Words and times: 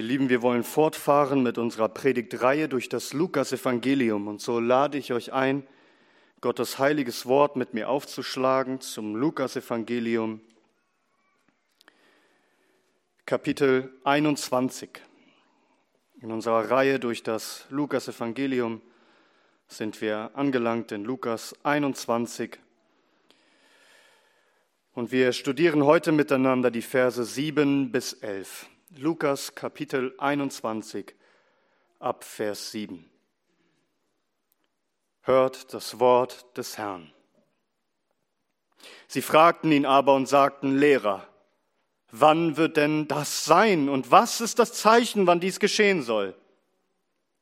Ihr 0.00 0.06
Lieben, 0.06 0.30
wir 0.30 0.40
wollen 0.40 0.64
fortfahren 0.64 1.42
mit 1.42 1.58
unserer 1.58 1.90
Predigtreihe 1.90 2.70
durch 2.70 2.88
das 2.88 3.12
Lukas-Evangelium. 3.12 4.28
Und 4.28 4.40
so 4.40 4.58
lade 4.58 4.96
ich 4.96 5.12
euch 5.12 5.34
ein, 5.34 5.62
Gottes 6.40 6.78
heiliges 6.78 7.26
Wort 7.26 7.56
mit 7.56 7.74
mir 7.74 7.90
aufzuschlagen 7.90 8.80
zum 8.80 9.14
Lukas-Evangelium, 9.14 10.40
Kapitel 13.26 13.92
21. 14.04 14.88
In 16.22 16.32
unserer 16.32 16.70
Reihe 16.70 16.98
durch 16.98 17.22
das 17.22 17.66
Lukas-Evangelium 17.68 18.80
sind 19.68 20.00
wir 20.00 20.30
angelangt 20.32 20.92
in 20.92 21.04
Lukas 21.04 21.54
21. 21.62 22.58
Und 24.94 25.12
wir 25.12 25.34
studieren 25.34 25.84
heute 25.84 26.10
miteinander 26.10 26.70
die 26.70 26.80
Verse 26.80 27.22
7 27.22 27.92
bis 27.92 28.14
11. 28.14 28.69
Lukas 28.96 29.54
Kapitel 29.54 30.14
21 30.18 31.14
ab 32.00 32.24
Vers 32.24 32.72
7. 32.72 33.08
Hört 35.20 35.72
das 35.72 36.00
Wort 36.00 36.44
des 36.56 36.76
Herrn. 36.76 37.12
Sie 39.06 39.22
fragten 39.22 39.70
ihn 39.70 39.86
aber 39.86 40.14
und 40.14 40.26
sagten, 40.26 40.76
Lehrer, 40.76 41.24
wann 42.10 42.56
wird 42.56 42.76
denn 42.76 43.06
das 43.06 43.44
sein 43.44 43.88
und 43.88 44.10
was 44.10 44.40
ist 44.40 44.58
das 44.58 44.72
Zeichen, 44.72 45.24
wann 45.28 45.38
dies 45.38 45.60
geschehen 45.60 46.02
soll? 46.02 46.36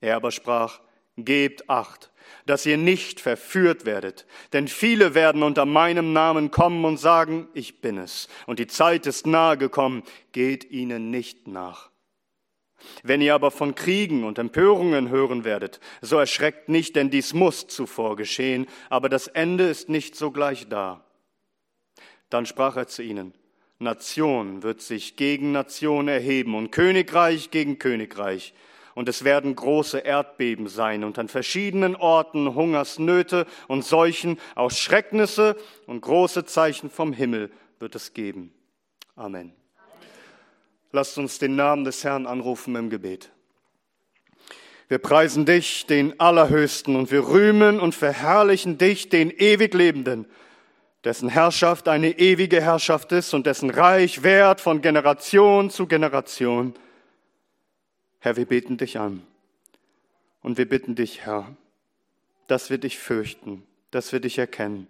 Er 0.02 0.16
aber 0.16 0.32
sprach, 0.32 0.80
Gebt 1.16 1.70
acht, 1.70 2.12
dass 2.46 2.66
ihr 2.66 2.76
nicht 2.76 3.20
verführt 3.20 3.84
werdet, 3.84 4.26
denn 4.52 4.68
viele 4.68 5.14
werden 5.14 5.42
unter 5.42 5.66
meinem 5.66 6.12
Namen 6.12 6.50
kommen 6.50 6.84
und 6.84 6.96
sagen, 6.96 7.48
ich 7.54 7.80
bin 7.80 7.98
es, 7.98 8.28
und 8.46 8.58
die 8.58 8.66
Zeit 8.66 9.06
ist 9.06 9.26
nahe 9.26 9.56
gekommen, 9.56 10.02
geht 10.32 10.70
ihnen 10.70 11.10
nicht 11.10 11.46
nach. 11.46 11.90
Wenn 13.02 13.20
ihr 13.20 13.34
aber 13.34 13.50
von 13.50 13.74
Kriegen 13.74 14.24
und 14.24 14.38
Empörungen 14.38 15.08
hören 15.08 15.44
werdet, 15.44 15.80
so 16.00 16.16
erschreckt 16.16 16.68
nicht, 16.68 16.96
denn 16.96 17.10
dies 17.10 17.34
muss 17.34 17.66
zuvor 17.66 18.16
geschehen, 18.16 18.66
aber 18.88 19.08
das 19.08 19.26
Ende 19.26 19.64
ist 19.64 19.88
nicht 19.88 20.16
sogleich 20.16 20.68
da. 20.68 21.04
Dann 22.30 22.46
sprach 22.46 22.76
er 22.76 22.86
zu 22.86 23.02
ihnen, 23.02 23.34
Nation 23.78 24.62
wird 24.62 24.80
sich 24.80 25.16
gegen 25.16 25.52
Nation 25.52 26.08
erheben 26.08 26.54
und 26.54 26.70
Königreich 26.70 27.50
gegen 27.50 27.78
Königreich 27.78 28.54
und 28.98 29.08
es 29.08 29.22
werden 29.22 29.54
große 29.54 30.00
Erdbeben 30.00 30.66
sein 30.66 31.04
und 31.04 31.20
an 31.20 31.28
verschiedenen 31.28 31.94
Orten 31.94 32.56
Hungersnöte 32.56 33.46
und 33.68 33.84
Seuchen, 33.84 34.40
auch 34.56 34.72
Schrecknisse 34.72 35.56
und 35.86 36.00
große 36.00 36.44
Zeichen 36.46 36.90
vom 36.90 37.12
Himmel 37.12 37.52
wird 37.78 37.94
es 37.94 38.12
geben. 38.12 38.52
Amen. 39.14 39.52
Lasst 40.90 41.16
uns 41.16 41.38
den 41.38 41.54
Namen 41.54 41.84
des 41.84 42.02
Herrn 42.02 42.26
anrufen 42.26 42.74
im 42.74 42.90
Gebet. 42.90 43.30
Wir 44.88 44.98
preisen 44.98 45.46
dich, 45.46 45.86
den 45.86 46.18
Allerhöchsten, 46.18 46.96
und 46.96 47.12
wir 47.12 47.28
rühmen 47.28 47.78
und 47.78 47.94
verherrlichen 47.94 48.78
dich, 48.78 49.10
den 49.10 49.30
ewig 49.30 49.74
Lebenden, 49.74 50.26
dessen 51.04 51.28
Herrschaft 51.28 51.86
eine 51.86 52.18
ewige 52.18 52.60
Herrschaft 52.60 53.12
ist 53.12 53.32
und 53.32 53.46
dessen 53.46 53.70
Reich 53.70 54.24
währt 54.24 54.60
von 54.60 54.82
Generation 54.82 55.70
zu 55.70 55.86
Generation. 55.86 56.74
Herr, 58.20 58.36
wir 58.36 58.46
beten 58.46 58.76
dich 58.76 58.98
an. 58.98 59.22
Und 60.42 60.58
wir 60.58 60.68
bitten 60.68 60.94
dich, 60.94 61.24
Herr, 61.24 61.56
dass 62.46 62.70
wir 62.70 62.78
dich 62.78 62.98
fürchten, 62.98 63.64
dass 63.90 64.12
wir 64.12 64.20
dich 64.20 64.38
erkennen 64.38 64.88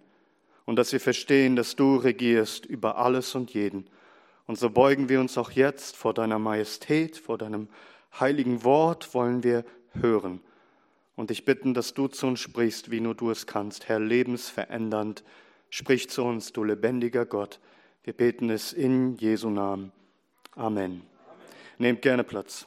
und 0.65 0.75
dass 0.75 0.91
wir 0.91 0.99
verstehen, 0.99 1.55
dass 1.55 1.75
du 1.75 1.95
regierst 1.95 2.65
über 2.65 2.97
alles 2.97 3.35
und 3.35 3.53
jeden. 3.53 3.87
Und 4.45 4.57
so 4.57 4.69
beugen 4.69 5.09
wir 5.09 5.19
uns 5.19 5.37
auch 5.37 5.51
jetzt 5.51 5.95
vor 5.95 6.13
deiner 6.13 6.39
Majestät, 6.39 7.17
vor 7.17 7.37
deinem 7.37 7.67
heiligen 8.19 8.63
Wort, 8.63 9.13
wollen 9.13 9.43
wir 9.43 9.65
hören. 9.93 10.41
Und 11.15 11.31
ich 11.31 11.43
bitten, 11.43 11.73
dass 11.73 11.93
du 11.93 12.07
zu 12.07 12.27
uns 12.27 12.39
sprichst, 12.39 12.91
wie 12.91 13.01
nur 13.01 13.15
du 13.15 13.29
es 13.29 13.45
kannst, 13.45 13.89
Herr, 13.89 13.99
lebensverändernd. 13.99 15.23
Sprich 15.69 16.09
zu 16.09 16.23
uns, 16.23 16.53
du 16.53 16.63
lebendiger 16.63 17.25
Gott. 17.25 17.59
Wir 18.03 18.13
beten 18.13 18.49
es 18.49 18.73
in 18.73 19.17
Jesu 19.17 19.49
Namen. 19.49 19.91
Amen. 20.55 20.83
Amen. 20.83 21.01
Nehmt 21.77 22.01
gerne 22.01 22.23
Platz. 22.23 22.65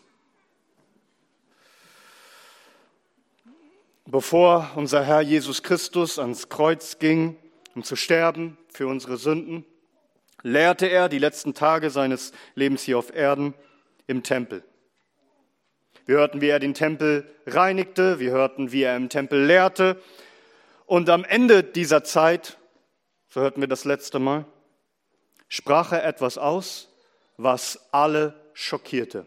Bevor 4.06 4.72
unser 4.74 5.04
Herr 5.04 5.20
Jesus 5.20 5.62
Christus 5.62 6.18
ans 6.18 6.48
Kreuz 6.48 6.98
ging, 6.98 7.36
um 7.76 7.84
zu 7.84 7.94
sterben 7.94 8.58
für 8.68 8.88
unsere 8.88 9.16
Sünden, 9.16 9.64
lehrte 10.42 10.86
er 10.86 11.08
die 11.08 11.20
letzten 11.20 11.54
Tage 11.54 11.88
seines 11.88 12.32
Lebens 12.56 12.82
hier 12.82 12.98
auf 12.98 13.14
Erden 13.14 13.54
im 14.08 14.24
Tempel. 14.24 14.64
Wir 16.04 16.16
hörten, 16.16 16.40
wie 16.40 16.48
er 16.48 16.58
den 16.58 16.74
Tempel 16.74 17.32
reinigte, 17.46 18.18
wir 18.18 18.32
hörten, 18.32 18.72
wie 18.72 18.82
er 18.82 18.96
im 18.96 19.08
Tempel 19.08 19.44
lehrte. 19.44 20.02
Und 20.84 21.08
am 21.08 21.24
Ende 21.24 21.62
dieser 21.62 22.02
Zeit, 22.02 22.58
so 23.28 23.40
hörten 23.40 23.60
wir 23.60 23.69
das 23.69 23.84
letzte 23.84 24.19
Mal, 24.19 24.44
sprach 25.48 25.92
er 25.92 26.04
etwas 26.04 26.38
aus, 26.38 26.88
was 27.36 27.78
alle 27.92 28.34
schockierte. 28.52 29.26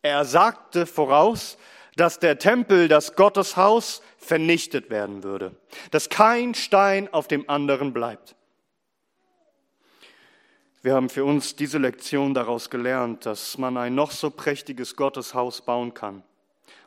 Er 0.00 0.24
sagte 0.24 0.86
voraus, 0.86 1.58
dass 1.96 2.18
der 2.18 2.38
Tempel, 2.38 2.88
das 2.88 3.14
Gotteshaus 3.14 4.02
vernichtet 4.18 4.90
werden 4.90 5.22
würde, 5.22 5.54
dass 5.90 6.08
kein 6.08 6.54
Stein 6.54 7.12
auf 7.12 7.28
dem 7.28 7.48
anderen 7.48 7.92
bleibt. 7.92 8.36
Wir 10.82 10.94
haben 10.94 11.08
für 11.08 11.24
uns 11.24 11.56
diese 11.56 11.78
Lektion 11.78 12.34
daraus 12.34 12.68
gelernt, 12.68 13.24
dass 13.24 13.56
man 13.56 13.76
ein 13.76 13.94
noch 13.94 14.10
so 14.10 14.30
prächtiges 14.30 14.96
Gotteshaus 14.96 15.62
bauen 15.62 15.94
kann 15.94 16.22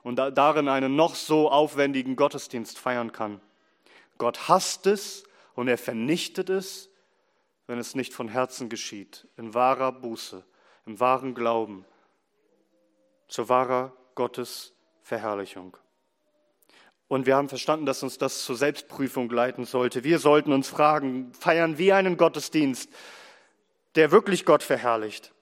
und 0.04 0.18
darin 0.18 0.68
einen 0.68 0.96
noch 0.96 1.16
so 1.16 1.50
aufwendigen 1.50 2.16
Gottesdienst 2.16 2.78
feiern 2.78 3.12
kann. 3.12 3.42
Gott 4.20 4.48
hasst 4.48 4.86
es 4.86 5.24
und 5.56 5.68
er 5.68 5.78
vernichtet 5.78 6.50
es, 6.50 6.90
wenn 7.66 7.80
es 7.80 7.96
nicht 7.96 8.14
von 8.14 8.30
Herzen 8.30 8.70
geschieht, 8.70 9.28
in 9.36 9.54
wahrer 9.54 9.92
Buße, 9.92 10.44
im 10.86 11.00
wahren 11.00 11.34
Glauben, 11.34 11.84
zur 13.28 13.50
wahrer 13.50 13.94
Gottes 14.16 14.74
Verherrlichung. 15.08 15.78
Und 17.08 17.26
wir 17.26 17.38
haben 17.38 17.48
verstanden, 17.48 17.86
dass 17.86 18.04
uns 18.04 18.18
das 18.18 18.44
zur 18.44 18.58
Selbstprüfung 18.58 19.30
leiten 19.30 19.64
sollte. 19.64 20.04
Wir 20.04 20.20
sollten 20.20 20.52
uns 20.52 20.68
fragen, 20.68 21.32
feiern 21.32 21.78
wir 21.78 21.96
einen 21.96 22.18
Gottesdienst, 22.18 22.90
der 23.96 24.12
wirklich 24.12 24.44
Gott 24.44 24.64
verherrlicht? 24.64 25.34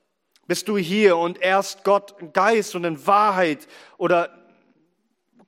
Bist 0.46 0.68
du 0.68 0.78
hier 0.78 1.18
und 1.18 1.42
erst 1.42 1.84
Gott 1.84 2.14
in 2.20 2.32
Geist 2.32 2.76
und 2.76 2.84
in 2.84 3.08
Wahrheit 3.08 3.68
oder 3.98 4.30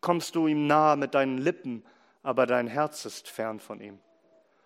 kommst 0.02 0.34
du 0.34 0.48
ihm 0.48 0.66
nahe 0.66 0.98
mit 0.98 1.14
deinen 1.14 1.38
Lippen, 1.38 1.86
aber 2.24 2.48
dein 2.48 2.66
Herz 2.66 3.06
ist 3.06 3.28
fern 3.28 3.60
von 3.60 3.80
ihm? 3.80 4.00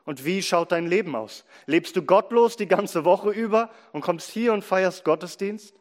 Und 0.06 0.24
wie 0.24 0.42
schaut 0.42 0.72
dein 0.72 0.88
Leben 0.88 1.14
aus? 1.14 1.44
Lebst 1.66 1.98
du 1.98 2.04
gottlos 2.04 2.56
die 2.56 2.70
ganze 2.70 3.04
Woche 3.04 3.32
über 3.32 3.70
und 3.92 4.00
kommst 4.00 4.32
hier 4.32 4.54
und 4.54 4.64
feierst 4.64 5.04
Gottesdienst 5.04 5.76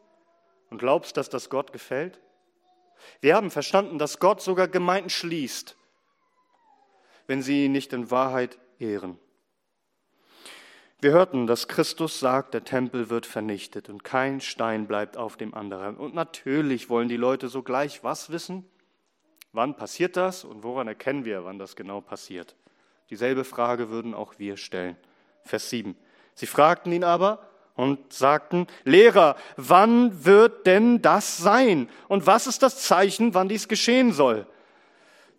und 0.69 0.77
glaubst, 0.77 1.15
dass 1.15 1.29
das 1.29 1.49
Gott 1.49 1.71
gefällt? 1.71 2.19
Wir 3.19 3.35
haben 3.35 3.51
verstanden, 3.51 3.97
dass 3.97 4.19
Gott 4.19 4.41
sogar 4.41 4.67
Gemeinden 4.67 5.09
schließt, 5.09 5.75
wenn 7.27 7.41
sie 7.41 7.65
ihn 7.65 7.71
nicht 7.71 7.93
in 7.93 8.11
Wahrheit 8.11 8.57
ehren. 8.79 9.19
Wir 10.99 11.13
hörten, 11.13 11.47
dass 11.47 11.67
Christus 11.67 12.19
sagt, 12.19 12.53
der 12.53 12.63
Tempel 12.63 13.09
wird 13.09 13.25
vernichtet 13.25 13.89
und 13.89 14.03
kein 14.03 14.39
Stein 14.39 14.85
bleibt 14.85 15.17
auf 15.17 15.35
dem 15.35 15.55
anderen. 15.55 15.97
Und 15.97 16.13
natürlich 16.13 16.89
wollen 16.89 17.09
die 17.09 17.17
Leute 17.17 17.47
sogleich 17.47 18.03
was 18.03 18.31
wissen? 18.31 18.69
Wann 19.51 19.75
passiert 19.75 20.15
das 20.15 20.43
und 20.43 20.63
woran 20.63 20.87
erkennen 20.87 21.25
wir, 21.25 21.43
wann 21.43 21.57
das 21.57 21.75
genau 21.75 22.01
passiert? 22.01 22.55
Dieselbe 23.09 23.43
Frage 23.43 23.89
würden 23.89 24.13
auch 24.13 24.37
wir 24.37 24.57
stellen. 24.57 24.95
Vers 25.41 25.71
7. 25.71 25.97
Sie 26.35 26.45
fragten 26.45 26.91
ihn 26.91 27.03
aber, 27.03 27.49
und 27.81 28.13
sagten, 28.13 28.67
Lehrer, 28.83 29.35
wann 29.57 30.23
wird 30.23 30.67
denn 30.67 31.01
das 31.01 31.37
sein? 31.37 31.89
Und 32.07 32.27
was 32.27 32.45
ist 32.45 32.61
das 32.61 32.83
Zeichen, 32.83 33.33
wann 33.33 33.49
dies 33.49 33.67
geschehen 33.67 34.11
soll? 34.13 34.45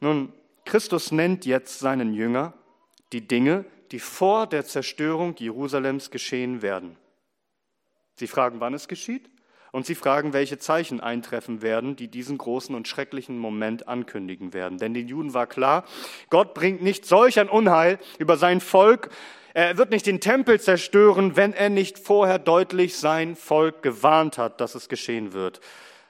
Nun, 0.01 0.33
Christus 0.65 1.13
nennt 1.13 1.47
jetzt 1.47 1.79
seinen 1.79 2.15
Jünger 2.15 2.53
die 3.13 3.29
Dinge, 3.29 3.65
die 3.93 4.01
vor 4.01 4.49
der 4.49 4.65
Zerstörung 4.65 5.37
Jerusalems 5.39 6.11
geschehen 6.11 6.63
werden. 6.63 6.97
Sie 8.17 8.27
fragen, 8.27 8.59
wann 8.59 8.75
es 8.75 8.89
geschieht, 8.89 9.31
und 9.71 9.87
sie 9.87 9.95
fragen, 9.95 10.33
welche 10.33 10.59
Zeichen 10.59 11.01
eintreffen 11.01 11.63
werden, 11.63 11.95
die 11.95 12.09
diesen 12.09 12.39
großen 12.39 12.75
und 12.75 12.89
schrecklichen 12.89 13.39
Moment 13.39 13.87
ankündigen 13.87 14.53
werden. 14.53 14.79
Denn 14.79 14.95
den 14.95 15.07
Juden 15.07 15.33
war 15.33 15.47
klar, 15.47 15.85
Gott 16.29 16.55
bringt 16.55 16.83
nicht 16.83 17.07
solch 17.07 17.39
ein 17.39 17.49
Unheil 17.49 18.01
über 18.19 18.37
sein 18.37 18.61
Volk, 18.61 19.11
er 19.55 19.77
wird 19.77 19.91
nicht 19.91 20.07
den 20.07 20.21
Tempel 20.21 20.61
zerstören, 20.61 21.37
wenn 21.37 21.53
er 21.53 21.69
nicht 21.69 21.99
vorher 21.99 22.39
deutlich 22.39 22.97
sein 22.97 23.37
Volk 23.37 23.83
gewarnt 23.83 24.39
hat, 24.39 24.61
dass 24.61 24.75
es 24.75 24.89
geschehen 24.89 25.33
wird. 25.33 25.61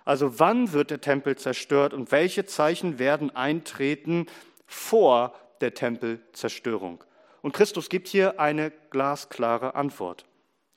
Also 0.04 0.38
wann 0.38 0.72
wird 0.72 0.90
der 0.90 1.00
Tempel 1.00 1.36
zerstört 1.36 1.94
und 1.94 2.12
welche 2.12 2.44
Zeichen 2.44 2.98
werden 2.98 3.34
eintreten 3.34 4.26
vor 4.66 5.34
der 5.60 5.74
Tempelzerstörung? 5.74 7.04
Und 7.40 7.52
Christus 7.52 7.88
gibt 7.88 8.08
hier 8.08 8.38
eine 8.38 8.70
glasklare 8.90 9.74
Antwort. 9.74 10.24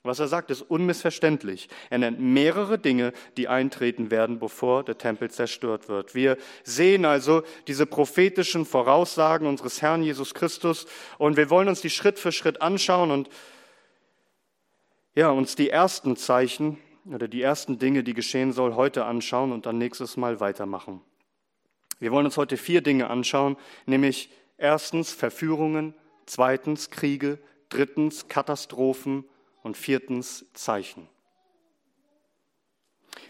Was 0.06 0.20
er 0.20 0.28
sagt, 0.28 0.52
ist 0.52 0.62
unmissverständlich. 0.62 1.68
Er 1.90 1.98
nennt 1.98 2.20
mehrere 2.20 2.78
Dinge, 2.78 3.12
die 3.38 3.48
eintreten 3.48 4.12
werden, 4.12 4.38
bevor 4.38 4.84
der 4.84 5.00
Tempel 5.00 5.32
zerstört 5.32 5.90
wird. 5.90 6.14
Wir 6.14 6.38
sehen 6.64 7.06
also 7.06 7.42
diese 7.68 7.88
prophetischen 7.88 8.66
Voraussagen 8.66 9.48
unseres 9.48 9.82
Herrn 9.82 10.04
Jesus 10.04 10.36
Christus 10.36 10.86
und 11.18 11.38
wir 11.38 11.50
wollen 11.50 11.68
uns 11.68 11.82
die 11.82 11.90
Schritt 11.90 12.20
für 12.20 12.32
Schritt 12.32 12.62
anschauen 12.62 13.10
und 13.10 13.30
ja, 15.16 15.32
uns 15.32 15.56
die 15.56 15.72
ersten 15.72 16.16
Zeichen 16.18 16.78
oder 17.12 17.28
die 17.28 17.42
ersten 17.42 17.80
Dinge, 17.80 18.04
die 18.04 18.14
geschehen 18.14 18.52
soll, 18.52 18.76
heute 18.76 19.06
anschauen 19.06 19.52
und 19.52 19.66
dann 19.66 19.80
nächstes 19.80 20.18
Mal 20.18 20.40
weitermachen. 20.40 21.02
Wir 22.00 22.12
wollen 22.12 22.26
uns 22.26 22.38
heute 22.38 22.58
vier 22.58 22.82
Dinge 22.82 23.10
anschauen, 23.10 23.58
nämlich 23.88 24.30
erstens 24.58 25.14
Verführungen, 25.14 25.96
zweitens 26.28 26.92
Kriege, 26.92 27.40
drittens 27.70 28.28
Katastrophen 28.28 29.26
und 29.66 29.76
viertens 29.76 30.46
Zeichen. 30.54 31.10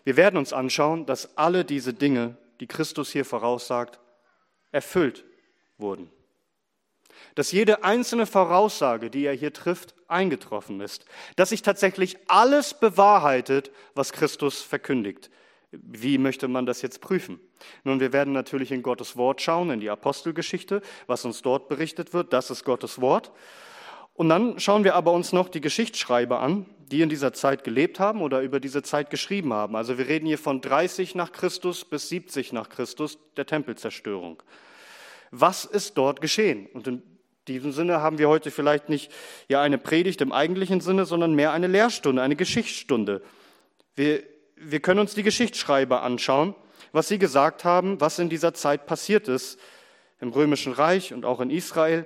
Wir 0.04 0.18
werden 0.18 0.36
uns 0.36 0.52
anschauen, 0.52 1.06
dass 1.06 1.38
alle 1.38 1.64
diese 1.64 1.94
Dinge, 1.94 2.36
die 2.60 2.68
Christus 2.68 3.10
hier 3.10 3.24
voraussagt, 3.24 4.02
erfüllt 4.74 5.24
wurden. 5.78 6.12
Dass 7.36 7.54
jede 7.54 7.86
einzelne 7.86 8.26
Voraussage, 8.26 9.10
die 9.10 9.24
er 9.24 9.34
hier 9.34 9.54
trifft, 9.54 9.96
eingetroffen 10.10 10.82
ist. 10.82 11.06
Dass 11.38 11.50
sich 11.50 11.62
tatsächlich 11.62 12.18
alles 12.28 12.74
bewahrheitet, 12.74 13.72
was 13.94 14.12
Christus 14.12 14.62
verkündigt. 14.62 15.30
Wie 15.72 16.18
möchte 16.18 16.50
man 16.50 16.66
das 16.66 16.82
jetzt 16.82 17.00
prüfen? 17.00 17.40
Nun, 17.86 18.02
wir 18.02 18.12
werden 18.12 18.34
natürlich 18.34 18.74
in 18.74 18.84
Gottes 18.84 19.16
Wort 19.16 19.42
schauen, 19.42 19.70
in 19.70 19.80
die 19.80 19.90
Apostelgeschichte, 19.90 20.82
was 21.08 21.24
uns 21.24 21.42
dort 21.42 21.70
berichtet 21.70 22.14
wird. 22.14 22.34
Das 22.34 22.52
ist 22.52 22.66
Gottes 22.66 23.00
Wort. 23.00 23.32
Und 24.16 24.30
dann 24.30 24.60
schauen 24.60 24.84
wir 24.86 24.96
aber 24.96 25.12
uns 25.12 25.34
noch 25.34 25.50
die 25.50 25.62
Geschichtsschreiber 25.62 26.40
an, 26.40 26.66
die 26.92 27.02
in 27.02 27.10
dieser 27.10 27.34
Zeit 27.34 27.64
gelebt 27.64 28.00
haben 28.00 28.22
oder 28.22 28.42
über 28.42 28.60
diese 28.60 28.82
Zeit 28.82 29.10
geschrieben 29.10 29.54
haben. 29.54 29.76
Also 29.76 29.98
wir 29.98 30.08
reden 30.08 30.26
hier 30.26 30.38
von 30.38 30.62
30 30.62 31.16
nach 31.16 31.32
Christus 31.32 31.84
bis 31.84 32.10
70 32.10 32.54
nach 32.54 32.70
Christus, 32.70 33.18
der 33.36 33.46
Tempelzerstörung. 33.46 34.42
Was 35.32 35.66
ist 35.66 35.98
dort 35.98 36.22
geschehen? 36.22 36.68
Und 36.74 36.88
in 36.88 37.04
diesem 37.48 37.74
Sinne 37.74 38.02
haben 38.02 38.18
wir 38.18 38.30
heute 38.30 38.52
vielleicht 38.52 38.88
nicht 38.88 39.12
ja 39.50 39.62
eine 39.62 39.78
Predigt 39.78 40.22
im 40.22 40.32
eigentlichen 40.32 40.80
Sinne, 40.80 41.06
sondern 41.06 41.34
mehr 41.34 41.52
eine 41.52 41.68
Lehrstunde, 41.68 42.22
eine 42.22 42.38
Geschichtsstunde. 42.38 43.22
Wir, 43.96 44.24
wir 44.56 44.80
können 44.80 45.02
uns 45.02 45.14
die 45.14 45.24
Geschichtsschreiber 45.24 46.04
anschauen, 46.04 46.56
was 46.94 47.10
sie 47.10 47.20
gesagt 47.20 47.66
haben, 47.66 48.00
was 48.00 48.20
in 48.20 48.30
dieser 48.30 48.54
Zeit 48.54 48.86
passiert 48.86 49.28
ist 49.28 49.60
im 50.22 50.30
Römischen 50.30 50.72
Reich 50.72 51.14
und 51.14 51.26
auch 51.26 51.42
in 51.42 51.50
Israel. 51.50 52.06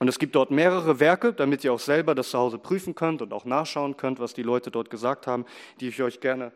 Und 0.00 0.08
es 0.08 0.18
gibt 0.18 0.34
dort 0.34 0.50
mehrere 0.50 0.98
Werke, 0.98 1.34
damit 1.34 1.62
ihr 1.62 1.74
auch 1.74 1.78
selber 1.78 2.14
das 2.14 2.30
zu 2.30 2.38
Hause 2.38 2.56
prüfen 2.56 2.94
könnt 2.94 3.20
und 3.20 3.34
auch 3.34 3.44
nachschauen 3.44 3.98
könnt, 3.98 4.18
was 4.18 4.32
die 4.32 4.42
Leute 4.42 4.70
dort 4.70 4.88
gesagt 4.88 5.26
haben, 5.26 5.44
die 5.78 5.88
ich 5.88 6.02
euch 6.02 6.20
gerne, 6.20 6.52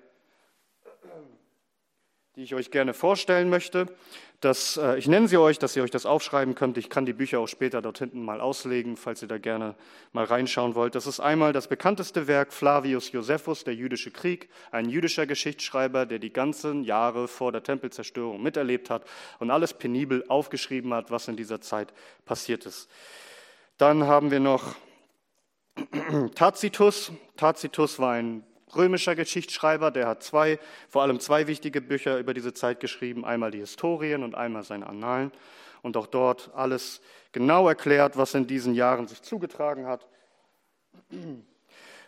die 2.37 2.43
ich 2.43 2.55
euch 2.55 2.71
gerne 2.71 2.95
vorstellen 2.95 3.51
möchte. 3.51 3.95
Das, 4.41 4.79
äh, 4.79 4.97
ich 4.97 5.09
nenne 5.09 5.29
sie 5.29 5.37
euch, 5.37 5.59
dass 5.59 5.77
ihr 5.77 5.83
euch 5.83 5.91
das 5.91 6.07
aufschreiben 6.07 6.55
könnt. 6.55 6.79
Ich 6.79 6.89
kann 6.89 7.05
die 7.05 7.13
Bücher 7.13 7.39
auch 7.39 7.47
später 7.47 7.83
dort 7.83 7.99
hinten 7.99 8.25
mal 8.25 8.41
auslegen, 8.41 8.97
falls 8.97 9.21
ihr 9.21 9.29
da 9.29 9.37
gerne 9.37 9.75
mal 10.15 10.25
reinschauen 10.25 10.75
wollt. 10.75 10.95
Das 10.95 11.07
ist 11.07 11.21
einmal 11.21 11.53
das 11.53 11.69
bekannteste 11.69 12.27
Werk 12.27 12.51
Flavius 12.51 13.13
Josephus, 13.13 13.63
der 13.63 13.75
jüdische 13.75 14.11
Krieg, 14.11 14.49
ein 14.71 14.89
jüdischer 14.89 15.27
Geschichtsschreiber, 15.27 16.07
der 16.07 16.19
die 16.19 16.33
ganzen 16.33 16.83
Jahre 16.83 17.29
vor 17.29 17.53
der 17.53 17.63
Tempelzerstörung 17.63 18.43
miterlebt 18.43 18.89
hat 18.89 19.05
und 19.39 19.51
alles 19.51 19.75
penibel 19.75 20.25
aufgeschrieben 20.29 20.95
hat, 20.95 21.11
was 21.11 21.29
in 21.29 21.37
dieser 21.37 21.61
Zeit 21.61 21.93
passiert 22.25 22.65
ist. 22.65 22.89
Dann 23.79 24.05
haben 24.05 24.31
wir 24.31 24.41
noch 24.41 24.77
Tacitus. 26.37 27.11
Tacitus 27.37 27.99
war 27.99 28.13
ein 28.13 28.45
römischer 28.77 29.17
Geschichtsschreiber, 29.17 29.91
der 29.91 30.07
hat 30.07 30.23
zwei, 30.23 30.59
vor 30.89 31.03
allem 31.03 31.19
zwei 31.19 31.47
wichtige 31.47 31.81
Bücher 31.81 32.19
über 32.19 32.35
diese 32.35 32.55
Zeit 32.55 32.81
geschrieben, 32.81 33.25
einmal 33.25 33.51
die 33.51 33.59
Historien 33.59 34.23
und 34.23 34.35
einmal 34.35 34.63
seine 34.63 34.87
Annalen 34.87 35.33
und 35.83 35.97
auch 35.97 36.07
dort 36.07 36.51
alles 36.55 37.01
genau 37.33 37.69
erklärt, 37.69 38.17
was 38.17 38.35
in 38.35 38.47
diesen 38.47 38.75
Jahren 38.75 39.09
sich 39.09 39.23
zugetragen 39.23 39.87
hat. 39.87 40.07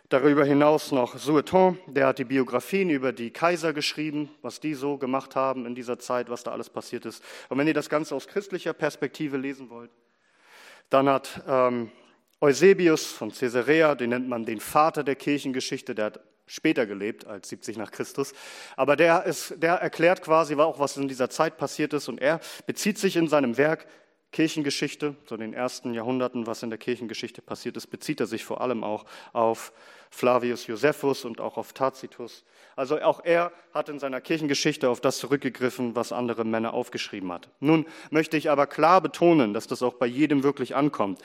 Darüber 0.09 0.45
hinaus 0.45 0.93
noch 0.93 1.17
Sueton, 1.17 1.77
der 1.87 2.07
hat 2.07 2.19
die 2.19 2.23
Biografien 2.23 2.89
über 2.89 3.11
die 3.11 3.31
Kaiser 3.31 3.73
geschrieben, 3.73 4.29
was 4.41 4.61
die 4.61 4.73
so 4.73 4.97
gemacht 4.97 5.35
haben 5.35 5.65
in 5.65 5.75
dieser 5.75 5.99
Zeit, 5.99 6.29
was 6.29 6.43
da 6.43 6.51
alles 6.51 6.69
passiert 6.69 7.05
ist. 7.05 7.21
Und 7.49 7.57
wenn 7.57 7.67
ihr 7.67 7.73
das 7.73 7.89
Ganze 7.89 8.15
aus 8.15 8.27
christlicher 8.27 8.71
Perspektive 8.71 9.35
lesen 9.35 9.69
wollt, 9.69 9.91
dann 10.89 11.09
hat 11.09 11.41
ähm, 11.47 11.91
Eusebius 12.39 13.05
von 13.05 13.31
Caesarea, 13.31 13.95
den 13.95 14.11
nennt 14.11 14.27
man 14.27 14.45
den 14.45 14.59
Vater 14.59 15.03
der 15.03 15.15
Kirchengeschichte, 15.15 15.95
der 15.95 16.05
hat 16.05 16.19
später 16.45 16.85
gelebt 16.85 17.27
als 17.27 17.49
70 17.49 17.77
nach 17.77 17.91
Christus. 17.91 18.33
Aber 18.75 18.95
der, 18.95 19.25
ist, 19.25 19.55
der 19.57 19.75
erklärt 19.75 20.21
quasi 20.21 20.55
auch, 20.55 20.79
was 20.79 20.97
in 20.97 21.07
dieser 21.07 21.29
Zeit 21.29 21.57
passiert 21.57 21.93
ist. 21.93 22.07
Und 22.07 22.21
er 22.21 22.39
bezieht 22.65 22.97
sich 22.97 23.15
in 23.17 23.27
seinem 23.27 23.57
Werk 23.57 23.85
Kirchengeschichte, 24.31 25.15
so 25.25 25.37
den 25.37 25.53
ersten 25.53 25.93
Jahrhunderten, 25.93 26.47
was 26.47 26.61
in 26.61 26.69
der 26.69 26.77
Kirchengeschichte 26.77 27.41
passiert 27.41 27.77
ist, 27.77 27.87
bezieht 27.87 28.19
er 28.19 28.27
sich 28.27 28.43
vor 28.43 28.61
allem 28.61 28.83
auch 28.83 29.05
auf 29.33 29.71
Flavius 30.09 30.67
Josephus 30.67 31.25
und 31.25 31.39
auch 31.39 31.57
auf 31.57 31.73
Tacitus. 31.73 32.43
Also 32.75 32.99
auch 33.01 33.23
er 33.23 33.51
hat 33.73 33.89
in 33.89 33.99
seiner 33.99 34.21
Kirchengeschichte 34.21 34.89
auf 34.89 35.01
das 35.01 35.17
zurückgegriffen, 35.17 35.95
was 35.95 36.11
andere 36.11 36.45
Männer 36.45 36.73
aufgeschrieben 36.73 37.31
hat. 37.31 37.49
Nun 37.59 37.85
möchte 38.09 38.37
ich 38.37 38.49
aber 38.49 38.67
klar 38.67 39.01
betonen, 39.01 39.53
dass 39.53 39.67
das 39.67 39.81
auch 39.81 39.95
bei 39.95 40.05
jedem 40.05 40.43
wirklich 40.43 40.75
ankommt. 40.75 41.21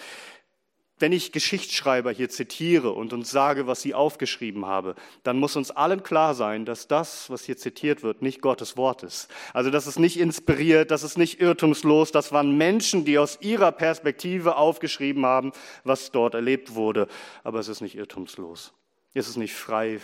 Wenn 1.03 1.11
ich 1.11 1.33
Geschichtsschreiber 1.33 2.13
hier 2.13 2.29
zitiere 2.29 2.93
und 2.93 3.13
uns 3.13 3.29
sage, 3.29 3.67
was 3.67 3.83
sie 3.83 3.93
aufgeschrieben 3.93 4.67
habe, 4.67 4.95
dann 5.25 5.37
muss 5.37 5.57
uns 5.57 5.73
allen 5.73 6.05
klar 6.05 6.33
sein, 6.37 6.65
dass 6.65 6.87
das, 6.87 7.29
was 7.29 7.43
hier 7.43 7.57
zitiert 7.57 8.05
wird, 8.05 8.23
nicht 8.23 8.41
Gottes 8.41 8.77
Wort 8.77 9.03
ist. 9.03 9.29
Also 9.53 9.71
das 9.71 9.89
ist 9.89 9.99
nicht 9.99 10.17
inspiriert, 10.17 10.93
das 10.93 11.03
ist 11.03 11.19
nicht 11.19 11.41
irrtumslos, 11.41 12.13
das 12.13 12.31
waren 12.31 12.57
Menschen, 12.57 13.05
die 13.05 13.19
aus 13.19 13.39
ihrer 13.41 13.73
Perspektive 13.73 14.55
aufgeschrieben 14.55 15.27
haben, 15.27 15.51
was 15.83 16.13
dort 16.13 16.35
erlebt 16.35 16.77
wurde. 16.77 17.09
Aber 17.43 17.59
es 17.59 17.67
ist 17.67 17.81
nicht 17.81 17.97
irrtumslos. 17.97 18.73
Es 19.13 19.29
ist 19.29 19.37
nicht 19.37 19.55
frei 19.55 19.99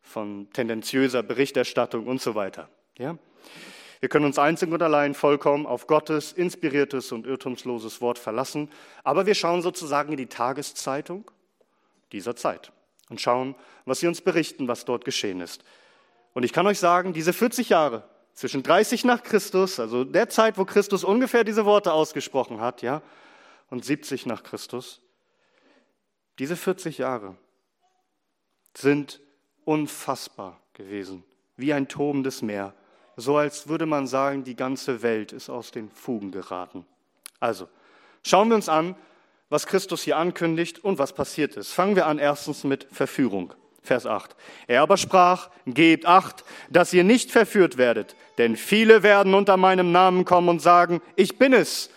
von 0.00 0.48
tendenziöser 0.54 1.22
Berichterstattung 1.22 2.06
und 2.06 2.22
so 2.22 2.34
weiter. 2.34 2.70
Ja? 2.96 3.18
Wir 4.00 4.08
können 4.08 4.26
uns 4.26 4.38
einzig 4.38 4.70
und 4.70 4.82
allein 4.82 5.14
vollkommen 5.14 5.66
auf 5.66 5.86
Gottes 5.86 6.32
inspiriertes 6.32 7.12
und 7.12 7.26
irrtumsloses 7.26 8.00
Wort 8.00 8.18
verlassen, 8.18 8.70
aber 9.02 9.26
wir 9.26 9.34
schauen 9.34 9.62
sozusagen 9.62 10.12
in 10.12 10.18
die 10.18 10.26
Tageszeitung 10.26 11.30
dieser 12.12 12.36
Zeit 12.36 12.72
und 13.08 13.20
schauen, 13.20 13.54
was 13.84 14.00
sie 14.00 14.06
uns 14.06 14.20
berichten, 14.20 14.68
was 14.68 14.84
dort 14.84 15.04
geschehen 15.04 15.40
ist. 15.40 15.64
Und 16.34 16.44
ich 16.44 16.52
kann 16.52 16.66
euch 16.66 16.78
sagen, 16.78 17.12
diese 17.12 17.32
40 17.32 17.70
Jahre 17.70 18.04
zwischen 18.34 18.62
30 18.62 19.04
nach 19.04 19.24
Christus, 19.24 19.80
also 19.80 20.04
der 20.04 20.28
Zeit, 20.28 20.58
wo 20.58 20.64
Christus 20.64 21.02
ungefähr 21.02 21.42
diese 21.42 21.64
Worte 21.64 21.92
ausgesprochen 21.92 22.60
hat, 22.60 22.82
ja, 22.82 23.02
und 23.70 23.84
70 23.84 24.26
nach 24.26 24.44
Christus, 24.44 25.00
diese 26.38 26.56
40 26.56 26.98
Jahre 26.98 27.36
sind 28.76 29.20
unfassbar 29.64 30.60
gewesen, 30.72 31.24
wie 31.56 31.72
ein 31.72 31.88
tobendes 31.88 32.42
Meer 32.42 32.74
so 33.18 33.36
als 33.36 33.68
würde 33.68 33.84
man 33.84 34.06
sagen, 34.06 34.44
die 34.44 34.54
ganze 34.54 35.02
Welt 35.02 35.32
ist 35.32 35.50
aus 35.50 35.72
den 35.72 35.90
Fugen 35.90 36.30
geraten. 36.30 36.86
Also, 37.40 37.68
schauen 38.22 38.48
wir 38.48 38.54
uns 38.54 38.68
an, 38.68 38.94
was 39.50 39.66
Christus 39.66 40.02
hier 40.02 40.16
ankündigt 40.16 40.84
und 40.84 40.98
was 40.98 41.12
passiert 41.12 41.56
ist. 41.56 41.72
Fangen 41.72 41.96
wir 41.96 42.06
an 42.06 42.20
erstens 42.20 42.62
mit 42.62 42.86
Verführung. 42.92 43.54
Vers 43.82 44.06
8. 44.06 44.36
Er 44.68 44.82
aber 44.82 44.96
sprach, 44.96 45.50
gebt 45.66 46.06
acht, 46.06 46.44
dass 46.70 46.92
ihr 46.92 47.02
nicht 47.04 47.32
verführt 47.32 47.76
werdet, 47.76 48.14
denn 48.36 48.56
viele 48.56 49.02
werden 49.02 49.34
unter 49.34 49.56
meinem 49.56 49.90
Namen 49.90 50.24
kommen 50.24 50.48
und 50.48 50.60
sagen, 50.60 51.00
ich 51.16 51.38
bin 51.38 51.52
es. 51.52 51.90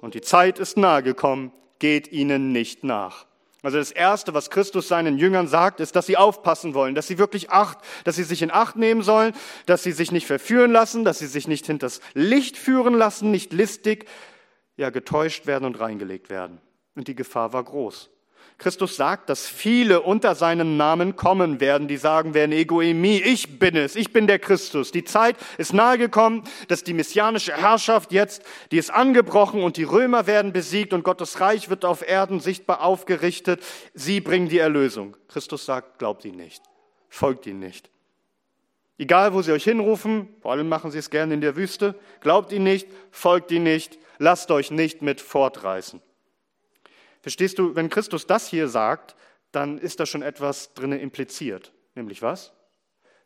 Und 0.00 0.14
die 0.14 0.20
Zeit 0.20 0.58
ist 0.58 0.76
nahe 0.76 1.02
gekommen, 1.02 1.52
geht 1.78 2.12
ihnen 2.12 2.52
nicht 2.52 2.84
nach. 2.84 3.26
Also 3.62 3.78
das 3.78 3.90
Erste, 3.90 4.32
was 4.32 4.48
Christus 4.48 4.88
seinen 4.88 5.18
Jüngern 5.18 5.46
sagt, 5.46 5.80
ist, 5.80 5.94
dass 5.94 6.06
sie 6.06 6.16
aufpassen 6.16 6.72
wollen, 6.74 6.94
dass 6.94 7.06
sie 7.06 7.18
wirklich 7.18 7.50
acht, 7.50 7.78
dass 8.04 8.16
sie 8.16 8.22
sich 8.22 8.40
in 8.42 8.50
Acht 8.50 8.76
nehmen 8.76 9.02
sollen, 9.02 9.34
dass 9.66 9.82
sie 9.82 9.92
sich 9.92 10.12
nicht 10.12 10.26
verführen 10.26 10.72
lassen, 10.72 11.04
dass 11.04 11.18
sie 11.18 11.26
sich 11.26 11.46
nicht 11.46 11.66
hinters 11.66 12.00
Licht 12.14 12.56
führen 12.56 12.94
lassen, 12.94 13.30
nicht 13.30 13.52
listig, 13.52 14.06
ja 14.76 14.90
getäuscht 14.90 15.46
werden 15.46 15.66
und 15.66 15.78
reingelegt 15.78 16.30
werden. 16.30 16.60
Und 16.94 17.08
die 17.08 17.14
Gefahr 17.14 17.52
war 17.52 17.62
groß. 17.62 18.10
Christus 18.60 18.94
sagt, 18.94 19.30
dass 19.30 19.48
viele 19.48 20.02
unter 20.02 20.34
seinem 20.34 20.76
Namen 20.76 21.16
kommen 21.16 21.60
werden, 21.60 21.88
die 21.88 21.96
sagen 21.96 22.34
werden, 22.34 22.52
Egoemie, 22.52 23.20
ich 23.20 23.58
bin 23.58 23.74
es, 23.74 23.96
ich 23.96 24.12
bin 24.12 24.26
der 24.26 24.38
Christus. 24.38 24.92
Die 24.92 25.02
Zeit 25.02 25.34
ist 25.56 25.72
nahe 25.72 25.96
gekommen, 25.96 26.44
dass 26.68 26.84
die 26.84 26.92
messianische 26.92 27.56
Herrschaft 27.56 28.12
jetzt, 28.12 28.42
die 28.70 28.76
ist 28.76 28.90
angebrochen 28.90 29.62
und 29.62 29.78
die 29.78 29.84
Römer 29.84 30.26
werden 30.26 30.52
besiegt 30.52 30.92
und 30.92 31.04
Gottes 31.04 31.40
Reich 31.40 31.70
wird 31.70 31.86
auf 31.86 32.06
Erden 32.06 32.38
sichtbar 32.38 32.82
aufgerichtet. 32.82 33.62
Sie 33.94 34.20
bringen 34.20 34.50
die 34.50 34.58
Erlösung. 34.58 35.16
Christus 35.28 35.64
sagt, 35.64 35.98
glaubt 35.98 36.26
ihn 36.26 36.36
nicht, 36.36 36.62
folgt 37.08 37.46
ihn 37.46 37.60
nicht. 37.60 37.90
Egal, 38.98 39.32
wo 39.32 39.40
sie 39.40 39.52
euch 39.52 39.64
hinrufen, 39.64 40.28
vor 40.42 40.52
allem 40.52 40.68
machen 40.68 40.90
sie 40.90 40.98
es 40.98 41.08
gerne 41.08 41.32
in 41.32 41.40
der 41.40 41.56
Wüste, 41.56 41.94
glaubt 42.20 42.52
ihn 42.52 42.64
nicht, 42.64 42.86
folgt 43.10 43.50
ihn 43.52 43.62
nicht, 43.62 43.98
lasst 44.18 44.50
euch 44.50 44.70
nicht 44.70 45.00
mit 45.00 45.22
fortreißen. 45.22 46.02
Verstehst 47.20 47.58
du, 47.58 47.74
wenn 47.74 47.90
Christus 47.90 48.26
das 48.26 48.48
hier 48.48 48.68
sagt, 48.68 49.14
dann 49.52 49.78
ist 49.78 50.00
da 50.00 50.06
schon 50.06 50.22
etwas 50.22 50.74
drinne 50.74 50.98
impliziert. 50.98 51.72
Nämlich 51.94 52.22
was? 52.22 52.52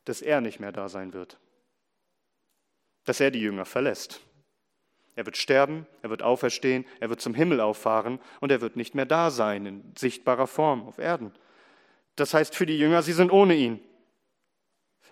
Dass 0.04 0.22
er 0.22 0.40
nicht 0.40 0.60
mehr 0.60 0.72
da 0.72 0.88
sein 0.88 1.12
wird. 1.12 1.38
Dass 3.04 3.20
er 3.20 3.30
die 3.30 3.40
Jünger 3.40 3.64
verlässt. 3.64 4.20
Er 5.16 5.26
wird 5.26 5.36
sterben, 5.36 5.86
er 6.02 6.10
wird 6.10 6.22
auferstehen, 6.22 6.86
er 6.98 7.08
wird 7.08 7.20
zum 7.20 7.34
Himmel 7.34 7.60
auffahren 7.60 8.20
und 8.40 8.50
er 8.50 8.60
wird 8.60 8.76
nicht 8.76 8.94
mehr 8.94 9.06
da 9.06 9.30
sein 9.30 9.64
in 9.66 9.92
sichtbarer 9.96 10.48
Form 10.48 10.86
auf 10.88 10.98
Erden. 10.98 11.32
Das 12.16 12.34
heißt 12.34 12.54
für 12.54 12.66
die 12.66 12.78
Jünger, 12.78 13.02
sie 13.02 13.12
sind 13.12 13.30
ohne 13.30 13.54
ihn. 13.54 13.80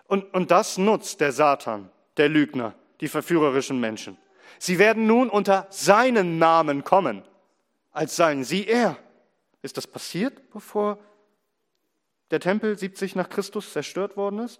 Und, 0.05 0.33
und 0.33 0.51
das 0.51 0.77
nutzt 0.77 1.21
der 1.21 1.31
Satan, 1.31 1.89
der 2.17 2.27
Lügner, 2.27 2.75
die 2.99 3.07
verführerischen 3.07 3.79
Menschen. 3.79 4.17
Sie 4.59 4.77
werden 4.77 5.07
nun 5.07 5.29
unter 5.29 5.67
seinen 5.69 6.37
Namen 6.37 6.83
kommen, 6.83 7.23
als 7.93 8.15
seien 8.15 8.43
sie 8.43 8.67
er. 8.67 8.97
Ist 9.61 9.77
das 9.77 9.87
passiert, 9.87 10.51
bevor 10.51 10.97
der 12.31 12.39
Tempel 12.39 12.77
70 12.77 13.15
nach 13.15 13.29
Christus 13.29 13.71
zerstört 13.71 14.17
worden 14.17 14.39
ist? 14.39 14.59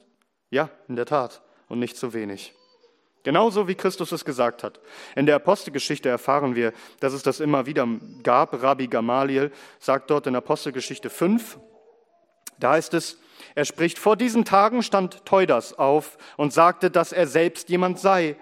Ja, 0.49 0.69
in 0.87 0.95
der 0.95 1.05
Tat, 1.05 1.41
und 1.67 1.79
nicht 1.79 1.97
zu 1.97 2.13
wenig. 2.13 2.53
Genauso 3.23 3.67
wie 3.67 3.75
Christus 3.75 4.11
es 4.11 4.25
gesagt 4.25 4.63
hat. 4.63 4.79
In 5.15 5.25
der 5.25 5.35
Apostelgeschichte 5.35 6.09
erfahren 6.09 6.55
wir, 6.55 6.73
dass 6.99 7.13
es 7.13 7.23
das 7.23 7.39
immer 7.39 7.65
wieder 7.65 7.87
gab. 8.21 8.61
Rabbi 8.61 8.87
Gamaliel 8.87 9.51
sagt 9.79 10.09
dort 10.09 10.27
in 10.27 10.35
Apostelgeschichte 10.35 11.09
5, 11.09 11.57
da 12.59 12.71
heißt 12.71 12.93
es, 12.93 13.17
er 13.55 13.65
spricht, 13.65 13.97
vor 13.97 14.15
diesen 14.15 14.45
Tagen 14.45 14.83
stand 14.83 15.25
Teudas 15.25 15.73
auf 15.73 16.17
und 16.37 16.53
sagte, 16.53 16.91
dass 16.91 17.11
er 17.11 17.27
selbst 17.27 17.69
jemand 17.69 17.99
sei, 17.99 18.35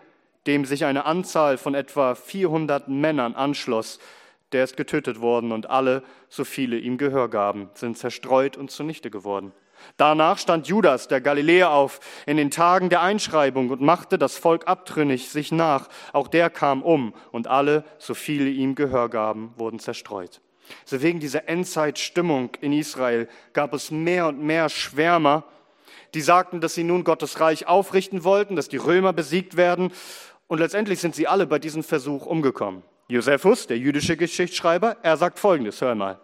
dem 0.48 0.66
sich 0.66 0.86
eine 0.86 1.06
Anzahl 1.06 1.58
von 1.58 1.76
etwa 1.76 2.16
400 2.16 2.88
Männern 2.88 3.36
anschloss. 3.36 4.00
Der 4.52 4.64
ist 4.64 4.78
getötet 4.78 5.22
worden 5.22 5.52
und 5.52 5.70
alle, 5.70 6.04
so 6.30 6.44
viele 6.44 6.78
ihm 6.78 6.98
Gehör 6.98 7.30
gaben, 7.30 7.70
sind 7.74 7.98
zerstreut 7.98 8.58
und 8.58 8.72
zunichte 8.72 9.10
geworden. 9.10 9.54
Danach 9.98 10.38
stand 10.38 10.68
Judas, 10.68 11.08
der 11.08 11.22
Galiläer, 11.22 11.72
auf 11.72 12.00
in 12.26 12.38
den 12.38 12.52
Tagen 12.52 12.90
der 12.90 13.02
Einschreibung 13.02 13.70
und 13.70 13.82
machte 13.82 14.18
das 14.18 14.38
Volk 14.38 14.68
abtrünnig 14.68 15.30
sich 15.30 15.52
nach. 15.52 15.90
Auch 16.14 16.28
der 16.28 16.50
kam 16.50 16.84
um 16.84 17.14
und 17.32 17.48
alle, 17.48 17.84
so 17.98 18.14
viele 18.14 18.50
ihm 18.50 18.76
Gehör 18.76 19.10
gaben, 19.10 19.54
wurden 19.58 19.80
zerstreut. 19.80 20.42
So 20.86 21.02
wegen 21.02 21.20
dieser 21.20 21.50
Endzeitstimmung 21.50 22.52
in 22.62 22.74
Israel 22.74 23.28
gab 23.54 23.74
es 23.74 23.92
mehr 23.92 24.28
und 24.28 24.42
mehr 24.42 24.70
Schwärmer, 24.70 25.44
die 26.14 26.22
sagten, 26.22 26.62
dass 26.62 26.76
sie 26.76 26.84
nun 26.84 27.04
Gottes 27.04 27.40
Reich 27.40 27.68
aufrichten 27.68 28.24
wollten, 28.24 28.56
dass 28.56 28.70
die 28.70 28.78
Römer 28.78 29.14
besiegt 29.14 29.58
werden. 29.58 29.92
Und 30.48 30.60
letztendlich 30.60 31.00
sind 31.00 31.16
sie 31.16 31.28
alle 31.28 31.48
bei 31.48 31.60
diesem 31.60 31.84
Versuch 31.84 32.26
umgekommen. 32.26 32.84
Josephus, 33.12 33.68
der 33.68 33.78
jüdische 33.78 34.16
Geschichtsschreiber, 34.16 34.98
er 35.04 35.18
sagt 35.18 35.38
Folgendes, 35.38 35.82
hör 35.82 35.96
mal. 35.96 36.20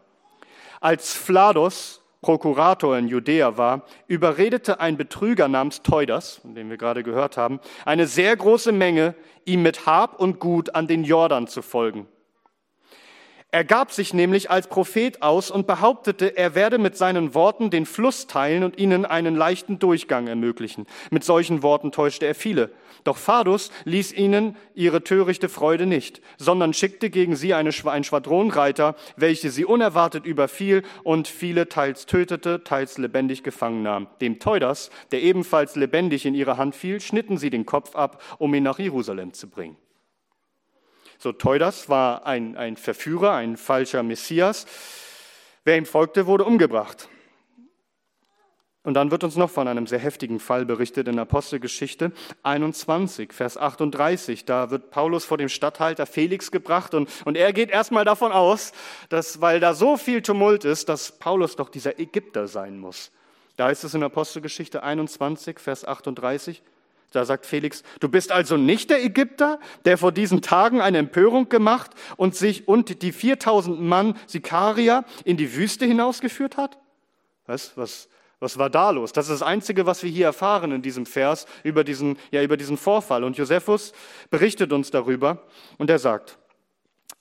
Als 0.79 1.13
Flados 1.13 2.01
Prokurator 2.21 2.97
in 2.97 3.07
Judäa 3.07 3.57
war, 3.57 3.83
überredete 4.07 4.79
ein 4.79 4.97
Betrüger 4.97 5.47
namens 5.47 5.81
Teudas, 5.81 6.39
von 6.41 6.55
dem 6.55 6.69
wir 6.69 6.77
gerade 6.77 7.03
gehört 7.03 7.37
haben, 7.37 7.59
eine 7.85 8.07
sehr 8.07 8.35
große 8.35 8.71
Menge, 8.71 9.15
ihm 9.45 9.61
mit 9.61 9.85
Hab 9.85 10.19
und 10.19 10.39
Gut 10.39 10.75
an 10.75 10.87
den 10.87 11.03
Jordan 11.03 11.47
zu 11.47 11.61
folgen. 11.61 12.07
Er 13.57 13.63
gab 13.63 13.91
sich 13.91 14.13
nämlich 14.13 14.51
als 14.51 14.67
Prophet 14.67 15.23
aus 15.23 15.49
und 15.49 15.65
behauptete, 15.65 16.37
er 16.37 16.53
werde 16.53 16.77
mit 16.77 16.95
seinen 16.95 17.33
Worten 17.33 17.71
den 17.71 17.87
Fluss 17.87 18.27
teilen 18.27 18.63
und 18.63 18.77
ihnen 18.77 19.03
einen 19.03 19.35
leichten 19.35 19.79
Durchgang 19.79 20.27
ermöglichen. 20.27 20.85
Mit 21.09 21.23
solchen 21.23 21.63
Worten 21.63 21.91
täuschte 21.91 22.27
er 22.27 22.35
viele. 22.35 22.69
Doch 23.03 23.17
Phadus 23.17 23.71
ließ 23.83 24.13
ihnen 24.13 24.55
ihre 24.75 25.03
törichte 25.03 25.49
Freude 25.49 25.87
nicht, 25.87 26.21
sondern 26.37 26.75
schickte 26.75 27.09
gegen 27.09 27.35
sie 27.35 27.55
eine, 27.55 27.71
ein 27.85 28.03
Schwadron 28.03 28.51
Reiter, 28.51 28.95
welche 29.15 29.49
sie 29.49 29.65
unerwartet 29.65 30.27
überfiel 30.27 30.83
und 31.03 31.27
viele 31.27 31.67
teils 31.67 32.05
tötete, 32.05 32.63
teils 32.63 32.99
lebendig 32.99 33.41
gefangen 33.41 33.81
nahm. 33.81 34.05
Dem 34.21 34.37
Teudas, 34.37 34.91
der 35.11 35.23
ebenfalls 35.23 35.75
lebendig 35.75 36.27
in 36.27 36.35
ihre 36.35 36.57
Hand 36.57 36.75
fiel, 36.75 37.01
schnitten 37.01 37.39
sie 37.39 37.49
den 37.49 37.65
Kopf 37.65 37.95
ab, 37.95 38.21
um 38.37 38.53
ihn 38.53 38.61
nach 38.61 38.77
Jerusalem 38.77 39.33
zu 39.33 39.49
bringen. 39.49 39.77
So 41.17 41.31
Teudas 41.31 41.89
war 41.89 42.25
ein, 42.25 42.57
ein 42.57 42.77
Verführer, 42.77 43.33
ein 43.33 43.57
falscher 43.57 44.03
Messias. 44.03 44.65
Wer 45.63 45.77
ihm 45.77 45.85
folgte, 45.85 46.27
wurde 46.27 46.45
umgebracht. 46.45 47.09
Und 48.87 48.93
dann 48.93 49.11
wird 49.11 49.25
uns 49.25 49.35
noch 49.35 49.49
von 49.49 49.67
einem 49.67 49.85
sehr 49.85 49.99
heftigen 49.99 50.39
Fall 50.39 50.65
berichtet 50.65 51.09
in 51.09 51.19
Apostelgeschichte 51.19 52.13
21, 52.43 53.33
Vers 53.33 53.57
38. 53.57 54.45
Da 54.45 54.69
wird 54.69 54.91
Paulus 54.91 55.25
vor 55.25 55.37
dem 55.37 55.49
Statthalter 55.49 56.05
Felix 56.05 56.51
gebracht 56.51 56.93
und, 56.93 57.09
und 57.25 57.35
er 57.35 57.51
geht 57.51 57.69
erstmal 57.69 58.05
davon 58.05 58.31
aus, 58.31 58.71
dass, 59.09 59.41
weil 59.41 59.59
da 59.59 59.73
so 59.73 59.97
viel 59.97 60.21
Tumult 60.21 60.63
ist, 60.63 60.87
dass 60.87 61.19
Paulus 61.19 61.57
doch 61.57 61.67
dieser 61.67 61.99
Ägypter 61.99 62.47
sein 62.47 62.79
muss. 62.79 63.11
Da 63.57 63.71
ist 63.71 63.83
es 63.83 63.93
in 63.93 64.03
Apostelgeschichte 64.03 64.83
21, 64.83 65.59
Vers 65.59 65.83
38. 65.83 66.63
Da 67.11 67.23
sagt 67.23 67.45
Felix, 67.45 67.83
du 67.99 68.09
bist 68.09 68.31
also 68.31 68.57
nicht 68.57 68.89
der 68.89 69.03
Ägypter, 69.03 69.59
der 69.85 69.97
vor 69.97 70.11
diesen 70.11 70.41
Tagen 70.41 70.81
eine 70.81 70.97
Empörung 70.97 71.47
gemacht 71.47 71.91
und 72.17 72.35
sich 72.35 72.67
und 72.67 73.01
die 73.01 73.13
4000 73.13 73.79
Mann 73.79 74.17
Sikaria 74.27 75.05
in 75.23 75.37
die 75.37 75.55
Wüste 75.55 75.85
hinausgeführt 75.85 76.57
hat? 76.57 76.77
Was, 77.45 77.77
was, 77.77 78.09
was 78.39 78.57
war 78.57 78.69
da 78.69 78.89
los? 78.89 79.13
Das 79.13 79.29
ist 79.29 79.41
das 79.41 79.47
Einzige, 79.47 79.85
was 79.85 80.03
wir 80.03 80.09
hier 80.09 80.25
erfahren 80.25 80.71
in 80.71 80.81
diesem 80.81 81.05
Vers 81.05 81.45
über 81.63 81.85
diesen, 81.85 82.17
ja, 82.31 82.43
über 82.43 82.57
diesen 82.57 82.77
Vorfall. 82.77 83.23
Und 83.23 83.37
Josephus 83.37 83.93
berichtet 84.29 84.73
uns 84.73 84.91
darüber 84.91 85.43
und 85.77 85.89
er 85.89 85.99
sagt, 85.99 86.37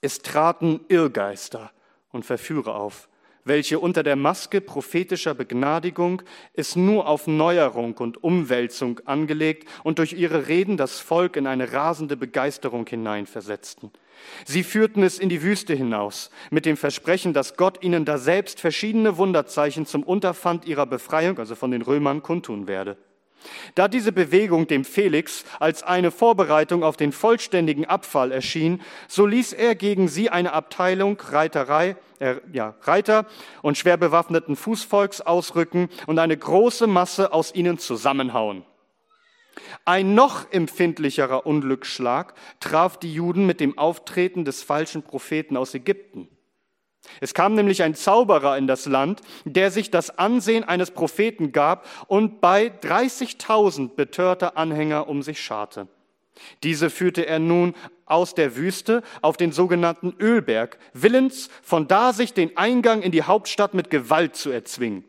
es 0.00 0.18
traten 0.20 0.80
Irrgeister 0.88 1.70
und 2.10 2.26
Verführer 2.26 2.74
auf, 2.74 3.08
welche 3.46 3.78
unter 3.78 4.02
der 4.02 4.16
Maske 4.16 4.60
prophetischer 4.60 5.34
Begnadigung 5.34 6.22
es 6.52 6.76
nur 6.76 7.08
auf 7.08 7.26
Neuerung 7.26 7.94
und 7.94 8.22
Umwälzung 8.22 9.00
angelegt 9.06 9.68
und 9.84 9.98
durch 9.98 10.12
ihre 10.12 10.48
Reden 10.48 10.76
das 10.76 11.00
Volk 11.00 11.36
in 11.36 11.46
eine 11.46 11.72
rasende 11.72 12.16
Begeisterung 12.16 12.86
hineinversetzten. 12.86 13.90
Sie 14.44 14.64
führten 14.64 15.02
es 15.02 15.18
in 15.18 15.28
die 15.28 15.42
Wüste 15.42 15.74
hinaus 15.74 16.30
mit 16.50 16.66
dem 16.66 16.76
Versprechen, 16.76 17.32
dass 17.32 17.56
Gott 17.56 17.82
ihnen 17.82 18.04
da 18.04 18.18
selbst 18.18 18.60
verschiedene 18.60 19.16
Wunderzeichen 19.16 19.86
zum 19.86 20.02
Unterpfand 20.02 20.66
ihrer 20.66 20.86
Befreiung, 20.86 21.38
also 21.38 21.54
von 21.54 21.70
den 21.70 21.82
Römern, 21.82 22.22
kundtun 22.22 22.66
werde. 22.66 22.96
Da 23.74 23.88
diese 23.88 24.12
Bewegung 24.12 24.66
dem 24.66 24.84
Felix 24.84 25.44
als 25.60 25.82
eine 25.82 26.10
Vorbereitung 26.10 26.82
auf 26.82 26.96
den 26.96 27.12
vollständigen 27.12 27.84
Abfall 27.84 28.32
erschien, 28.32 28.82
so 29.08 29.26
ließ 29.26 29.52
er 29.52 29.74
gegen 29.74 30.08
sie 30.08 30.30
eine 30.30 30.52
Abteilung 30.52 31.18
Reiterei, 31.20 31.96
äh, 32.18 32.36
ja, 32.52 32.74
Reiter 32.82 33.26
und 33.62 33.78
schwer 33.78 33.96
bewaffneten 33.96 34.56
Fußvolks 34.56 35.20
ausrücken 35.20 35.88
und 36.06 36.18
eine 36.18 36.36
große 36.36 36.86
Masse 36.86 37.32
aus 37.32 37.54
ihnen 37.54 37.78
zusammenhauen. 37.78 38.64
Ein 39.84 40.14
noch 40.14 40.50
empfindlicherer 40.52 41.46
Unglücksschlag 41.46 42.34
traf 42.60 42.98
die 42.98 43.12
Juden 43.12 43.46
mit 43.46 43.60
dem 43.60 43.78
Auftreten 43.78 44.44
des 44.44 44.62
falschen 44.62 45.02
Propheten 45.02 45.56
aus 45.56 45.74
Ägypten. 45.74 46.28
Es 47.20 47.34
kam 47.34 47.54
nämlich 47.54 47.82
ein 47.82 47.94
Zauberer 47.94 48.56
in 48.58 48.66
das 48.66 48.86
Land, 48.86 49.20
der 49.44 49.70
sich 49.70 49.90
das 49.90 50.18
Ansehen 50.18 50.64
eines 50.64 50.90
Propheten 50.90 51.52
gab 51.52 51.86
und 52.08 52.40
bei 52.40 52.66
30.000 52.68 53.94
betörter 53.94 54.56
Anhänger 54.56 55.08
um 55.08 55.22
sich 55.22 55.40
scharte. 55.40 55.88
Diese 56.62 56.90
führte 56.90 57.26
er 57.26 57.38
nun 57.38 57.74
aus 58.04 58.34
der 58.34 58.56
Wüste 58.56 59.02
auf 59.22 59.36
den 59.36 59.52
sogenannten 59.52 60.14
Ölberg, 60.20 60.78
willens 60.92 61.48
von 61.62 61.88
da 61.88 62.12
sich 62.12 62.34
den 62.34 62.56
Eingang 62.56 63.02
in 63.02 63.12
die 63.12 63.22
Hauptstadt 63.22 63.74
mit 63.74 63.90
Gewalt 63.90 64.36
zu 64.36 64.50
erzwingen. 64.50 65.04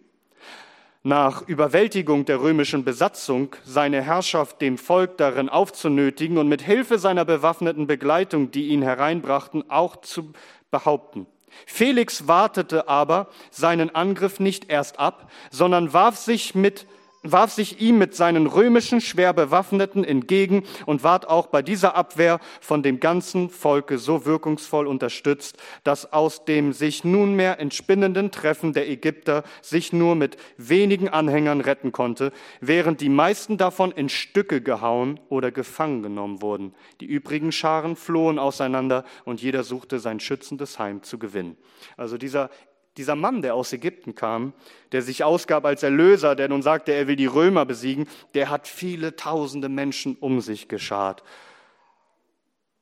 Nach 1.03 1.47
Überwältigung 1.47 2.25
der 2.25 2.41
römischen 2.41 2.83
Besatzung 2.83 3.55
seine 3.63 4.01
Herrschaft 4.01 4.61
dem 4.61 4.77
Volk 4.77 5.17
darin 5.17 5.47
aufzunötigen 5.47 6.37
und 6.37 6.49
mit 6.49 6.61
Hilfe 6.61 6.99
seiner 6.99 7.23
bewaffneten 7.23 7.87
Begleitung, 7.87 8.51
die 8.51 8.67
ihn 8.67 8.81
hereinbrachten, 8.81 9.69
auch 9.69 9.97
zu 9.97 10.33
behaupten. 10.69 11.27
Felix 11.65 12.27
wartete 12.27 12.87
aber 12.87 13.27
seinen 13.51 13.93
Angriff 13.93 14.39
nicht 14.39 14.69
erst 14.69 14.99
ab, 14.99 15.31
sondern 15.51 15.93
warf 15.93 16.17
sich 16.17 16.55
mit 16.55 16.85
warf 17.31 17.51
sich 17.51 17.81
ihm 17.81 17.97
mit 17.97 18.15
seinen 18.15 18.47
römischen 18.47 19.01
schwer 19.01 19.33
bewaffneten 19.33 20.03
entgegen 20.03 20.63
und 20.85 21.03
ward 21.03 21.27
auch 21.27 21.47
bei 21.47 21.61
dieser 21.61 21.95
Abwehr 21.95 22.39
von 22.61 22.83
dem 22.83 22.99
ganzen 22.99 23.49
Volke 23.49 23.97
so 23.97 24.25
wirkungsvoll 24.25 24.87
unterstützt, 24.87 25.57
dass 25.83 26.13
aus 26.13 26.45
dem 26.45 26.73
sich 26.73 27.03
nunmehr 27.03 27.59
entspinnenden 27.59 28.31
Treffen 28.31 28.73
der 28.73 28.89
Ägypter 28.89 29.43
sich 29.61 29.93
nur 29.93 30.15
mit 30.15 30.37
wenigen 30.57 31.09
Anhängern 31.09 31.61
retten 31.61 31.91
konnte, 31.91 32.31
während 32.61 33.01
die 33.01 33.09
meisten 33.09 33.57
davon 33.57 33.91
in 33.91 34.09
Stücke 34.09 34.61
gehauen 34.61 35.19
oder 35.29 35.51
gefangen 35.51 36.03
genommen 36.03 36.41
wurden. 36.41 36.73
Die 37.01 37.05
übrigen 37.05 37.51
Scharen 37.51 37.95
flohen 37.95 38.39
auseinander 38.39 39.03
und 39.25 39.41
jeder 39.41 39.63
suchte 39.63 39.99
sein 39.99 40.19
schützendes 40.19 40.79
Heim 40.79 41.03
zu 41.03 41.17
gewinnen. 41.17 41.57
Also 41.95 42.17
dieser 42.17 42.49
dieser 42.97 43.15
Mann, 43.15 43.41
der 43.41 43.55
aus 43.55 43.71
Ägypten 43.73 44.15
kam, 44.15 44.53
der 44.91 45.01
sich 45.01 45.23
ausgab 45.23 45.65
als 45.65 45.83
Erlöser, 45.83 46.35
der 46.35 46.49
nun 46.49 46.61
sagte, 46.61 46.91
er 46.91 47.07
will 47.07 47.15
die 47.15 47.25
Römer 47.25 47.65
besiegen, 47.65 48.07
der 48.33 48.49
hat 48.49 48.67
viele 48.67 49.15
tausende 49.15 49.69
Menschen 49.69 50.15
um 50.19 50.41
sich 50.41 50.67
geschart. 50.67 51.23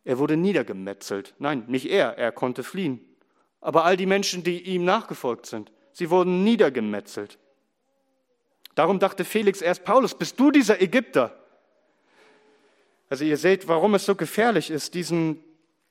Er 0.03 0.17
wurde 0.19 0.37
niedergemetzelt. 0.37 1.33
Nein, 1.39 1.65
nicht 1.67 1.89
er, 1.89 2.17
er 2.17 2.31
konnte 2.31 2.63
fliehen. 2.63 2.99
Aber 3.59 3.83
all 3.85 3.97
die 3.97 4.05
Menschen, 4.05 4.43
die 4.43 4.61
ihm 4.61 4.85
nachgefolgt 4.85 5.47
sind, 5.47 5.71
Sie 5.95 6.09
wurden 6.09 6.43
niedergemetzelt. 6.43 7.39
Darum 8.75 8.99
dachte 8.99 9.23
Felix 9.23 9.61
erst, 9.61 9.85
Paulus, 9.85 10.13
bist 10.13 10.37
du 10.37 10.51
dieser 10.51 10.81
Ägypter? 10.81 11.39
Also 13.09 13.23
ihr 13.23 13.37
seht, 13.37 13.69
warum 13.69 13.95
es 13.95 14.05
so 14.05 14.13
gefährlich 14.13 14.69
ist, 14.69 14.93
diesen, 14.93 15.41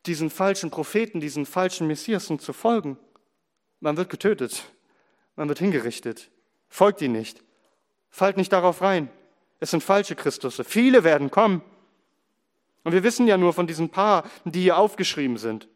diesen 0.05 0.29
falschen 0.29 0.71
Propheten, 0.71 1.21
diesen 1.21 1.47
falschen 1.47 1.87
Messiasen 1.87 2.39
zu 2.39 2.53
folgen. 2.53 2.99
Man 3.81 3.97
wird 3.97 4.11
getötet, 4.11 4.65
man 5.37 5.49
wird 5.49 5.59
hingerichtet. 5.59 6.31
Folgt 6.69 7.03
ihnen 7.03 7.15
nicht. 7.15 7.43
Fallt 8.11 8.37
nicht 8.37 8.53
darauf 8.53 8.81
rein. 8.81 9.11
Es 9.61 9.71
sind 9.71 9.83
falsche 9.83 10.15
Christusse. 10.15 10.65
Viele 10.65 11.05
werden 11.05 11.31
kommen. 11.31 11.63
Und 12.85 12.93
wir 12.93 13.03
wissen 13.03 13.27
ja 13.27 13.37
nur 13.37 13.53
von 13.53 13.67
diesen 13.67 13.89
paar, 13.89 14.25
die 14.45 14.63
hier 14.63 14.77
aufgeschrieben 14.77 15.37
sind. 15.37 15.69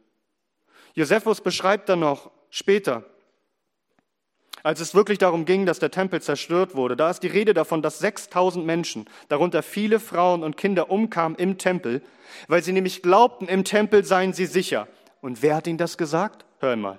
Josephus 0.95 1.41
beschreibt 1.41 1.89
dann 1.89 2.01
noch 2.01 2.31
später, 2.51 3.05
als 4.63 4.81
es 4.81 4.95
wirklich 4.95 5.19
darum 5.19 5.45
ging, 5.45 5.67
dass 5.67 5.79
der 5.79 5.91
Tempel 5.91 6.21
zerstört 6.21 6.75
wurde, 6.75 6.97
da 6.97 7.11
ist 7.11 7.23
die 7.23 7.29
Rede 7.29 7.55
davon, 7.55 7.81
dass 7.81 8.01
6000 8.01 8.67
Menschen, 8.67 9.09
darunter 9.29 9.63
viele 9.63 10.01
Frauen 10.01 10.43
und 10.43 10.57
Kinder, 10.57 10.91
umkamen 10.91 11.39
im 11.39 11.59
Tempel, 11.59 12.03
weil 12.49 12.63
sie 12.63 12.73
nämlich 12.73 13.03
glaubten, 13.03 13.47
im 13.47 13.65
Tempel 13.65 14.05
seien 14.05 14.33
sie 14.33 14.47
sicher. 14.47 14.89
Und 15.21 15.43
wer 15.43 15.57
hat 15.57 15.67
ihnen 15.67 15.79
das 15.79 15.97
gesagt? 15.97 16.45
Hör 16.59 16.77
mal. 16.77 16.99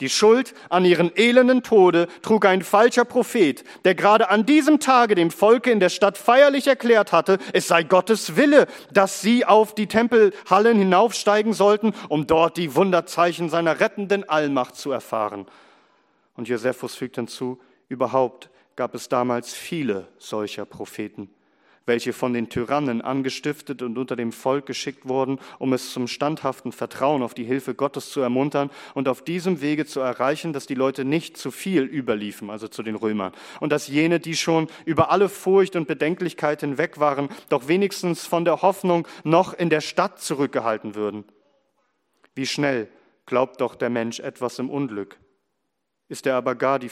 Die 0.00 0.08
Schuld 0.08 0.54
an 0.68 0.84
ihren 0.84 1.14
elenden 1.16 1.62
Tode 1.62 2.08
trug 2.22 2.46
ein 2.46 2.62
falscher 2.62 3.04
Prophet, 3.04 3.64
der 3.84 3.94
gerade 3.94 4.30
an 4.30 4.46
diesem 4.46 4.80
Tage 4.80 5.14
dem 5.14 5.30
Volke 5.30 5.70
in 5.70 5.80
der 5.80 5.88
Stadt 5.88 6.18
feierlich 6.18 6.66
erklärt 6.66 7.12
hatte, 7.12 7.38
es 7.52 7.68
sei 7.68 7.82
Gottes 7.82 8.36
Wille, 8.36 8.66
dass 8.92 9.20
sie 9.20 9.44
auf 9.44 9.74
die 9.74 9.86
Tempelhallen 9.86 10.78
hinaufsteigen 10.78 11.52
sollten, 11.52 11.92
um 12.08 12.26
dort 12.26 12.56
die 12.56 12.74
Wunderzeichen 12.74 13.48
seiner 13.48 13.80
rettenden 13.80 14.28
Allmacht 14.28 14.76
zu 14.76 14.92
erfahren. 14.92 15.46
Und 16.36 16.48
Josephus 16.48 16.94
fügt 16.94 17.16
hinzu, 17.16 17.58
überhaupt 17.88 18.50
gab 18.76 18.94
es 18.94 19.08
damals 19.08 19.54
viele 19.54 20.06
solcher 20.18 20.64
Propheten, 20.64 21.30
welche 21.88 22.12
von 22.12 22.32
den 22.32 22.48
Tyrannen 22.48 23.00
angestiftet 23.00 23.82
und 23.82 23.98
unter 23.98 24.14
dem 24.14 24.30
Volk 24.30 24.66
geschickt 24.66 25.08
wurden, 25.08 25.40
um 25.58 25.72
es 25.72 25.92
zum 25.92 26.06
standhaften 26.06 26.70
Vertrauen 26.70 27.22
auf 27.22 27.34
die 27.34 27.44
Hilfe 27.44 27.74
Gottes 27.74 28.10
zu 28.10 28.20
ermuntern 28.20 28.70
und 28.94 29.08
auf 29.08 29.22
diesem 29.22 29.60
Wege 29.60 29.86
zu 29.86 30.00
erreichen, 30.00 30.52
dass 30.52 30.66
die 30.66 30.74
Leute 30.74 31.04
nicht 31.04 31.36
zu 31.36 31.50
viel 31.50 31.82
überliefen, 31.82 32.50
also 32.50 32.68
zu 32.68 32.82
den 32.82 32.94
Römern, 32.94 33.32
und 33.60 33.72
dass 33.72 33.88
jene, 33.88 34.20
die 34.20 34.36
schon 34.36 34.68
über 34.84 35.10
alle 35.10 35.28
Furcht 35.28 35.74
und 35.74 35.88
Bedenklichkeit 35.88 36.60
hinweg 36.60 37.00
waren, 37.00 37.28
doch 37.48 37.66
wenigstens 37.66 38.26
von 38.26 38.44
der 38.44 38.62
Hoffnung 38.62 39.08
noch 39.24 39.54
in 39.54 39.70
der 39.70 39.80
Stadt 39.80 40.20
zurückgehalten 40.20 40.94
würden. 40.94 41.24
Wie 42.34 42.46
schnell 42.46 42.88
glaubt 43.26 43.60
doch 43.60 43.74
der 43.74 43.90
Mensch 43.90 44.20
etwas 44.20 44.58
im 44.58 44.70
Unglück 44.70 45.18
ist, 46.08 46.26
er 46.26 46.36
aber 46.36 46.54
gar 46.54 46.78
die, 46.78 46.90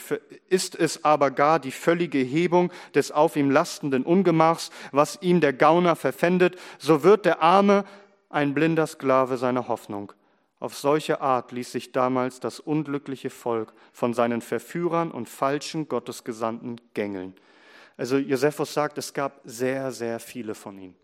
ist 0.48 0.74
es 0.74 1.04
aber 1.04 1.30
gar 1.30 1.58
die 1.58 1.70
völlige 1.72 2.18
Hebung 2.18 2.70
des 2.94 3.10
auf 3.10 3.36
ihm 3.36 3.50
lastenden 3.50 4.04
Ungemachs, 4.04 4.70
was 4.92 5.18
ihm 5.22 5.40
der 5.40 5.52
Gauner 5.52 5.96
verpfändet, 5.96 6.56
so 6.78 7.02
wird 7.02 7.24
der 7.24 7.42
Arme 7.42 7.84
ein 8.28 8.54
blinder 8.54 8.86
Sklave 8.86 9.38
seiner 9.38 9.68
Hoffnung. 9.68 10.12
Auf 10.58 10.74
solche 10.74 11.20
Art 11.20 11.52
ließ 11.52 11.72
sich 11.72 11.92
damals 11.92 12.40
das 12.40 12.60
unglückliche 12.60 13.30
Volk 13.30 13.72
von 13.92 14.14
seinen 14.14 14.40
Verführern 14.40 15.10
und 15.10 15.28
falschen 15.28 15.88
Gottesgesandten 15.88 16.80
gängeln. 16.94 17.34
Also 17.96 18.16
Josephus 18.16 18.74
sagt, 18.74 18.98
es 18.98 19.14
gab 19.14 19.40
sehr, 19.44 19.92
sehr 19.92 20.18
viele 20.18 20.54
von 20.54 20.78
ihnen, 20.78 20.96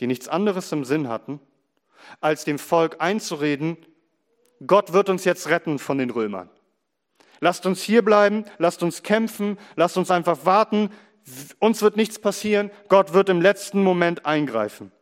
die 0.00 0.06
nichts 0.06 0.28
anderes 0.28 0.72
im 0.72 0.84
Sinn 0.84 1.08
hatten, 1.08 1.40
als 2.20 2.44
dem 2.44 2.58
Volk 2.58 2.96
einzureden, 3.00 3.76
Gott 4.66 4.92
wird 4.92 5.08
uns 5.08 5.24
jetzt 5.24 5.48
retten 5.48 5.78
von 5.78 5.98
den 5.98 6.10
Römern. 6.10 6.50
Lasst 7.40 7.66
uns 7.66 7.82
hier 7.82 8.02
bleiben, 8.02 8.44
lasst 8.58 8.82
uns 8.82 9.02
kämpfen, 9.02 9.58
lasst 9.76 9.96
uns 9.96 10.10
einfach 10.10 10.44
warten. 10.44 10.90
Uns 11.58 11.82
wird 11.82 11.96
nichts 11.96 12.18
passieren. 12.18 12.70
Gott 12.88 13.12
wird 13.12 13.28
im 13.28 13.40
letzten 13.40 13.82
Moment 13.82 14.26
eingreifen. 14.26 14.92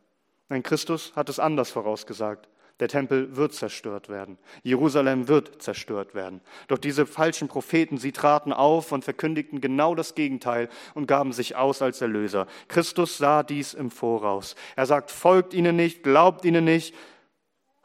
Nein, 0.48 0.62
Christus 0.62 1.12
hat 1.16 1.28
es 1.28 1.38
anders 1.38 1.70
vorausgesagt. 1.70 2.48
Der 2.78 2.88
Tempel 2.88 3.36
wird 3.36 3.54
zerstört 3.54 4.10
werden. 4.10 4.36
Jerusalem 4.62 5.28
wird 5.28 5.62
zerstört 5.62 6.14
werden. 6.14 6.42
Doch 6.68 6.76
diese 6.76 7.06
falschen 7.06 7.48
Propheten, 7.48 7.96
sie 7.96 8.12
traten 8.12 8.52
auf 8.52 8.92
und 8.92 9.02
verkündigten 9.02 9.62
genau 9.62 9.94
das 9.94 10.14
Gegenteil 10.14 10.68
und 10.94 11.06
gaben 11.06 11.32
sich 11.32 11.56
aus 11.56 11.80
als 11.80 12.02
Erlöser. 12.02 12.46
Christus 12.68 13.16
sah 13.16 13.42
dies 13.42 13.72
im 13.72 13.90
Voraus. 13.90 14.56
Er 14.76 14.84
sagt, 14.84 15.10
folgt 15.10 15.54
ihnen 15.54 15.76
nicht, 15.76 16.02
glaubt 16.02 16.44
ihnen 16.44 16.66
nicht. 16.66 16.94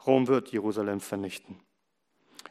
Rom 0.06 0.28
wird 0.28 0.48
Jerusalem 0.50 1.00
vernichten. 1.00 1.58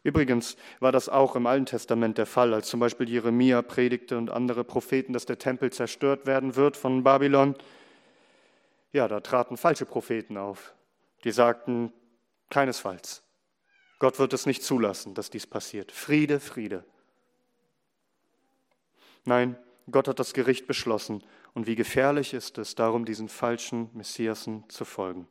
Übrigens 0.04 0.58
war 0.80 0.92
das 0.92 1.10
auch 1.10 1.36
im 1.36 1.46
Alten 1.46 1.68
Testament 1.68 2.18
der 2.18 2.26
Fall, 2.26 2.54
als 2.54 2.68
zum 2.68 2.80
Beispiel 2.80 3.08
Jeremia 3.08 3.62
predigte 3.62 4.18
und 4.18 4.32
andere 4.32 4.64
Propheten, 4.64 5.14
dass 5.14 5.26
der 5.26 5.38
Tempel 5.38 5.72
zerstört 5.72 6.26
werden 6.26 6.56
wird 6.56 6.76
von 6.76 7.04
Babylon. 7.04 7.56
Ja, 8.94 9.08
da 9.08 9.20
traten 9.20 9.58
falsche 9.58 9.86
Propheten 9.86 10.38
auf, 10.38 10.74
die 11.24 11.32
sagten, 11.32 11.94
keinesfalls. 12.50 13.24
Gott 14.00 14.18
wird 14.18 14.34
es 14.34 14.48
nicht 14.48 14.64
zulassen, 14.64 15.14
dass 15.14 15.30
dies 15.30 15.46
passiert. 15.46 15.92
Friede, 15.92 16.40
Friede. 16.40 16.84
Nein, 19.24 19.56
Gott 19.92 20.08
hat 20.08 20.20
das 20.20 20.34
Gericht 20.34 20.66
beschlossen. 20.66 21.24
Und 21.54 21.68
wie 21.68 21.76
gefährlich 21.76 22.34
ist 22.34 22.58
es, 22.58 22.76
darum 22.76 23.06
diesen 23.06 23.30
falschen 23.30 23.90
Messiasen 23.94 24.68
zu 24.70 24.86
folgen. 24.86 25.28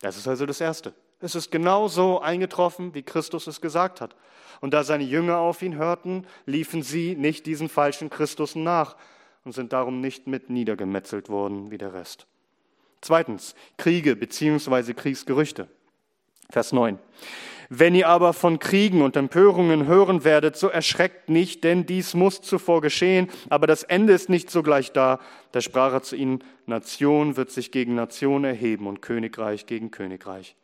Das 0.00 0.16
ist 0.16 0.26
also 0.26 0.46
das 0.46 0.60
Erste. 0.60 0.94
Es 1.22 1.36
ist 1.36 1.52
genau 1.52 1.86
so 1.86 2.20
eingetroffen, 2.20 2.94
wie 2.94 3.02
Christus 3.02 3.46
es 3.46 3.60
gesagt 3.60 4.00
hat. 4.00 4.16
Und 4.60 4.74
da 4.74 4.82
seine 4.84 5.04
Jünger 5.04 5.38
auf 5.38 5.62
ihn 5.62 5.76
hörten, 5.76 6.26
liefen 6.46 6.82
sie 6.82 7.14
nicht 7.14 7.46
diesen 7.46 7.68
falschen 7.68 8.10
Christus 8.10 8.54
nach 8.56 8.96
und 9.44 9.52
sind 9.52 9.72
darum 9.72 10.00
nicht 10.00 10.26
mit 10.26 10.50
niedergemetzelt 10.50 11.28
worden 11.28 11.70
wie 11.70 11.78
der 11.78 11.94
Rest. 11.94 12.26
Zweitens, 13.00 13.54
Kriege 13.76 14.16
bzw. 14.16 14.94
Kriegsgerüchte. 14.94 15.68
Vers 16.50 16.72
9. 16.72 16.98
Wenn 17.68 17.94
ihr 17.94 18.08
aber 18.08 18.32
von 18.32 18.58
Kriegen 18.58 19.00
und 19.00 19.16
Empörungen 19.16 19.86
hören 19.86 20.24
werdet, 20.24 20.56
so 20.56 20.68
erschreckt 20.68 21.30
nicht, 21.30 21.64
denn 21.64 21.86
dies 21.86 22.14
muss 22.14 22.42
zuvor 22.42 22.82
geschehen, 22.82 23.30
aber 23.48 23.66
das 23.66 23.82
Ende 23.82 24.12
ist 24.12 24.28
nicht 24.28 24.50
sogleich 24.50 24.92
da. 24.92 25.20
Da 25.52 25.60
sprach 25.60 25.92
er 25.92 26.02
zu 26.02 26.14
ihnen, 26.14 26.44
Nation 26.66 27.36
wird 27.36 27.50
sich 27.50 27.70
gegen 27.70 27.94
Nation 27.94 28.44
erheben 28.44 28.86
und 28.86 29.00
Königreich 29.00 29.66
gegen 29.66 29.90
Königreich. 29.90 30.54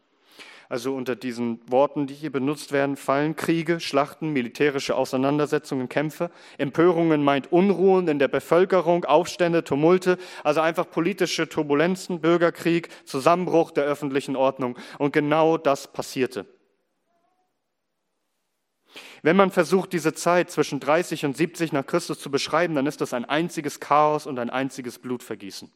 Also 0.70 0.94
unter 0.94 1.16
diesen 1.16 1.60
Worten, 1.70 2.06
die 2.06 2.14
hier 2.14 2.30
benutzt 2.30 2.72
werden, 2.72 2.96
fallen 2.96 3.36
Kriege, 3.36 3.80
Schlachten, 3.80 4.34
militärische 4.34 4.96
Auseinandersetzungen, 4.96 5.88
Kämpfe. 5.88 6.30
Empörungen 6.58 7.24
meint 7.24 7.50
Unruhen 7.50 8.06
in 8.06 8.18
der 8.18 8.28
Bevölkerung, 8.28 9.06
Aufstände, 9.06 9.64
Tumulte, 9.64 10.18
also 10.44 10.60
einfach 10.60 10.90
politische 10.90 11.48
Turbulenzen, 11.48 12.20
Bürgerkrieg, 12.20 12.90
Zusammenbruch 13.06 13.70
der 13.70 13.84
öffentlichen 13.84 14.36
Ordnung. 14.36 14.76
Und 14.98 15.14
genau 15.14 15.56
das 15.56 15.90
passierte. 15.90 16.44
Wenn 19.22 19.36
man 19.36 19.50
versucht, 19.50 19.94
diese 19.94 20.12
Zeit 20.12 20.50
zwischen 20.50 20.80
30 20.80 21.24
und 21.24 21.36
70 21.36 21.72
nach 21.72 21.86
Christus 21.86 22.20
zu 22.20 22.30
beschreiben, 22.30 22.74
dann 22.74 22.86
ist 22.86 23.00
das 23.00 23.14
ein 23.14 23.24
einziges 23.24 23.80
Chaos 23.80 24.26
und 24.26 24.38
ein 24.38 24.50
einziges 24.50 24.98
Blutvergießen. 24.98 25.70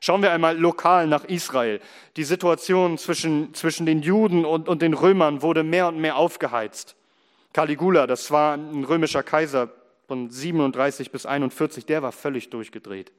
Schauen 0.00 0.22
wir 0.22 0.32
einmal 0.32 0.56
lokal 0.56 1.06
nach 1.06 1.24
Israel. 1.24 1.80
Die 2.16 2.24
Situation 2.24 2.98
zwischen, 2.98 3.52
zwischen 3.54 3.86
den 3.86 4.02
Juden 4.02 4.44
und, 4.44 4.68
und 4.68 4.82
den 4.82 4.94
Römern 4.94 5.42
wurde 5.42 5.64
mehr 5.64 5.88
und 5.88 5.98
mehr 5.98 6.16
aufgeheizt. 6.16 6.96
Caligula, 7.52 8.06
das 8.06 8.30
war 8.30 8.54
ein 8.54 8.84
römischer 8.84 9.22
Kaiser 9.22 9.70
von 10.06 10.30
37 10.30 11.10
bis 11.10 11.26
41, 11.26 11.86
der 11.86 12.02
war 12.02 12.12
völlig 12.12 12.50
durchgedreht. 12.50 13.12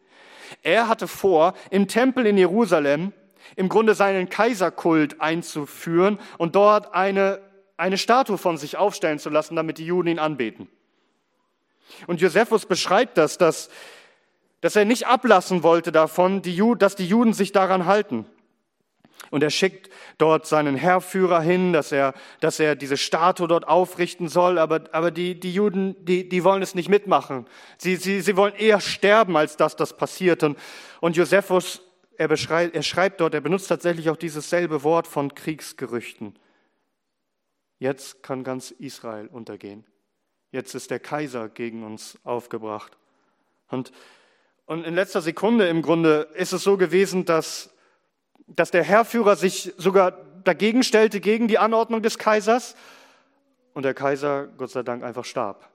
Er 0.64 0.88
hatte 0.88 1.08
vor, 1.08 1.54
im 1.70 1.88
Tempel 1.88 2.26
in 2.26 2.38
Jerusalem 2.38 3.14
im 3.56 3.70
Grunde 3.70 3.96
seinen 3.96 4.30
Kaiserkult 4.30 5.22
einzuführen 5.22 6.20
und 6.38 6.56
dort 6.56 6.94
eine, 6.94 7.40
eine 7.78 7.98
Statue 7.98 8.38
von 8.38 8.58
sich 8.58 8.78
aufstellen 8.78 9.20
zu 9.20 9.30
lassen, 9.30 9.56
damit 9.56 9.78
die 9.78 9.86
Juden 9.86 10.10
ihn 10.10 10.20
anbeten. 10.20 10.68
Und 12.08 12.22
Josephus 12.22 12.66
beschreibt 12.66 13.18
das, 13.18 13.38
dass 13.38 13.70
dass 14.62 14.76
er 14.76 14.86
nicht 14.86 15.08
ablassen 15.08 15.64
wollte 15.64 15.92
davon, 15.92 16.42
dass 16.78 16.96
die 16.96 17.08
Juden 17.08 17.34
sich 17.34 17.52
daran 17.52 17.86
halten. 17.86 18.26
Und 19.32 19.44
er 19.44 19.50
schickt 19.50 19.90
dort 20.18 20.48
seinen 20.48 20.76
Herrführer 20.76 21.42
hin, 21.42 21.72
dass 21.72 21.92
er, 21.92 22.14
dass 22.40 22.60
er 22.60 22.76
diese 22.76 22.98
Statue 22.98 23.48
dort 23.48 23.68
aufrichten 23.68 24.28
soll. 24.28 24.58
Aber, 24.58 24.86
aber 24.92 25.12
die, 25.12 25.40
die 25.40 25.54
Juden, 25.54 26.04
die, 26.04 26.28
die 26.28 26.44
wollen 26.44 26.64
es 26.64 26.74
nicht 26.74 26.90
mitmachen. 26.90 27.46
Sie, 27.78 27.96
sie, 27.96 28.22
sie 28.22 28.36
wollen 28.38 28.56
eher 28.56 28.82
sterben, 28.82 29.38
als 29.38 29.56
dass 29.56 29.76
das 29.76 29.96
passiert. 29.96 30.44
Und, 30.44 30.58
und 31.00 31.16
Josephus, 31.16 31.82
er, 32.18 32.28
beschreibt, 32.28 32.76
er 32.76 32.84
schreibt 32.84 33.22
dort, 33.22 33.34
er 33.34 33.42
benutzt 33.42 33.68
tatsächlich 33.68 34.10
auch 34.10 34.18
dieses 34.18 34.50
selbe 34.50 34.84
Wort 34.84 35.06
von 35.06 35.34
Kriegsgerüchten. 35.36 36.38
Jetzt 37.78 38.24
kann 38.24 38.44
ganz 38.44 38.72
Israel 38.72 39.28
untergehen. 39.28 39.86
Jetzt 40.52 40.74
ist 40.74 40.90
der 40.92 41.00
Kaiser 41.00 41.50
gegen 41.50 41.84
uns 41.84 42.18
aufgebracht. 42.24 42.98
Und 43.70 43.92
und 44.70 44.86
in 44.86 44.94
letzter 44.94 45.22
Sekunde 45.22 45.68
im 45.68 45.82
Grunde 45.82 46.28
ist 46.36 46.54
es 46.54 46.62
so 46.62 46.78
gewesen, 46.78 47.26
dass, 47.26 47.72
dass 48.46 48.70
der 48.70 48.84
Herrführer 48.84 49.36
sich 49.36 49.74
sogar 49.78 50.12
dagegen 50.44 50.84
stellte, 50.84 51.20
gegen 51.22 51.48
die 51.48 51.58
Anordnung 51.58 52.04
des 52.04 52.20
Kaisers. 52.20 52.76
Und 53.74 53.82
der 53.82 53.96
Kaiser, 53.96 54.46
Gott 54.46 54.70
sei 54.70 54.84
Dank, 54.84 55.04
einfach 55.04 55.26
starb. 55.26 55.68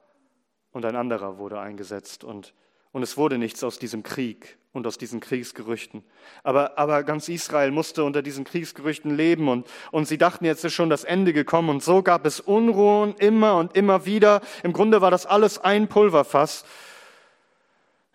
und 0.70 0.84
ein 0.84 0.94
anderer 0.94 1.38
wurde 1.38 1.58
eingesetzt 1.58 2.22
und, 2.22 2.54
und 2.92 3.02
es 3.02 3.16
wurde 3.16 3.36
nichts 3.36 3.64
aus 3.64 3.80
diesem 3.80 4.04
Krieg 4.04 4.58
und 4.72 4.86
aus 4.86 4.96
diesen 4.96 5.18
Kriegsgerüchten. 5.18 6.04
Aber, 6.44 6.78
aber 6.78 7.02
ganz 7.02 7.28
Israel 7.28 7.72
musste 7.72 8.04
unter 8.04 8.22
diesen 8.22 8.44
Kriegsgerüchten 8.44 9.16
leben 9.16 9.48
und, 9.48 9.66
und 9.90 10.06
sie 10.06 10.18
dachten, 10.18 10.44
jetzt 10.44 10.64
ist 10.64 10.72
schon 10.72 10.88
das 10.88 11.02
Ende 11.02 11.32
gekommen 11.32 11.68
und 11.68 11.82
so 11.82 12.04
gab 12.04 12.24
es 12.26 12.38
Unruhen 12.38 13.16
immer 13.16 13.56
und 13.56 13.76
immer 13.76 14.06
wieder. 14.06 14.40
Im 14.62 14.72
Grunde 14.72 15.00
war 15.00 15.10
das 15.10 15.26
alles 15.26 15.58
ein 15.58 15.88
Pulverfass. 15.88 16.64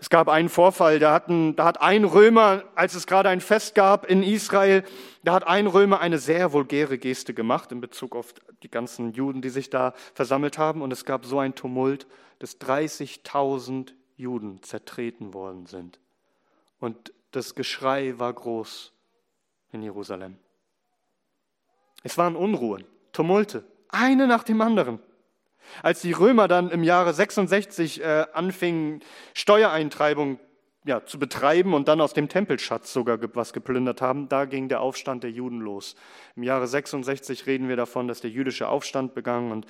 Es 0.02 0.10
gab 0.10 0.30
einen 0.30 0.48
Vorfall, 0.48 0.98
da, 1.00 1.14
hatten, 1.14 1.58
da 1.58 1.66
hat 1.66 1.82
ein 1.82 2.06
Römer, 2.06 2.64
als 2.74 2.96
es 2.96 3.06
gerade 3.06 3.28
ein 3.28 3.42
Fest 3.42 3.76
gab 3.76 4.06
in 4.06 4.24
Israel, 4.24 4.84
da 5.24 5.34
hat 5.34 5.46
ein 5.46 5.68
Römer 5.68 6.00
eine 6.00 6.20
sehr 6.20 6.54
vulgäre 6.54 6.98
Geste 6.98 7.34
gemacht 7.34 7.74
in 7.74 7.82
Bezug 7.82 8.16
auf 8.16 8.34
die 8.64 8.72
ganzen 8.72 9.12
Juden, 9.12 9.42
die 9.42 9.50
sich 9.50 9.70
da 9.70 9.94
versammelt 10.14 10.58
haben. 10.58 10.82
Und 10.82 10.94
es 10.94 11.04
gab 11.04 11.26
so 11.26 11.40
ein 11.40 11.54
Tumult, 11.54 12.08
dass 12.40 12.62
30.000 12.62 13.92
Juden 14.16 14.64
zertreten 14.64 15.34
worden 15.34 15.66
sind. 15.66 16.00
Und 16.80 17.14
das 17.32 17.54
Geschrei 17.54 18.18
war 18.18 18.32
groß 18.32 18.94
in 19.74 19.84
Jerusalem. 19.84 20.38
Es 22.04 22.18
waren 22.18 22.38
Unruhen, 22.38 22.86
Tumulte, 23.12 23.66
eine 23.90 24.28
nach 24.28 24.44
dem 24.44 24.62
anderen. 24.62 25.00
Als 25.84 26.02
die 26.02 26.12
Römer 26.12 26.48
dann 26.48 26.70
im 26.72 26.84
Jahre 26.84 27.14
66 27.14 28.02
äh, 28.02 28.26
anfingen, 28.34 29.02
Steuereintreibung 29.34 30.40
ja, 30.86 31.06
zu 31.06 31.20
betreiben 31.20 31.74
und 31.74 31.88
dann 31.88 32.00
aus 32.00 32.14
dem 32.14 32.30
Tempelschatz 32.30 32.94
sogar 32.94 33.20
was 33.36 33.52
geplündert 33.52 34.02
haben, 34.02 34.30
da 34.30 34.46
ging 34.46 34.70
der 34.70 34.82
Aufstand 34.82 35.24
der 35.24 35.32
Juden 35.32 35.60
los. 35.60 35.96
Im 36.36 36.44
Jahre 36.44 36.68
66 36.68 37.46
reden 37.48 37.68
wir 37.68 37.76
davon, 37.76 38.08
dass 38.08 38.22
der 38.22 38.32
jüdische 38.32 38.70
Aufstand 38.70 39.14
begann 39.14 39.52
und, 39.52 39.68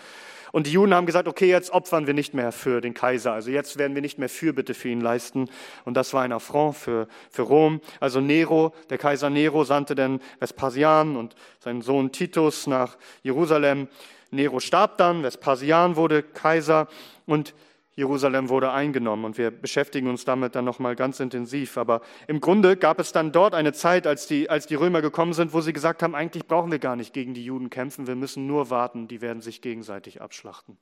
und 0.52 0.68
die 0.68 0.72
Juden 0.72 0.94
haben 0.94 1.08
gesagt, 1.08 1.28
okay, 1.28 1.50
jetzt 1.50 1.72
opfern 1.72 2.06
wir 2.06 2.14
nicht 2.14 2.34
mehr 2.36 2.52
für 2.52 2.80
den 2.80 2.94
Kaiser, 2.94 3.34
also 3.34 3.50
jetzt 3.50 3.78
werden 3.78 3.96
wir 3.96 4.04
nicht 4.04 4.20
mehr 4.20 4.30
Fürbitte 4.30 4.76
für 4.76 4.90
ihn 4.90 5.02
leisten 5.02 5.50
und 5.84 5.96
das 5.96 6.14
war 6.14 6.22
ein 6.22 6.32
Affront 6.32 6.76
für, 6.78 7.08
für 7.32 7.42
Rom. 7.42 7.82
Also 8.00 8.22
Nero, 8.22 8.74
der 8.90 9.00
Kaiser 9.00 9.32
Nero 9.32 9.64
sandte 9.64 9.96
dann 9.96 10.22
Vespasian 10.40 11.18
und 11.18 11.36
seinen 11.60 11.82
Sohn 11.82 12.12
Titus 12.12 12.68
nach 12.68 12.98
Jerusalem. 13.24 13.88
Nero 14.32 14.60
starb 14.60 14.98
dann, 14.98 15.24
Vespasian 15.24 15.96
wurde 15.96 16.24
Kaiser 16.24 16.88
und 17.26 17.54
Jerusalem 17.96 18.48
wurde 18.48 18.72
eingenommen 18.72 19.26
und 19.26 19.38
wir 19.38 19.52
beschäftigen 19.52 20.08
uns 20.08 20.24
damit 20.24 20.56
dann 20.56 20.64
nochmal 20.64 20.96
ganz 20.96 21.20
intensiv. 21.20 21.78
Aber 21.78 22.02
im 22.28 22.40
Grunde 22.40 22.78
gab 22.78 22.98
es 22.98 23.12
dann 23.12 23.34
dort 23.34 23.54
eine 23.54 23.74
Zeit, 23.74 24.08
als 24.08 24.26
die, 24.26 24.50
als 24.50 24.68
die 24.68 24.76
Römer 24.76 25.02
gekommen 25.02 25.34
sind, 25.34 25.52
wo 25.52 25.60
sie 25.60 25.74
gesagt 25.74 26.02
haben, 26.02 26.16
eigentlich 26.16 26.48
brauchen 26.48 26.72
wir 26.72 26.80
gar 26.80 26.96
nicht 26.96 27.14
gegen 27.14 27.34
die 27.34 27.44
Juden 27.44 27.70
kämpfen, 27.70 28.08
wir 28.08 28.16
müssen 28.16 28.48
nur 28.48 28.70
warten, 28.70 29.10
die 29.10 29.20
werden 29.20 29.42
sich 29.42 29.62
gegenseitig 29.62 30.22
abschlachten. 30.22 30.78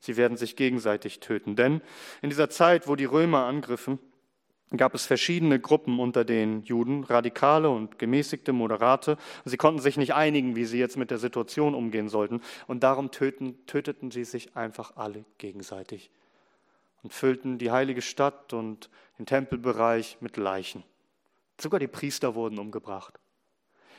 Sie 0.00 0.16
werden 0.16 0.38
sich 0.38 0.56
gegenseitig 0.56 1.20
töten. 1.20 1.54
Denn 1.54 1.82
in 2.22 2.30
dieser 2.30 2.48
Zeit, 2.48 2.88
wo 2.88 2.96
die 2.96 3.04
Römer 3.04 3.44
angriffen, 3.44 3.98
gab 4.76 4.94
es 4.94 5.06
verschiedene 5.06 5.60
Gruppen 5.60 5.98
unter 5.98 6.24
den 6.24 6.62
Juden, 6.62 7.04
radikale 7.04 7.70
und 7.70 7.98
gemäßigte, 7.98 8.52
moderate. 8.52 9.16
Sie 9.44 9.56
konnten 9.56 9.80
sich 9.80 9.96
nicht 9.96 10.14
einigen, 10.14 10.56
wie 10.56 10.64
sie 10.64 10.78
jetzt 10.78 10.96
mit 10.96 11.10
der 11.10 11.18
Situation 11.18 11.74
umgehen 11.74 12.08
sollten. 12.08 12.40
Und 12.66 12.82
darum 12.82 13.10
töten, 13.10 13.66
töteten 13.66 14.10
sie 14.10 14.24
sich 14.24 14.56
einfach 14.56 14.96
alle 14.96 15.24
gegenseitig 15.38 16.10
und 17.02 17.12
füllten 17.12 17.58
die 17.58 17.70
heilige 17.70 18.02
Stadt 18.02 18.52
und 18.52 18.90
den 19.18 19.26
Tempelbereich 19.26 20.16
mit 20.20 20.36
Leichen. 20.36 20.82
Sogar 21.60 21.78
die 21.78 21.86
Priester 21.86 22.34
wurden 22.34 22.58
umgebracht. 22.58 23.20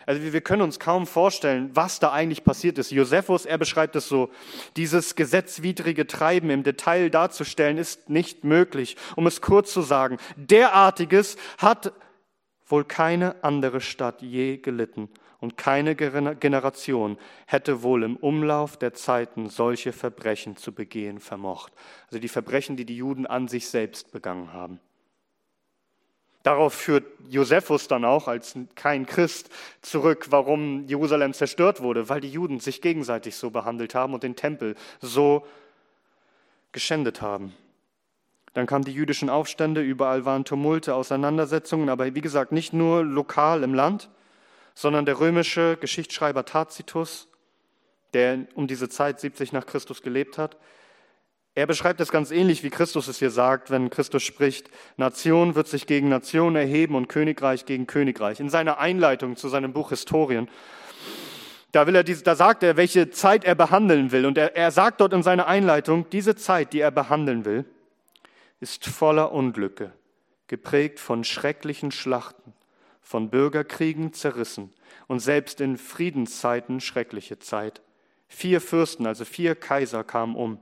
Also 0.06 0.22
wir 0.22 0.42
können 0.42 0.62
uns 0.62 0.80
kaum 0.80 1.08
vorstellen, 1.08 1.72
was 1.74 2.00
da 2.00 2.12
eigentlich 2.12 2.44
passiert 2.44 2.78
ist. 2.78 2.92
Josephus, 2.92 3.46
er 3.46 3.58
beschreibt 3.58 3.96
es 3.96 4.08
so, 4.08 4.30
dieses 4.78 5.16
gesetzwidrige 5.16 6.08
Treiben 6.08 6.50
im 6.50 6.64
Detail 6.64 7.10
darzustellen, 7.10 7.78
ist 7.78 8.10
nicht 8.10 8.44
möglich. 8.44 8.98
Um 9.16 9.28
es 9.28 9.42
kurz 9.42 9.74
zu 9.74 9.82
sagen, 9.82 10.18
derartiges 10.36 11.38
hat 11.58 11.94
wohl 12.68 12.84
keine 12.84 13.44
andere 13.44 13.82
Stadt 13.82 14.22
je 14.22 14.58
gelitten 14.58 15.10
und 15.40 15.58
keine 15.58 15.96
Generation 15.96 17.18
hätte 17.46 17.84
wohl 17.84 18.04
im 18.04 18.16
Umlauf 18.18 18.78
der 18.78 18.94
Zeiten 18.94 19.50
solche 19.50 19.94
Verbrechen 19.94 20.58
zu 20.58 20.74
begehen 20.74 21.20
vermocht. 21.20 21.74
Also 22.08 22.20
die 22.20 22.28
Verbrechen, 22.28 22.78
die 22.78 22.86
die 22.86 22.98
Juden 22.98 23.28
an 23.28 23.48
sich 23.48 23.68
selbst 23.70 24.12
begangen 24.12 24.54
haben. 24.54 24.80
Darauf 26.46 26.76
führt 26.76 27.06
Josephus 27.28 27.88
dann 27.88 28.06
auch 28.06 28.28
als 28.28 28.54
kein 28.76 29.08
Christ 29.08 29.50
zurück, 29.82 30.28
warum 30.30 30.86
Jerusalem 30.86 31.34
zerstört 31.34 31.82
wurde, 31.82 32.08
weil 32.08 32.22
die 32.22 32.30
Juden 32.30 32.60
sich 32.60 32.84
gegenseitig 32.84 33.36
so 33.36 33.50
behandelt 33.50 33.96
haben 33.96 34.14
und 34.14 34.22
den 34.22 34.36
Tempel 34.36 34.76
so 35.02 35.44
geschändet 36.72 37.24
haben. 37.24 37.52
Dann 38.54 38.68
kamen 38.68 38.86
die 38.86 38.94
jüdischen 38.94 39.28
Aufstände, 39.28 39.82
überall 39.82 40.26
waren 40.26 40.46
Tumulte, 40.46 40.94
Auseinandersetzungen, 40.94 41.90
aber 41.90 42.14
wie 42.14 42.22
gesagt, 42.22 42.52
nicht 42.52 42.74
nur 42.74 43.04
lokal 43.04 43.64
im 43.64 43.74
Land, 43.74 44.12
sondern 44.76 45.08
der 45.08 45.20
römische 45.20 45.78
Geschichtsschreiber 45.78 46.46
Tacitus, 46.46 47.28
der 48.14 48.46
um 48.54 48.68
diese 48.68 48.88
Zeit 48.88 49.20
70 49.20 49.52
nach 49.52 49.66
Christus 49.66 50.04
gelebt 50.04 50.38
hat, 50.38 50.58
er 51.56 51.66
beschreibt 51.66 52.02
es 52.02 52.12
ganz 52.12 52.32
ähnlich, 52.32 52.64
wie 52.64 52.70
Christus 52.70 53.08
es 53.08 53.20
hier 53.20 53.32
sagt, 53.32 53.72
wenn 53.72 53.90
Christus 53.90 54.24
spricht, 54.24 54.70
Nation 54.98 55.56
wird 55.56 55.70
sich 55.70 55.88
gegen 55.88 56.10
Nation 56.10 56.58
erheben 56.58 56.96
und 56.96 57.08
Königreich 57.08 57.66
gegen 57.66 57.88
Königreich. 57.88 58.42
In 58.42 58.50
seiner 58.50 58.78
Einleitung 58.78 59.38
zu 59.38 59.48
seinem 59.48 59.72
Buch 59.72 59.90
Historien, 59.90 60.50
da, 61.72 61.88
will 61.88 61.96
er, 61.96 62.04
da 62.04 62.36
sagt 62.36 62.62
er, 62.64 62.76
welche 62.76 63.10
Zeit 63.10 63.46
er 63.46 63.56
behandeln 63.56 64.12
will. 64.12 64.26
Und 64.26 64.38
er, 64.38 64.58
er 64.58 64.72
sagt 64.72 65.00
dort 65.00 65.14
in 65.14 65.24
seiner 65.24 65.48
Einleitung, 65.48 66.10
diese 66.10 66.36
Zeit, 66.36 66.74
die 66.74 66.82
er 66.82 66.92
behandeln 66.92 67.46
will, 67.46 67.64
ist 68.60 68.86
voller 68.86 69.32
Unglücke, 69.32 69.94
geprägt 70.48 71.00
von 71.00 71.24
schrecklichen 71.24 71.92
Schlachten, 71.92 72.54
von 73.02 73.30
Bürgerkriegen 73.30 74.12
zerrissen 74.12 74.74
und 75.08 75.20
selbst 75.20 75.62
in 75.62 75.78
Friedenszeiten 75.78 76.82
schreckliche 76.82 77.40
Zeit. 77.40 77.82
Vier 78.28 78.60
Fürsten, 78.60 79.06
also 79.06 79.24
vier 79.24 79.56
Kaiser 79.56 80.04
kamen 80.04 80.36
um. 80.36 80.60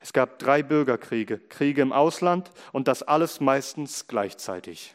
Es 0.00 0.12
gab 0.12 0.38
drei 0.38 0.62
Bürgerkriege, 0.62 1.38
Kriege 1.38 1.82
im 1.82 1.92
Ausland 1.92 2.50
und 2.72 2.88
das 2.88 3.02
alles 3.02 3.40
meistens 3.40 4.06
gleichzeitig. 4.06 4.94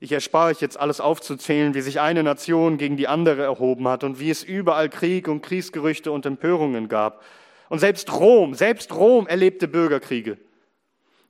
Ich 0.00 0.12
erspare 0.12 0.50
euch 0.50 0.60
jetzt 0.60 0.78
alles 0.78 1.00
aufzuzählen, 1.00 1.74
wie 1.74 1.80
sich 1.80 2.00
eine 2.00 2.22
Nation 2.22 2.78
gegen 2.78 2.96
die 2.96 3.08
andere 3.08 3.42
erhoben 3.42 3.88
hat 3.88 4.04
und 4.04 4.20
wie 4.20 4.30
es 4.30 4.44
überall 4.44 4.88
Krieg 4.88 5.26
und 5.26 5.42
Kriegsgerüchte 5.42 6.12
und 6.12 6.24
Empörungen 6.24 6.88
gab. 6.88 7.24
Und 7.68 7.80
selbst 7.80 8.12
Rom, 8.12 8.54
selbst 8.54 8.94
Rom 8.94 9.26
erlebte 9.26 9.66
Bürgerkriege. 9.66 10.38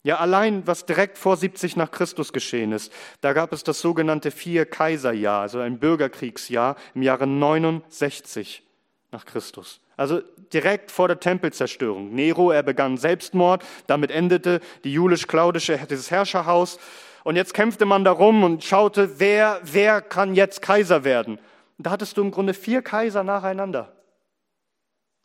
Ja, 0.02 0.18
allein 0.18 0.66
was 0.66 0.86
direkt 0.86 1.18
vor 1.18 1.36
70 1.36 1.76
nach 1.76 1.90
Christus 1.90 2.32
geschehen 2.32 2.72
ist, 2.72 2.92
da 3.20 3.32
gab 3.32 3.52
es 3.52 3.64
das 3.64 3.80
sogenannte 3.80 4.30
Vier-Kaiser-Jahr, 4.30 5.40
also 5.40 5.58
ein 5.58 5.78
Bürgerkriegsjahr 5.78 6.76
im 6.94 7.02
Jahre 7.02 7.26
69 7.26 8.62
nach 9.10 9.24
Christus. 9.24 9.80
Also 9.98 10.22
direkt 10.52 10.92
vor 10.92 11.08
der 11.08 11.18
Tempelzerstörung. 11.18 12.14
Nero, 12.14 12.52
er 12.52 12.62
begann 12.62 12.96
Selbstmord, 12.96 13.64
damit 13.88 14.12
endete 14.12 14.60
die 14.84 14.92
julisch-klaudische, 14.92 15.78
dieses 15.90 16.12
Herrscherhaus. 16.12 16.78
Und 17.24 17.34
jetzt 17.34 17.52
kämpfte 17.52 17.84
man 17.84 18.04
darum 18.04 18.44
und 18.44 18.62
schaute, 18.62 19.18
wer, 19.18 19.60
wer 19.64 20.00
kann 20.00 20.36
jetzt 20.36 20.62
Kaiser 20.62 21.02
werden. 21.02 21.38
Und 21.76 21.86
da 21.86 21.90
hattest 21.90 22.16
du 22.16 22.22
im 22.22 22.30
Grunde 22.30 22.54
vier 22.54 22.80
Kaiser 22.80 23.24
nacheinander. 23.24 23.92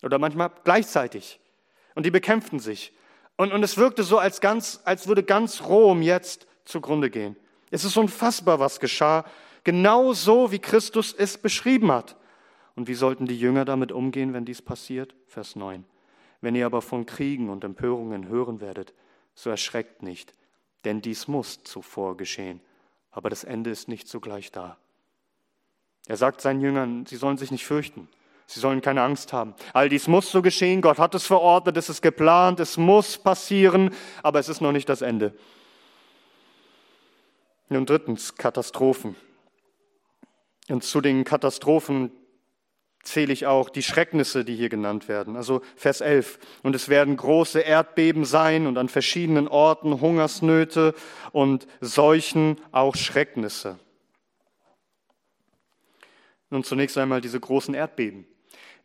Oder 0.01 0.17
manchmal 0.17 0.49
gleichzeitig. 0.63 1.39
Und 1.93 2.07
die 2.07 2.11
bekämpften 2.11 2.59
sich. 2.59 2.93
Und, 3.37 3.53
und 3.53 3.61
es 3.61 3.77
wirkte 3.77 4.01
so, 4.01 4.17
als, 4.17 4.41
ganz, 4.41 4.81
als 4.85 5.07
würde 5.07 5.21
ganz 5.21 5.61
Rom 5.61 6.01
jetzt 6.01 6.47
zugrunde 6.65 7.11
gehen. 7.11 7.35
Es 7.69 7.85
ist 7.85 7.95
unfassbar, 7.95 8.59
was 8.59 8.79
geschah. 8.79 9.23
Genau 9.63 10.13
so, 10.13 10.51
wie 10.51 10.59
Christus 10.59 11.13
es 11.13 11.37
beschrieben 11.37 11.91
hat. 11.91 12.15
Und 12.75 12.87
wie 12.87 12.93
sollten 12.95 13.25
die 13.25 13.39
Jünger 13.39 13.65
damit 13.65 13.91
umgehen, 13.91 14.33
wenn 14.33 14.45
dies 14.45 14.61
passiert? 14.61 15.15
Vers 15.27 15.55
9. 15.55 15.85
Wenn 16.41 16.55
ihr 16.55 16.65
aber 16.65 16.81
von 16.81 17.05
Kriegen 17.05 17.49
und 17.49 17.63
Empörungen 17.63 18.27
hören 18.27 18.59
werdet, 18.59 18.93
so 19.35 19.49
erschreckt 19.49 20.03
nicht, 20.03 20.33
denn 20.83 21.01
dies 21.01 21.27
muss 21.27 21.63
zuvor 21.63 22.17
geschehen. 22.17 22.61
Aber 23.11 23.29
das 23.29 23.43
Ende 23.43 23.69
ist 23.69 23.87
nicht 23.87 24.07
sogleich 24.07 24.51
da. 24.51 24.77
Er 26.07 26.17
sagt 26.17 26.41
seinen 26.41 26.61
Jüngern, 26.61 27.05
sie 27.05 27.15
sollen 27.15 27.37
sich 27.37 27.51
nicht 27.51 27.65
fürchten. 27.65 28.09
Sie 28.45 28.59
sollen 28.59 28.81
keine 28.81 29.01
Angst 29.01 29.31
haben. 29.31 29.55
All 29.73 29.87
dies 29.87 30.07
muss 30.07 30.29
so 30.29 30.41
geschehen. 30.41 30.81
Gott 30.81 30.99
hat 30.99 31.15
es 31.15 31.25
verordnet, 31.25 31.77
es 31.77 31.89
ist 31.89 32.01
geplant, 32.01 32.59
es 32.59 32.77
muss 32.77 33.17
passieren, 33.17 33.91
aber 34.21 34.39
es 34.39 34.49
ist 34.49 34.59
noch 34.59 34.73
nicht 34.73 34.89
das 34.89 35.01
Ende. 35.01 35.33
Und 37.69 37.89
drittens, 37.89 38.35
Katastrophen. 38.35 39.15
Und 40.69 40.83
zu 40.83 41.01
den 41.01 41.23
Katastrophen 41.23 42.11
zähle 43.03 43.33
ich 43.33 43.45
auch 43.45 43.69
die 43.69 43.83
Schrecknisse, 43.83 44.43
die 44.43 44.55
hier 44.55 44.69
genannt 44.69 45.07
werden. 45.07 45.35
Also 45.35 45.61
Vers 45.75 46.01
11. 46.01 46.39
Und 46.63 46.75
es 46.75 46.89
werden 46.89 47.15
große 47.15 47.59
Erdbeben 47.59 48.25
sein 48.25 48.65
und 48.65 48.77
an 48.77 48.89
verschiedenen 48.89 49.47
Orten 49.47 50.01
Hungersnöte 50.01 50.95
und 51.31 51.67
Seuchen, 51.81 52.59
auch 52.71 52.95
Schrecknisse. 52.95 53.77
Nun 56.49 56.63
zunächst 56.63 56.97
einmal 56.97 57.19
diese 57.19 57.39
großen 57.39 57.73
Erdbeben. 57.73 58.25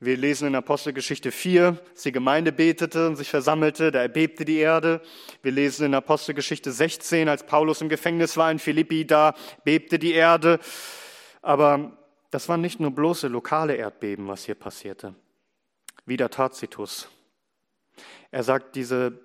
Wir 0.01 0.17
lesen 0.17 0.47
in 0.47 0.55
Apostelgeschichte 0.55 1.33
4, 1.33 1.77
dass 1.93 2.05
die 2.05 2.13
Gemeinde 2.13 2.53
betete 2.53 3.09
und 3.09 3.17
sich 3.17 3.29
versammelte, 3.29 3.91
da 3.91 4.01
erbebte 4.01 4.45
die 4.45 4.59
Erde. 4.59 5.01
Wir 5.43 5.51
lesen 5.51 5.87
in 5.87 5.95
Apostelgeschichte 5.95 6.71
16, 6.71 7.29
als 7.29 7.45
Paulus 7.45 7.81
im 7.81 7.89
Gefängnis 7.89 8.37
war 8.37 8.51
in 8.51 8.61
Philippi, 8.61 9.07
da 9.07 9.35
bebte 9.65 9.99
die 9.99 10.13
Erde. 10.13 10.61
Aber 11.43 11.99
das 12.31 12.49
waren 12.49 12.61
nicht 12.61 12.81
nur 12.81 12.91
bloße 12.91 13.29
lokale 13.29 13.77
Erdbeben, 13.77 14.29
was 14.29 14.45
hier 14.45 14.55
passierte. 14.55 15.15
Wieder 16.05 16.31
Tacitus. 16.31 17.09
Er 18.31 18.43
sagt, 18.43 18.77
diese, 18.77 19.21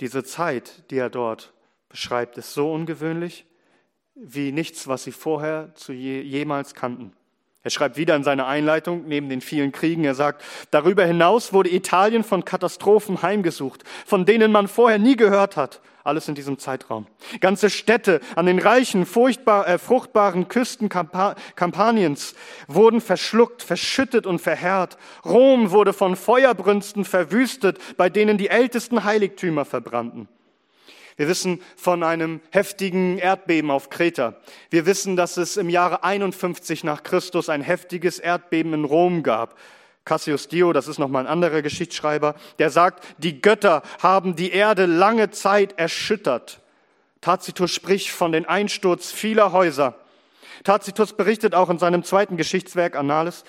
diese 0.00 0.24
Zeit, 0.24 0.90
die 0.90 0.98
er 0.98 1.10
dort 1.10 1.52
beschreibt, 1.88 2.38
ist 2.38 2.54
so 2.54 2.72
ungewöhnlich 2.72 3.46
wie 4.14 4.52
nichts, 4.52 4.88
was 4.88 5.04
sie 5.04 5.12
vorher 5.12 5.74
zu 5.74 5.92
je, 5.92 6.20
jemals 6.20 6.74
kannten. 6.74 7.12
Er 7.64 7.70
schreibt 7.70 7.96
wieder 7.96 8.14
in 8.14 8.22
seiner 8.22 8.46
Einleitung, 8.46 9.08
neben 9.08 9.28
den 9.28 9.40
vielen 9.40 9.72
Kriegen, 9.72 10.04
er 10.04 10.14
sagt, 10.14 10.44
darüber 10.70 11.04
hinaus 11.04 11.52
wurde 11.52 11.74
Italien 11.74 12.22
von 12.22 12.44
Katastrophen 12.44 13.20
heimgesucht, 13.20 13.82
von 14.06 14.24
denen 14.24 14.52
man 14.52 14.68
vorher 14.68 14.98
nie 14.98 15.16
gehört 15.16 15.56
hat. 15.56 15.80
Alles 16.04 16.28
in 16.28 16.36
diesem 16.36 16.58
Zeitraum. 16.58 17.06
Ganze 17.40 17.68
Städte 17.68 18.20
an 18.36 18.46
den 18.46 18.60
reichen, 18.60 19.04
furchtbar, 19.04 19.68
äh, 19.68 19.76
fruchtbaren 19.76 20.48
Küsten 20.48 20.88
Kampa 20.88 21.34
Kampaniens 21.54 22.34
wurden 22.68 23.02
verschluckt, 23.02 23.62
verschüttet 23.62 24.24
und 24.24 24.38
verheert. 24.38 24.96
Rom 25.26 25.70
wurde 25.70 25.92
von 25.92 26.16
Feuerbrünsten 26.16 27.04
verwüstet, 27.04 27.78
bei 27.98 28.08
denen 28.08 28.38
die 28.38 28.48
ältesten 28.48 29.04
Heiligtümer 29.04 29.66
verbrannten. 29.66 30.28
Wir 31.18 31.26
wissen 31.26 31.60
von 31.76 32.04
einem 32.04 32.40
heftigen 32.50 33.18
Erdbeben 33.18 33.72
auf 33.72 33.90
Kreta. 33.90 34.36
Wir 34.70 34.86
wissen, 34.86 35.16
dass 35.16 35.36
es 35.36 35.56
im 35.56 35.68
Jahre 35.68 36.04
51 36.04 36.84
nach 36.84 37.02
Christus 37.02 37.48
ein 37.48 37.60
heftiges 37.60 38.20
Erdbeben 38.20 38.72
in 38.72 38.84
Rom 38.84 39.24
gab. 39.24 39.58
Cassius 40.04 40.46
Dio, 40.46 40.72
das 40.72 40.86
ist 40.86 40.98
nochmal 40.98 41.24
ein 41.24 41.30
anderer 41.30 41.60
Geschichtsschreiber, 41.60 42.36
der 42.60 42.70
sagt, 42.70 43.04
die 43.18 43.42
Götter 43.42 43.82
haben 44.00 44.36
die 44.36 44.52
Erde 44.52 44.86
lange 44.86 45.30
Zeit 45.30 45.76
erschüttert. 45.76 46.60
Tacitus 47.20 47.72
spricht 47.72 48.10
von 48.10 48.30
den 48.30 48.46
Einsturz 48.46 49.10
vieler 49.10 49.50
Häuser. 49.50 49.96
Tacitus 50.62 51.14
berichtet 51.14 51.52
auch 51.52 51.68
in 51.68 51.80
seinem 51.80 52.04
zweiten 52.04 52.36
Geschichtswerk 52.36 52.94
Annales, 52.94 53.42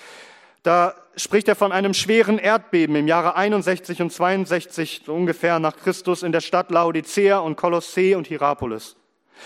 da 0.64 0.96
spricht 1.22 1.48
er 1.48 1.56
von 1.56 1.72
einem 1.72 1.94
schweren 1.94 2.38
Erdbeben 2.38 2.96
im 2.96 3.06
Jahre 3.06 3.36
61 3.36 4.02
und 4.02 4.12
62 4.12 5.02
so 5.04 5.14
ungefähr 5.14 5.58
nach 5.58 5.76
Christus 5.76 6.22
in 6.22 6.32
der 6.32 6.40
Stadt 6.40 6.70
Laodicea 6.70 7.38
und 7.38 7.56
Kolossee 7.56 8.14
und 8.14 8.26
Hierapolis. 8.26 8.96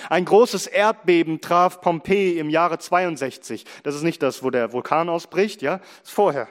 Ein 0.08 0.24
großes 0.24 0.66
Erdbeben 0.66 1.40
traf 1.40 1.80
Pompeji 1.80 2.38
im 2.38 2.50
Jahre 2.50 2.78
62. 2.78 3.64
Das 3.82 3.94
ist 3.94 4.02
nicht 4.02 4.22
das, 4.22 4.42
wo 4.42 4.50
der 4.50 4.72
Vulkan 4.72 5.08
ausbricht, 5.08 5.62
ja, 5.62 5.78
das 5.78 6.08
ist 6.08 6.14
vorher. 6.14 6.48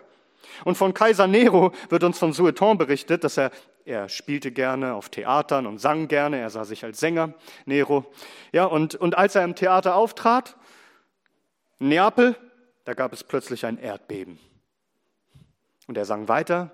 Und 0.65 0.77
von 0.77 0.93
Kaiser 0.93 1.27
Nero 1.27 1.71
wird 1.89 2.03
uns 2.03 2.19
von 2.19 2.33
Sueton 2.33 2.77
berichtet, 2.77 3.23
dass 3.23 3.37
er, 3.37 3.51
er 3.85 4.07
spielte 4.07 4.51
gerne 4.51 4.93
auf 4.93 5.09
Theatern 5.09 5.65
und 5.65 5.79
sang 5.79 6.07
gerne, 6.07 6.39
er 6.39 6.49
sah 6.49 6.63
sich 6.63 6.83
als 6.83 6.99
Sänger, 6.99 7.33
Nero. 7.65 8.05
Ja, 8.51 8.65
und, 8.65 8.95
und 8.95 9.17
als 9.17 9.35
er 9.35 9.43
im 9.43 9.55
Theater 9.55 9.95
auftrat, 9.95 10.55
Neapel, 11.79 12.35
da 12.85 12.93
gab 12.93 13.13
es 13.13 13.23
plötzlich 13.23 13.65
ein 13.65 13.77
Erdbeben. 13.77 14.39
Und 15.87 15.97
er 15.97 16.05
sang 16.05 16.27
weiter, 16.27 16.71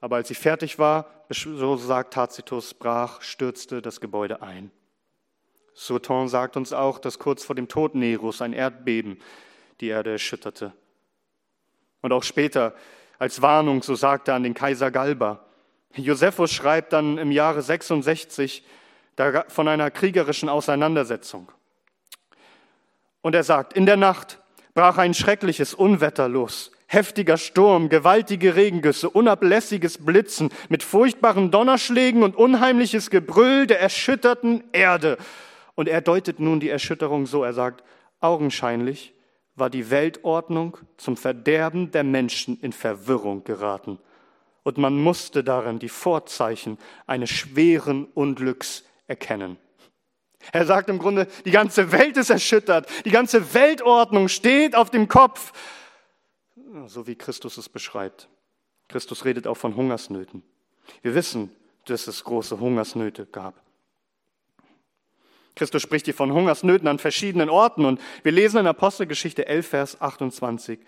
aber 0.00 0.16
als 0.16 0.28
sie 0.28 0.34
fertig 0.34 0.78
war, 0.78 1.06
so 1.30 1.76
sagt 1.76 2.14
Tacitus, 2.14 2.74
brach, 2.74 3.22
stürzte 3.22 3.80
das 3.80 4.00
Gebäude 4.00 4.42
ein. 4.42 4.70
Sauton 5.74 6.28
sagt 6.28 6.56
uns 6.56 6.72
auch, 6.72 6.98
dass 6.98 7.18
kurz 7.18 7.44
vor 7.44 7.56
dem 7.56 7.68
Tod 7.68 7.94
Neros 7.94 8.42
ein 8.42 8.52
Erdbeben 8.52 9.18
die 9.80 9.88
Erde 9.88 10.10
erschütterte. 10.10 10.72
Und 12.02 12.12
auch 12.12 12.24
später 12.24 12.74
als 13.18 13.40
Warnung, 13.40 13.82
so 13.82 13.94
sagt 13.94 14.28
er 14.28 14.34
an 14.34 14.42
den 14.42 14.54
Kaiser 14.54 14.90
Galba. 14.90 15.46
Josephus 15.94 16.52
schreibt 16.52 16.92
dann 16.92 17.16
im 17.16 17.30
Jahre 17.30 17.62
66 17.62 18.64
von 19.48 19.68
einer 19.68 19.90
kriegerischen 19.90 20.48
Auseinandersetzung. 20.48 21.52
Und 23.20 23.34
er 23.34 23.44
sagt, 23.44 23.72
in 23.74 23.86
der 23.86 23.96
Nacht 23.96 24.40
brach 24.74 24.98
ein 24.98 25.14
schreckliches 25.14 25.74
Unwetter 25.74 26.28
los 26.28 26.72
heftiger 26.92 27.38
Sturm, 27.38 27.88
gewaltige 27.88 28.54
Regengüsse, 28.54 29.08
unablässiges 29.08 30.04
Blitzen 30.04 30.50
mit 30.68 30.82
furchtbaren 30.82 31.50
Donnerschlägen 31.50 32.22
und 32.22 32.36
unheimliches 32.36 33.08
Gebrüll 33.08 33.66
der 33.66 33.80
erschütterten 33.80 34.62
Erde. 34.72 35.16
Und 35.74 35.88
er 35.88 36.02
deutet 36.02 36.38
nun 36.38 36.60
die 36.60 36.68
Erschütterung 36.68 37.24
so, 37.26 37.44
er 37.44 37.54
sagt, 37.54 37.82
augenscheinlich 38.20 39.14
war 39.54 39.70
die 39.70 39.90
Weltordnung 39.90 40.76
zum 40.98 41.16
Verderben 41.16 41.90
der 41.90 42.04
Menschen 42.04 42.58
in 42.60 42.72
Verwirrung 42.72 43.42
geraten. 43.44 43.98
Und 44.62 44.76
man 44.76 44.94
musste 44.94 45.42
darin 45.42 45.78
die 45.78 45.88
Vorzeichen 45.88 46.78
eines 47.06 47.30
schweren 47.30 48.04
Unglücks 48.14 48.84
erkennen. 49.06 49.56
Er 50.52 50.66
sagt 50.66 50.90
im 50.90 50.98
Grunde, 50.98 51.26
die 51.44 51.50
ganze 51.50 51.92
Welt 51.92 52.16
ist 52.16 52.30
erschüttert, 52.30 52.86
die 53.04 53.10
ganze 53.10 53.54
Weltordnung 53.54 54.28
steht 54.28 54.74
auf 54.74 54.90
dem 54.90 55.08
Kopf 55.08 55.52
so 56.86 57.06
wie 57.06 57.16
Christus 57.16 57.58
es 57.58 57.68
beschreibt. 57.68 58.28
Christus 58.88 59.24
redet 59.24 59.46
auch 59.46 59.56
von 59.56 59.76
Hungersnöten. 59.76 60.42
Wir 61.02 61.14
wissen, 61.14 61.54
dass 61.86 62.06
es 62.06 62.24
große 62.24 62.60
Hungersnöte 62.60 63.26
gab. 63.26 63.60
Christus 65.54 65.82
spricht 65.82 66.06
hier 66.06 66.14
von 66.14 66.32
Hungersnöten 66.32 66.88
an 66.88 66.98
verschiedenen 66.98 67.50
Orten 67.50 67.84
und 67.84 68.00
wir 68.22 68.32
lesen 68.32 68.60
in 68.60 68.66
Apostelgeschichte 68.66 69.46
11, 69.46 69.66
Vers 69.66 70.00
28. 70.00 70.80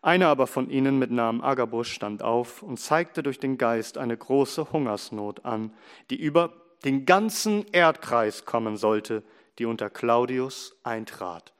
Einer 0.00 0.26
aber 0.26 0.48
von 0.48 0.68
ihnen 0.68 0.98
mit 0.98 1.12
Namen 1.12 1.40
Agabus 1.40 1.86
stand 1.86 2.22
auf 2.22 2.62
und 2.64 2.80
zeigte 2.80 3.22
durch 3.22 3.38
den 3.38 3.58
Geist 3.58 3.98
eine 3.98 4.16
große 4.16 4.72
Hungersnot 4.72 5.44
an, 5.44 5.72
die 6.10 6.16
über 6.20 6.52
den 6.84 7.06
ganzen 7.06 7.64
Erdkreis 7.70 8.44
kommen 8.44 8.76
sollte, 8.76 9.22
die 9.60 9.66
unter 9.66 9.88
Claudius 9.88 10.74
eintrat, 10.82 11.52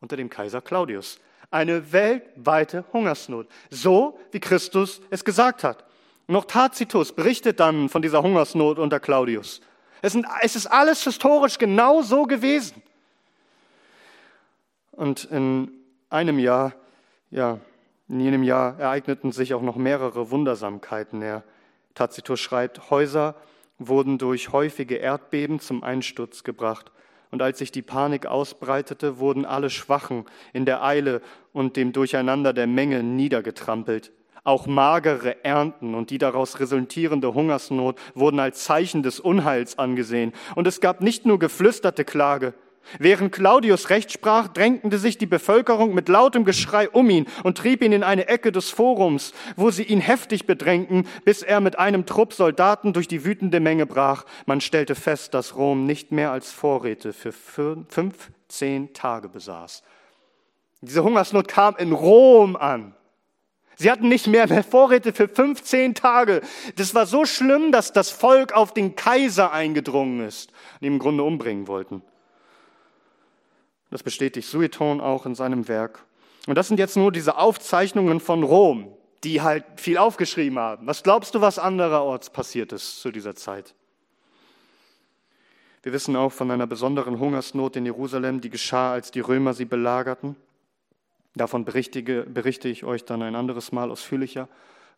unter 0.00 0.16
dem 0.16 0.30
Kaiser 0.30 0.60
Claudius. 0.60 1.18
Eine 1.50 1.92
weltweite 1.92 2.84
Hungersnot. 2.92 3.46
So 3.70 4.18
wie 4.32 4.40
Christus 4.40 5.00
es 5.10 5.24
gesagt 5.24 5.64
hat. 5.64 5.84
Noch 6.26 6.44
Tacitus 6.44 7.12
berichtet 7.12 7.58
dann 7.58 7.88
von 7.88 8.02
dieser 8.02 8.22
Hungersnot 8.22 8.78
unter 8.78 9.00
Claudius. 9.00 9.62
Es, 10.02 10.14
ist 10.14 10.66
alles 10.66 11.02
historisch 11.02 11.58
genau 11.58 12.02
so 12.02 12.24
gewesen. 12.24 12.82
Und 14.92 15.24
in 15.24 15.70
einem 16.10 16.38
Jahr, 16.38 16.74
ja, 17.30 17.58
in 18.08 18.20
jenem 18.20 18.42
Jahr 18.42 18.78
ereigneten 18.78 19.32
sich 19.32 19.54
auch 19.54 19.62
noch 19.62 19.76
mehrere 19.76 20.30
Wundersamkeiten. 20.30 21.22
Er, 21.22 21.44
Tacitus 21.94 22.40
schreibt, 22.40 22.90
Häuser 22.90 23.34
wurden 23.78 24.18
durch 24.18 24.52
häufige 24.52 24.96
Erdbeben 24.96 25.60
zum 25.60 25.82
Einsturz 25.82 26.44
gebracht 26.44 26.90
und 27.30 27.42
als 27.42 27.58
sich 27.58 27.72
die 27.72 27.82
Panik 27.82 28.26
ausbreitete, 28.26 29.18
wurden 29.18 29.44
alle 29.44 29.70
Schwachen 29.70 30.24
in 30.52 30.64
der 30.64 30.82
Eile 30.82 31.20
und 31.52 31.76
dem 31.76 31.92
Durcheinander 31.92 32.52
der 32.52 32.66
Menge 32.66 33.02
niedergetrampelt. 33.02 34.12
Auch 34.44 34.66
magere 34.66 35.44
Ernten 35.44 35.94
und 35.94 36.10
die 36.10 36.18
daraus 36.18 36.58
resultierende 36.58 37.34
Hungersnot 37.34 37.98
wurden 38.14 38.40
als 38.40 38.64
Zeichen 38.64 39.02
des 39.02 39.20
Unheils 39.20 39.78
angesehen. 39.78 40.32
Und 40.54 40.66
es 40.66 40.80
gab 40.80 41.02
nicht 41.02 41.26
nur 41.26 41.38
geflüsterte 41.38 42.04
Klage, 42.04 42.54
Während 42.98 43.32
Claudius 43.32 43.90
Recht 43.90 44.12
sprach, 44.12 44.48
drängte 44.48 44.98
sich 44.98 45.18
die 45.18 45.26
Bevölkerung 45.26 45.94
mit 45.94 46.08
lautem 46.08 46.44
Geschrei 46.44 46.88
um 46.88 47.10
ihn 47.10 47.26
und 47.44 47.58
trieb 47.58 47.82
ihn 47.82 47.92
in 47.92 48.02
eine 48.02 48.28
Ecke 48.28 48.50
des 48.50 48.70
Forums, 48.70 49.32
wo 49.56 49.70
sie 49.70 49.82
ihn 49.82 50.00
heftig 50.00 50.46
bedrängten, 50.46 51.06
bis 51.24 51.42
er 51.42 51.60
mit 51.60 51.78
einem 51.78 52.06
Trupp 52.06 52.32
Soldaten 52.32 52.92
durch 52.92 53.08
die 53.08 53.24
wütende 53.24 53.60
Menge 53.60 53.86
brach. 53.86 54.24
Man 54.46 54.60
stellte 54.60 54.94
fest, 54.94 55.34
dass 55.34 55.56
Rom 55.56 55.84
nicht 55.84 56.12
mehr 56.12 56.30
als 56.32 56.50
Vorräte 56.50 57.12
für 57.12 57.32
15 57.32 58.94
Tage 58.94 59.28
besaß. 59.28 59.82
Diese 60.80 61.02
Hungersnot 61.02 61.48
kam 61.48 61.76
in 61.76 61.92
Rom 61.92 62.56
an. 62.56 62.94
Sie 63.76 63.90
hatten 63.90 64.08
nicht 64.08 64.26
mehr, 64.26 64.48
mehr 64.48 64.64
Vorräte 64.64 65.12
für 65.12 65.28
15 65.28 65.94
Tage. 65.94 66.40
Das 66.76 66.94
war 66.96 67.06
so 67.06 67.24
schlimm, 67.24 67.70
dass 67.70 67.92
das 67.92 68.10
Volk 68.10 68.52
auf 68.52 68.74
den 68.74 68.96
Kaiser 68.96 69.52
eingedrungen 69.52 70.26
ist 70.26 70.50
und 70.80 70.86
ihn 70.86 70.94
im 70.94 70.98
Grunde 70.98 71.22
umbringen 71.22 71.68
wollten. 71.68 72.02
Das 73.90 74.02
bestätigt 74.02 74.48
Sueton 74.48 75.00
auch 75.00 75.26
in 75.26 75.34
seinem 75.34 75.68
Werk. 75.68 76.04
Und 76.46 76.54
das 76.54 76.68
sind 76.68 76.78
jetzt 76.78 76.96
nur 76.96 77.12
diese 77.12 77.38
Aufzeichnungen 77.38 78.20
von 78.20 78.42
Rom, 78.42 78.92
die 79.24 79.42
halt 79.42 79.64
viel 79.76 79.98
aufgeschrieben 79.98 80.58
haben. 80.58 80.86
Was 80.86 81.02
glaubst 81.02 81.34
du, 81.34 81.40
was 81.40 81.58
andererorts 81.58 82.30
passiert 82.30 82.72
ist 82.72 83.00
zu 83.00 83.10
dieser 83.10 83.34
Zeit? 83.34 83.74
Wir 85.82 85.92
wissen 85.92 86.16
auch 86.16 86.32
von 86.32 86.50
einer 86.50 86.66
besonderen 86.66 87.18
Hungersnot 87.18 87.76
in 87.76 87.84
Jerusalem, 87.84 88.40
die 88.40 88.50
geschah, 88.50 88.92
als 88.92 89.10
die 89.10 89.20
Römer 89.20 89.54
sie 89.54 89.64
belagerten. 89.64 90.36
Davon 91.34 91.64
berichte, 91.64 92.68
ich 92.68 92.84
euch 92.84 93.04
dann 93.04 93.22
ein 93.22 93.36
anderes 93.36 93.70
Mal 93.70 93.90
ausführlicher, 93.90 94.48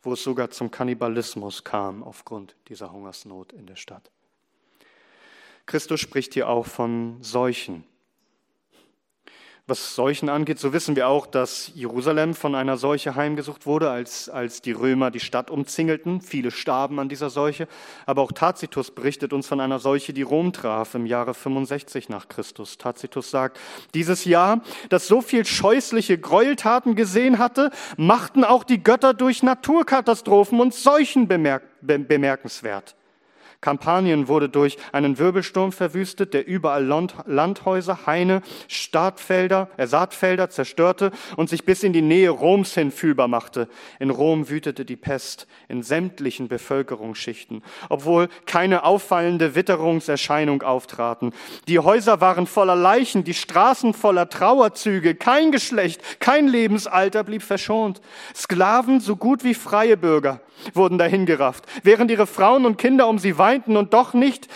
wo 0.02 0.14
es 0.14 0.22
sogar 0.22 0.50
zum 0.50 0.70
Kannibalismus 0.70 1.64
kam 1.64 2.02
aufgrund 2.02 2.56
dieser 2.68 2.92
Hungersnot 2.92 3.52
in 3.52 3.66
der 3.66 3.76
Stadt. 3.76 4.10
Christus 5.66 6.00
spricht 6.00 6.34
hier 6.34 6.48
auch 6.48 6.66
von 6.66 7.18
Seuchen, 7.20 7.84
Was 9.70 9.94
Seuchen 9.94 10.28
angeht, 10.28 10.58
so 10.58 10.72
wissen 10.72 10.96
wir 10.96 11.06
auch, 11.06 11.28
dass 11.28 11.70
Jerusalem 11.76 12.34
von 12.34 12.56
einer 12.56 12.76
Seuche 12.76 13.14
heimgesucht 13.14 13.66
wurde, 13.66 13.88
als, 13.88 14.28
als 14.28 14.62
die 14.62 14.72
Römer 14.72 15.12
die 15.12 15.20
Stadt 15.20 15.48
umzingelten. 15.48 16.20
Viele 16.22 16.50
starben 16.50 16.98
an 16.98 17.08
dieser 17.08 17.30
Seuche. 17.30 17.68
Aber 18.04 18.22
auch 18.22 18.32
Tacitus 18.32 18.90
berichtet 18.90 19.32
uns 19.32 19.46
von 19.46 19.60
einer 19.60 19.78
Seuche, 19.78 20.12
die 20.12 20.22
Rom 20.22 20.52
traf 20.52 20.96
im 20.96 21.06
Jahre 21.06 21.34
65 21.34 22.08
nach 22.08 22.26
Christus. 22.26 22.78
Tacitus 22.78 23.30
sagt, 23.30 23.60
dieses 23.94 24.24
Jahr, 24.24 24.60
das 24.88 25.06
so 25.06 25.22
viel 25.22 25.44
scheußliche 25.44 26.18
Gräueltaten 26.18 26.96
gesehen 26.96 27.38
hatte, 27.38 27.70
machten 27.96 28.42
auch 28.42 28.64
die 28.64 28.82
Götter 28.82 29.14
durch 29.14 29.44
Naturkatastrophen 29.44 30.58
und 30.58 30.74
Seuchen 30.74 31.28
bemerk 31.28 31.62
bemerkenswert. 31.80 32.96
Kampanien 33.60 34.26
wurde 34.28 34.48
durch 34.48 34.78
einen 34.92 35.18
Wirbelsturm 35.18 35.72
verwüstet, 35.72 36.32
der 36.32 36.46
überall 36.46 36.84
Landhäuser, 37.26 38.06
Haine, 38.06 38.40
Startfelder, 38.68 39.68
äh, 39.76 39.86
Saatfelder 39.86 40.48
zerstörte 40.48 41.10
und 41.36 41.50
sich 41.50 41.66
bis 41.66 41.82
in 41.82 41.92
die 41.92 42.00
Nähe 42.00 42.30
Roms 42.30 42.72
hin 42.72 42.90
fühlbar 42.90 43.28
machte. 43.28 43.68
In 43.98 44.08
Rom 44.08 44.48
wütete 44.48 44.86
die 44.86 44.96
Pest 44.96 45.46
in 45.68 45.82
sämtlichen 45.82 46.48
Bevölkerungsschichten, 46.48 47.62
obwohl 47.90 48.28
keine 48.46 48.84
auffallende 48.84 49.54
Witterungserscheinung 49.54 50.62
auftraten. 50.62 51.32
Die 51.68 51.78
Häuser 51.78 52.22
waren 52.22 52.46
voller 52.46 52.76
Leichen, 52.76 53.24
die 53.24 53.34
Straßen 53.34 53.92
voller 53.92 54.30
Trauerzüge, 54.30 55.14
kein 55.14 55.52
Geschlecht, 55.52 56.20
kein 56.20 56.48
Lebensalter 56.48 57.24
blieb 57.24 57.42
verschont. 57.42 58.00
Sklaven 58.34 59.00
so 59.00 59.16
gut 59.16 59.44
wie 59.44 59.54
freie 59.54 59.98
Bürger 59.98 60.40
wurden 60.74 60.98
dahingerafft, 60.98 61.66
während 61.82 62.10
ihre 62.10 62.26
Frauen 62.26 62.64
und 62.64 62.78
Kinder 62.78 63.08
um 63.08 63.18
sie 63.18 63.38
weinten 63.38 63.76
und 63.76 63.94
doch 63.94 64.14
nicht 64.14 64.48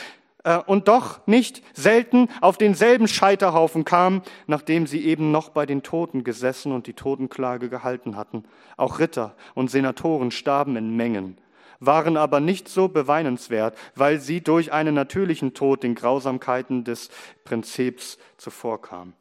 äh, 0.44 0.58
und 0.58 0.88
doch 0.88 1.26
nicht 1.26 1.62
selten 1.72 2.28
auf 2.40 2.56
denselben 2.56 3.08
Scheiterhaufen 3.08 3.84
kamen, 3.84 4.22
nachdem 4.46 4.86
sie 4.86 5.04
eben 5.04 5.32
noch 5.32 5.48
bei 5.48 5.66
den 5.66 5.82
Toten 5.82 6.22
gesessen 6.22 6.70
und 6.72 6.86
die 6.86 6.92
Totenklage 6.92 7.68
gehalten 7.68 8.16
hatten. 8.16 8.44
Auch 8.76 8.98
Ritter 9.00 9.34
und 9.54 9.70
Senatoren 9.70 10.30
starben 10.30 10.76
in 10.76 10.96
Mengen, 10.96 11.38
waren 11.80 12.16
aber 12.16 12.40
nicht 12.40 12.68
so 12.68 12.88
beweinenswert, 12.88 13.76
weil 13.94 14.20
sie 14.20 14.40
durch 14.40 14.72
einen 14.72 14.94
natürlichen 14.94 15.54
Tod 15.54 15.82
den 15.82 15.94
Grausamkeiten 15.94 16.84
des 16.84 17.08
Prinzips 17.44 18.18
zuvorkamen. 18.36 19.14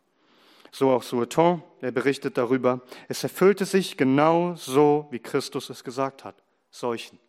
So 0.71 0.89
auch 0.89 1.03
Sueton, 1.03 1.61
er 1.81 1.91
berichtet 1.91 2.37
darüber, 2.37 2.81
es 3.07 3.23
erfüllte 3.23 3.65
sich 3.65 3.95
genau 3.95 4.55
so, 4.55 5.07
wie 5.11 5.19
Christus 5.19 5.69
es 5.69 5.83
gesagt 5.83 6.23
hat. 6.23 6.42
Seuchen. 6.73 7.19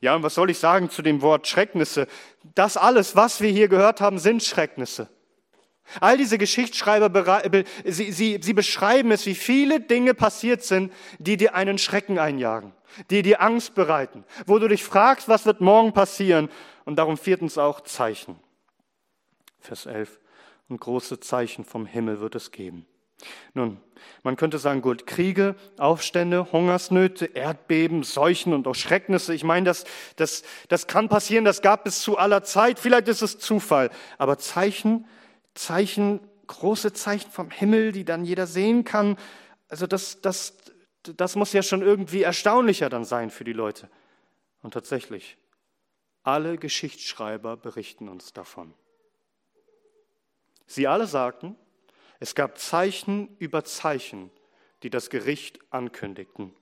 Ja, 0.00 0.16
und 0.16 0.22
was 0.22 0.34
soll 0.34 0.48
ich 0.48 0.58
sagen 0.58 0.88
zu 0.88 1.02
dem 1.02 1.20
Wort 1.20 1.46
Schrecknisse? 1.46 2.06
Das 2.54 2.78
alles, 2.78 3.16
was 3.16 3.42
wir 3.42 3.50
hier 3.50 3.68
gehört 3.68 4.00
haben, 4.00 4.18
sind 4.18 4.42
Schrecknisse. 4.42 5.10
All 6.00 6.16
diese 6.16 6.38
Geschichtsschreiber, 6.38 7.42
sie, 7.84 8.10
sie, 8.10 8.38
sie 8.40 8.52
beschreiben 8.54 9.10
es, 9.10 9.26
wie 9.26 9.34
viele 9.34 9.80
Dinge 9.80 10.14
passiert 10.14 10.62
sind, 10.62 10.90
die 11.18 11.36
dir 11.36 11.54
einen 11.54 11.76
Schrecken 11.76 12.18
einjagen, 12.18 12.72
die 13.10 13.20
dir 13.20 13.42
Angst 13.42 13.74
bereiten, 13.74 14.24
wo 14.46 14.58
du 14.58 14.68
dich 14.68 14.84
fragst, 14.84 15.28
was 15.28 15.44
wird 15.44 15.60
morgen 15.60 15.92
passieren. 15.92 16.48
Und 16.86 16.96
darum 16.96 17.18
viertens 17.18 17.58
auch 17.58 17.82
Zeichen. 17.82 18.40
Vers 19.60 19.84
11. 19.84 20.18
Und 20.70 20.80
große 20.80 21.20
Zeichen 21.20 21.64
vom 21.64 21.84
Himmel 21.84 22.20
wird 22.20 22.34
es 22.36 22.52
geben. 22.52 22.86
Nun, 23.54 23.80
man 24.22 24.36
könnte 24.36 24.58
sagen, 24.58 24.82
gut, 24.82 25.06
Kriege, 25.06 25.56
Aufstände, 25.78 26.52
Hungersnöte, 26.52 27.26
Erdbeben, 27.26 28.02
Seuchen 28.02 28.52
und 28.52 28.66
auch 28.66 28.74
Schrecknisse. 28.74 29.34
Ich 29.34 29.44
meine, 29.44 29.66
das, 29.66 29.84
das, 30.16 30.42
das 30.68 30.86
kann 30.86 31.08
passieren, 31.08 31.44
das 31.44 31.62
gab 31.62 31.86
es 31.86 32.00
zu 32.02 32.18
aller 32.18 32.42
Zeit. 32.44 32.78
Vielleicht 32.78 33.08
ist 33.08 33.22
es 33.22 33.38
Zufall. 33.38 33.90
Aber 34.18 34.38
Zeichen, 34.38 35.06
Zeichen, 35.54 36.20
große 36.46 36.92
Zeichen 36.92 37.30
vom 37.30 37.50
Himmel, 37.50 37.92
die 37.92 38.04
dann 38.04 38.24
jeder 38.24 38.46
sehen 38.46 38.84
kann, 38.84 39.16
also 39.68 39.86
das, 39.86 40.20
das, 40.20 40.56
das 41.02 41.36
muss 41.36 41.52
ja 41.52 41.62
schon 41.62 41.82
irgendwie 41.82 42.22
erstaunlicher 42.22 42.88
dann 42.88 43.04
sein 43.04 43.30
für 43.30 43.44
die 43.44 43.52
Leute. 43.52 43.90
Und 44.62 44.74
tatsächlich, 44.74 45.36
alle 46.22 46.58
Geschichtsschreiber 46.58 47.56
berichten 47.56 48.08
uns 48.08 48.32
davon. 48.32 48.74
Sie 50.66 50.86
alle 50.86 51.06
sagten, 51.06 51.56
es 52.20 52.34
gab 52.34 52.58
Zeichen 52.58 53.36
über 53.38 53.64
Zeichen, 53.64 54.30
die 54.82 54.90
das 54.90 55.10
Gericht 55.10 55.60
ankündigten. 55.70 56.52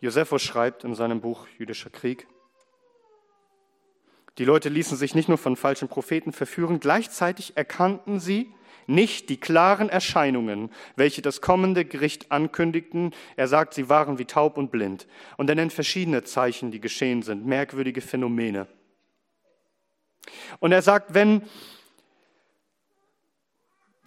Josephus 0.00 0.42
schreibt 0.42 0.84
in 0.84 0.94
seinem 0.94 1.20
Buch 1.20 1.46
Jüdischer 1.58 1.90
Krieg, 1.90 2.26
die 4.38 4.44
Leute 4.44 4.68
ließen 4.68 4.98
sich 4.98 5.14
nicht 5.14 5.28
nur 5.28 5.38
von 5.38 5.56
falschen 5.56 5.88
Propheten 5.88 6.32
verführen, 6.32 6.78
gleichzeitig 6.78 7.56
erkannten 7.56 8.20
sie 8.20 8.52
nicht 8.86 9.30
die 9.30 9.38
klaren 9.40 9.88
Erscheinungen, 9.88 10.70
welche 10.94 11.22
das 11.22 11.40
kommende 11.40 11.84
Gericht 11.84 12.30
ankündigten. 12.30 13.14
Er 13.36 13.48
sagt, 13.48 13.74
sie 13.74 13.88
waren 13.88 14.18
wie 14.18 14.26
taub 14.26 14.58
und 14.58 14.70
blind. 14.70 15.08
Und 15.36 15.48
er 15.48 15.56
nennt 15.56 15.72
verschiedene 15.72 16.22
Zeichen, 16.22 16.70
die 16.70 16.80
geschehen 16.80 17.22
sind, 17.22 17.46
merkwürdige 17.46 18.00
Phänomene. 18.00 18.68
Und 20.60 20.72
er 20.72 20.82
sagt, 20.82 21.14
wenn 21.14 21.42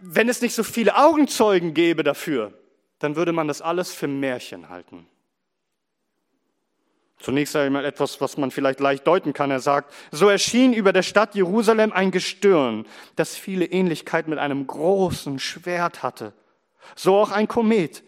wenn 0.01 0.29
es 0.29 0.41
nicht 0.41 0.55
so 0.55 0.63
viele 0.63 0.97
Augenzeugen 0.97 1.73
gäbe 1.73 2.03
dafür, 2.03 2.53
dann 2.99 3.15
würde 3.15 3.31
man 3.31 3.47
das 3.47 3.61
alles 3.61 3.93
für 3.93 4.07
Märchen 4.07 4.69
halten. 4.69 5.07
Zunächst 7.19 7.55
einmal 7.55 7.83
etwas, 7.83 8.21
was 8.21 8.37
man 8.37 8.49
vielleicht 8.49 8.79
leicht 8.79 9.05
deuten 9.05 9.33
kann. 9.33 9.51
Er 9.51 9.59
sagt, 9.59 9.93
so 10.09 10.29
erschien 10.29 10.73
über 10.73 10.93
der 10.93 11.03
Stadt 11.03 11.35
Jerusalem 11.35 11.91
ein 11.91 12.11
Gestirn, 12.11 12.85
das 13.17 13.35
viele 13.35 13.65
Ähnlichkeit 13.65 14.29
mit 14.29 14.39
einem 14.39 14.65
großen 14.65 15.37
Schwert 15.37 16.01
hatte. 16.01 16.31
So 16.95 17.17
auch 17.17 17.31
ein 17.31 17.49
Komet, 17.49 18.03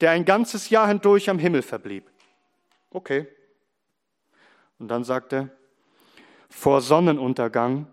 der 0.00 0.10
ein 0.10 0.24
ganzes 0.24 0.70
Jahr 0.70 0.88
hindurch 0.88 1.30
am 1.30 1.38
Himmel 1.38 1.62
verblieb. 1.62 2.10
Okay. 2.90 3.28
Und 4.80 4.88
dann 4.88 5.04
sagt 5.04 5.32
er, 5.32 5.50
vor 6.50 6.80
Sonnenuntergang 6.80 7.86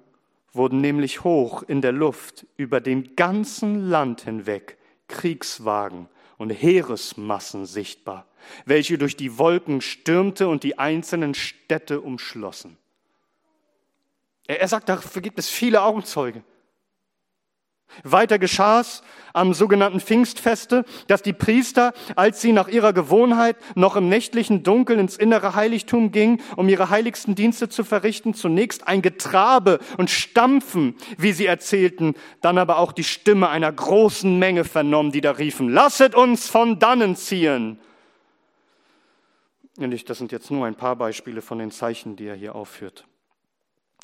wurden 0.56 0.82
nämlich 0.82 1.24
hoch 1.24 1.64
in 1.64 1.82
der 1.82 1.92
Luft 1.92 2.46
über 2.58 2.82
dem 2.82 3.16
ganzen 3.16 3.90
Land 3.90 4.22
hinweg 4.22 4.78
Kriegswagen 5.08 6.08
und 6.38 6.50
Heeresmassen 6.50 7.66
sichtbar, 7.66 8.26
welche 8.66 8.98
durch 8.98 9.16
die 9.16 9.38
Wolken 9.38 9.82
stürmte 9.82 10.48
und 10.48 10.64
die 10.64 10.78
einzelnen 10.78 11.34
Städte 11.34 12.02
umschlossen. 12.02 12.78
Er 14.48 14.68
sagt, 14.68 14.90
dafür 14.90 15.22
gibt 15.22 15.40
es 15.40 15.50
viele 15.50 15.82
Augenzeuge. 15.82 16.44
Weiter 18.04 18.40
geschah 18.40 18.82
es 18.82 19.02
am 19.34 19.54
sogenannten 19.54 20.00
Pfingstfeste, 20.00 20.86
dass 21.08 21.22
die 21.22 21.34
Priester, 21.34 21.94
als 22.16 22.42
sie 22.42 22.54
nach 22.54 22.68
ihrer 22.68 22.94
Gewohnheit 22.94 23.58
noch 23.76 23.96
im 23.96 24.10
nächtlichen 24.10 24.64
Dunkeln 24.64 25.00
ins 25.00 25.18
innere 25.18 25.56
Heiligtum 25.56 26.12
gingen, 26.12 26.42
um 26.56 26.70
ihre 26.70 26.90
heiligsten 26.90 27.36
Dienste 27.36 27.70
zu 27.70 27.84
verrichten, 27.84 28.34
zunächst 28.34 28.88
ein 28.88 29.02
Getrabe 29.02 29.80
und 29.98 30.10
Stampfen, 30.10 30.96
wie 31.18 31.34
sie 31.34 31.46
erzählten, 31.46 32.16
dann 32.42 32.58
aber 32.58 32.78
auch 32.80 32.92
die 32.92 33.04
Stimme 33.04 33.50
einer 33.50 33.72
großen 33.72 34.38
Menge 34.40 34.64
vernommen, 34.64 35.12
die 35.12 35.22
da 35.22 35.32
riefen, 35.32 35.70
lasset 35.70 36.16
uns 36.16 36.50
von 36.50 36.80
dannen 36.80 37.16
ziehen. 37.16 37.80
Und 39.78 40.10
das 40.10 40.18
sind 40.18 40.32
jetzt 40.32 40.52
nur 40.52 40.66
ein 40.66 40.76
paar 40.76 40.96
Beispiele 40.96 41.42
von 41.42 41.60
den 41.60 41.72
Zeichen, 41.72 42.16
die 42.16 42.28
er 42.28 42.36
hier 42.36 42.56
aufführt. 42.56 43.06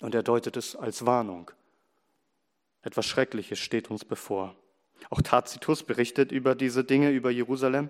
Und 0.02 0.13
er 0.13 0.24
deutet 0.24 0.58
es 0.58 0.76
als 0.76 1.06
Warnung. 1.06 1.52
Etwas 2.84 3.06
Schreckliches 3.06 3.60
steht 3.60 3.91
uns 3.91 4.06
bevor. 4.06 4.56
Auch 5.10 5.22
Tacitus 5.22 5.84
berichtet 5.84 6.32
über 6.32 6.56
diese 6.56 6.84
Dinge, 6.84 7.12
über 7.12 7.32
Jerusalem. 7.32 7.89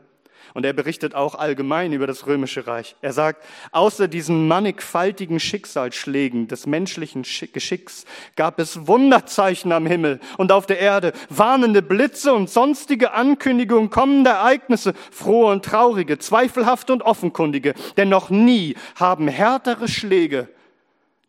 Und 0.53 0.65
er 0.65 0.73
berichtet 0.73 1.13
auch 1.13 1.35
allgemein 1.35 1.93
über 1.93 2.07
das 2.07 2.25
römische 2.25 2.65
Reich. 2.65 2.95
Er 3.01 3.13
sagt, 3.13 3.45
außer 3.71 4.07
diesen 4.07 4.47
mannigfaltigen 4.47 5.39
Schicksalsschlägen 5.39 6.47
des 6.47 6.65
menschlichen 6.65 7.23
Geschicks 7.53 8.05
gab 8.35 8.59
es 8.59 8.87
Wunderzeichen 8.87 9.71
am 9.71 9.85
Himmel 9.85 10.19
und 10.37 10.51
auf 10.51 10.65
der 10.65 10.79
Erde, 10.79 11.13
warnende 11.29 11.81
Blitze 11.81 12.33
und 12.33 12.49
sonstige 12.49 13.13
Ankündigungen 13.13 13.91
kommender 13.91 14.31
Ereignisse, 14.31 14.93
frohe 15.11 15.51
und 15.51 15.63
traurige, 15.63 16.17
zweifelhafte 16.17 16.91
und 16.91 17.03
offenkundige. 17.03 17.73
Denn 17.97 18.09
noch 18.09 18.29
nie 18.29 18.75
haben 18.95 19.27
härtere 19.27 19.87
Schläge 19.87 20.49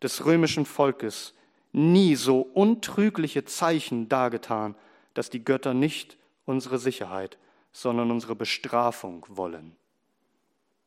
des 0.01 0.25
römischen 0.25 0.65
Volkes 0.65 1.33
nie 1.73 2.15
so 2.15 2.41
untrügliche 2.41 3.45
Zeichen 3.45 4.07
dargetan, 4.07 4.75
dass 5.13 5.29
die 5.29 5.43
Götter 5.43 5.73
nicht 5.73 6.17
unsere 6.45 6.77
Sicherheit, 6.79 7.37
sondern 7.71 8.11
unsere 8.11 8.35
Bestrafung 8.35 9.25
wollen. 9.27 9.75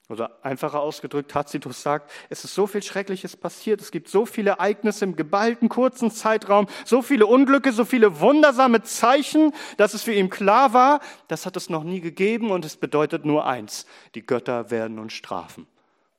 Oder 0.09 0.39
einfacher 0.45 0.81
ausgedrückt, 0.81 1.33
Tacitus 1.33 1.83
sagt, 1.83 2.13
es 2.29 2.45
ist 2.45 2.55
so 2.55 2.69
viel 2.69 2.83
Schreckliches 2.83 3.37
passiert, 3.37 3.81
es 3.81 3.91
gibt 3.91 4.09
so 4.09 4.25
viele 4.25 4.51
Ereignisse 4.51 5.05
im 5.05 5.17
geballten 5.17 5.69
kurzen 5.69 6.13
Zeitraum, 6.13 6.69
so 6.85 7.03
viele 7.03 7.27
Unglücke, 7.27 7.73
so 7.73 7.85
viele 7.85 8.21
wundersame 8.21 8.83
Zeichen, 8.83 9.53
dass 9.79 9.95
es 9.95 10.05
für 10.05 10.15
ihn 10.15 10.31
klar 10.31 10.73
war, 10.73 11.01
das 11.27 11.45
hat 11.45 11.57
es 11.57 11.71
noch 11.71 11.83
nie 11.83 12.01
gegeben 12.01 12.53
und 12.53 12.65
es 12.65 12.77
bedeutet 12.77 13.25
nur 13.25 13.47
eins, 13.47 13.85
die 14.15 14.25
Götter 14.25 14.71
werden 14.71 15.01
uns 15.01 15.13
strafen. 15.13 15.67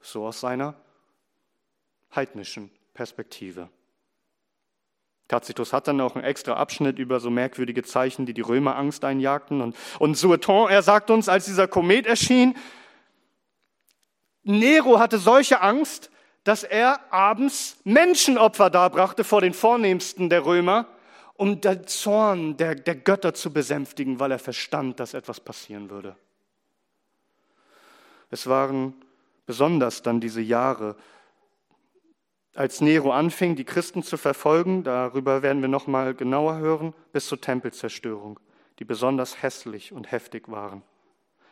So 0.01 0.27
aus 0.27 0.41
seiner 0.41 0.75
heidnischen 2.13 2.69
Perspektive. 2.93 3.69
Tacitus 5.27 5.73
hat 5.73 5.87
dann 5.87 5.99
auch 5.99 6.15
einen 6.15 6.23
extra 6.23 6.53
Abschnitt 6.53 6.99
über 6.99 7.19
so 7.19 7.29
merkwürdige 7.29 7.83
Zeichen, 7.83 8.25
die 8.25 8.33
die 8.33 8.41
Römer 8.41 8.77
Angst 8.77 9.03
einjagten. 9.03 9.61
Und, 9.61 9.75
und 9.99 10.15
Sueton, 10.15 10.69
er 10.69 10.81
sagt 10.81 11.09
uns, 11.09 11.27
als 11.27 11.45
dieser 11.45 11.67
Komet 11.67 12.05
erschien, 12.05 12.55
Nero 14.43 14.99
hatte 14.99 15.17
solche 15.17 15.61
Angst, 15.61 16.09
dass 16.45 16.63
er 16.63 17.11
abends 17.11 17.77
Menschenopfer 17.83 18.69
darbrachte 18.69 19.25
vor 19.25 19.41
den 19.41 19.53
Vornehmsten 19.53 20.29
der 20.29 20.45
Römer, 20.45 20.87
um 21.33 21.59
den 21.59 21.85
Zorn 21.85 22.55
der, 22.55 22.75
der 22.75 22.95
Götter 22.95 23.33
zu 23.33 23.51
besänftigen, 23.51 24.21
weil 24.21 24.31
er 24.31 24.39
verstand, 24.39 25.01
dass 25.01 25.13
etwas 25.13 25.41
passieren 25.41 25.89
würde. 25.89 26.15
Es 28.29 28.47
waren 28.47 28.93
besonders 29.45 30.01
dann 30.01 30.21
diese 30.21 30.41
Jahre, 30.41 30.95
als 32.57 32.81
Nero 32.81 33.11
anfing, 33.11 33.55
die 33.55 33.65
Christen 33.65 34.01
zu 34.01 34.17
verfolgen, 34.17 34.83
darüber 34.83 35.43
werden 35.43 35.61
wir 35.61 35.69
noch 35.69 35.85
mal 35.85 36.15
genauer 36.15 36.57
hören, 36.57 36.95
bis 37.13 37.27
zur 37.27 37.39
Tempelzerstörung, 37.39 38.39
die 38.79 38.83
besonders 38.83 39.43
hässlich 39.43 39.93
und 39.93 40.11
heftig 40.11 40.49
waren. 40.49 40.81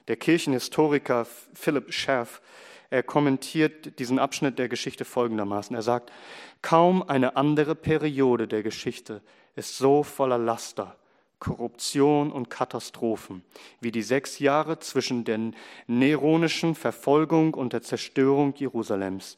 Der 0.08 0.16
Kirchenhistoriker 0.16 1.28
Philipp 1.54 1.94
Scherf, 1.94 2.42
er 2.90 3.04
kommentiert 3.04 4.00
diesen 4.00 4.18
Abschnitt 4.18 4.58
der 4.58 4.68
Geschichte 4.68 5.06
folgendermaßen. 5.06 5.76
Er 5.76 5.84
sagt, 5.84 6.12
kaum 6.64 7.08
eine 7.08 7.36
andere 7.36 7.76
Periode 7.76 8.48
der 8.48 8.64
Geschichte 8.64 9.22
ist 9.56 9.78
so 9.78 10.02
voller 10.02 10.40
Laster, 10.40 10.96
Korruption 11.38 12.32
und 12.32 12.50
Katastrophen 12.50 13.44
wie 13.80 13.92
die 13.92 14.02
sechs 14.02 14.40
Jahre 14.40 14.80
zwischen 14.80 15.24
der 15.24 15.52
neronischen 15.86 16.74
Verfolgung 16.74 17.54
und 17.54 17.74
der 17.74 17.84
Zerstörung 17.84 18.56
Jerusalems 18.56 19.38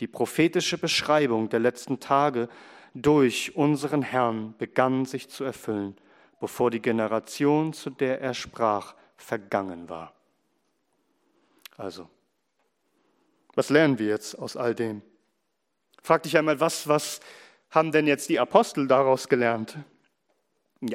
die 0.00 0.06
prophetische 0.06 0.78
Beschreibung 0.78 1.48
der 1.48 1.60
letzten 1.60 2.00
Tage 2.00 2.48
durch 2.94 3.54
unseren 3.54 4.02
Herrn 4.02 4.54
begann 4.58 5.04
sich 5.04 5.28
zu 5.28 5.44
erfüllen, 5.44 5.96
bevor 6.40 6.70
die 6.70 6.82
Generation, 6.82 7.72
zu 7.72 7.90
der 7.90 8.20
er 8.20 8.34
sprach, 8.34 8.94
vergangen 9.16 9.88
war. 9.88 10.14
Also, 11.76 12.08
was 13.54 13.70
lernen 13.70 13.98
wir 13.98 14.06
jetzt 14.06 14.34
aus 14.38 14.56
all 14.56 14.74
dem? 14.74 15.02
Frag 16.02 16.22
dich 16.22 16.36
einmal, 16.36 16.60
was, 16.60 16.88
was 16.88 17.20
haben 17.70 17.92
denn 17.92 18.06
jetzt 18.06 18.28
die 18.28 18.40
Apostel 18.40 18.88
daraus 18.88 19.28
gelernt? 19.28 19.76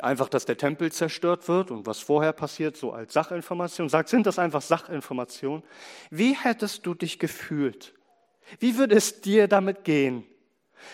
Einfach, 0.01 0.29
dass 0.29 0.45
der 0.45 0.57
Tempel 0.57 0.91
zerstört 0.91 1.47
wird 1.47 1.69
und 1.69 1.85
was 1.85 1.99
vorher 1.99 2.33
passiert, 2.33 2.75
so 2.75 2.91
als 2.91 3.13
Sachinformation. 3.13 3.87
Sagt, 3.87 4.09
sind 4.09 4.25
das 4.25 4.39
einfach 4.39 4.63
Sachinformationen? 4.63 5.63
Wie 6.09 6.35
hättest 6.35 6.87
du 6.87 6.95
dich 6.95 7.19
gefühlt, 7.19 7.93
wie 8.59 8.77
würde 8.77 8.95
es 8.95 9.21
dir 9.21 9.47
damit 9.47 9.83
gehen, 9.83 10.25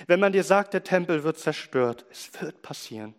wenn 0.08 0.20
man 0.20 0.32
dir 0.32 0.44
sagt, 0.44 0.74
der 0.74 0.84
Tempel 0.84 1.24
wird 1.24 1.38
zerstört? 1.38 2.06
Es 2.12 2.30
wird 2.42 2.62
passieren. 2.62 3.16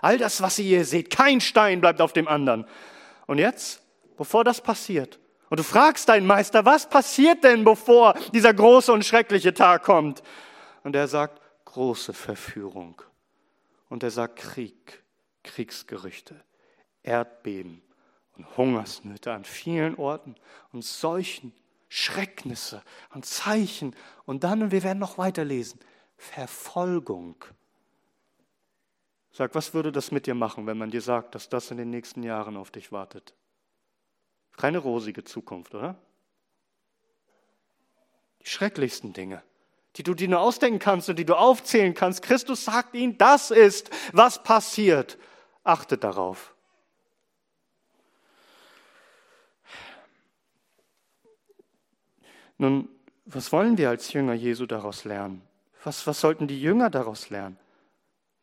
All 0.00 0.18
das, 0.18 0.40
was 0.40 0.58
ihr 0.58 0.64
hier 0.64 0.84
seht, 0.84 1.10
kein 1.10 1.40
Stein 1.40 1.80
bleibt 1.80 2.00
auf 2.00 2.12
dem 2.12 2.28
anderen. 2.28 2.66
Und 3.26 3.38
jetzt, 3.38 3.82
bevor 4.16 4.44
das 4.44 4.60
passiert, 4.60 5.18
und 5.50 5.60
du 5.60 5.64
fragst 5.64 6.08
deinen 6.08 6.26
Meister, 6.26 6.64
was 6.64 6.88
passiert 6.88 7.44
denn, 7.44 7.64
bevor 7.64 8.14
dieser 8.32 8.52
große 8.52 8.92
und 8.92 9.04
schreckliche 9.04 9.54
Tag 9.54 9.84
kommt? 9.84 10.22
Und 10.82 10.96
er 10.96 11.06
sagt, 11.06 11.40
große 11.64 12.12
Verführung. 12.12 13.00
Und 13.88 14.02
er 14.02 14.10
sagt 14.10 14.36
Krieg, 14.36 15.04
Kriegsgerüchte, 15.44 16.42
Erdbeben 17.02 17.82
und 18.36 18.56
Hungersnöte 18.56 19.32
an 19.32 19.44
vielen 19.44 19.94
Orten 19.96 20.34
und 20.72 20.84
Seuchen 20.84 21.52
Schrecknisse 21.96 22.82
und 23.14 23.24
Zeichen 23.24 23.94
und 24.24 24.42
dann, 24.42 24.64
und 24.64 24.72
wir 24.72 24.82
werden 24.82 24.98
noch 24.98 25.16
weiterlesen, 25.16 25.78
Verfolgung. 26.16 27.36
Sag, 29.30 29.54
was 29.54 29.74
würde 29.74 29.92
das 29.92 30.10
mit 30.10 30.26
dir 30.26 30.34
machen, 30.34 30.66
wenn 30.66 30.76
man 30.76 30.90
dir 30.90 31.00
sagt, 31.00 31.36
dass 31.36 31.48
das 31.48 31.70
in 31.70 31.76
den 31.76 31.90
nächsten 31.90 32.24
Jahren 32.24 32.56
auf 32.56 32.72
dich 32.72 32.90
wartet? 32.90 33.32
Keine 34.56 34.78
rosige 34.78 35.22
Zukunft, 35.22 35.72
oder? 35.76 35.94
Die 38.42 38.48
schrecklichsten 38.48 39.12
Dinge, 39.12 39.44
die 39.94 40.02
du 40.02 40.14
dir 40.14 40.26
nur 40.26 40.40
ausdenken 40.40 40.80
kannst 40.80 41.08
und 41.08 41.16
die 41.16 41.24
du 41.24 41.36
aufzählen 41.36 41.94
kannst. 41.94 42.22
Christus 42.22 42.64
sagt 42.64 42.96
ihnen, 42.96 43.18
das 43.18 43.52
ist, 43.52 43.90
was 44.12 44.42
passiert. 44.42 45.16
Achtet 45.62 46.02
darauf. 46.02 46.53
Nun, 52.58 52.88
was 53.24 53.52
wollen 53.52 53.78
wir 53.78 53.88
als 53.88 54.12
Jünger 54.12 54.34
Jesu 54.34 54.66
daraus 54.66 55.04
lernen? 55.04 55.42
Was, 55.82 56.06
was 56.06 56.20
sollten 56.20 56.46
die 56.46 56.60
Jünger 56.60 56.90
daraus 56.90 57.30
lernen? 57.30 57.58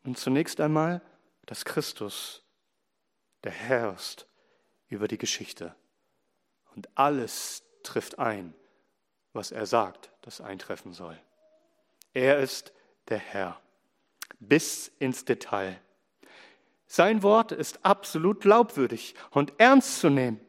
Und 0.04 0.18
zunächst 0.18 0.60
einmal, 0.60 1.00
dass 1.46 1.64
Christus 1.64 2.42
der 3.44 3.52
Herr 3.52 3.94
ist 3.94 4.26
über 4.88 5.08
die 5.08 5.18
Geschichte. 5.18 5.74
Und 6.74 6.88
alles 6.96 7.62
trifft 7.82 8.18
ein, 8.18 8.54
was 9.32 9.50
er 9.50 9.66
sagt, 9.66 10.10
das 10.22 10.40
eintreffen 10.40 10.92
soll. 10.92 11.18
Er 12.14 12.40
ist 12.40 12.72
der 13.08 13.18
Herr, 13.18 13.60
bis 14.38 14.92
ins 14.98 15.24
Detail. 15.24 15.80
Sein 16.86 17.22
Wort 17.22 17.52
ist 17.52 17.84
absolut 17.84 18.40
glaubwürdig 18.40 19.14
und 19.30 19.54
ernst 19.58 20.00
zu 20.00 20.10
nehmen. 20.10 20.40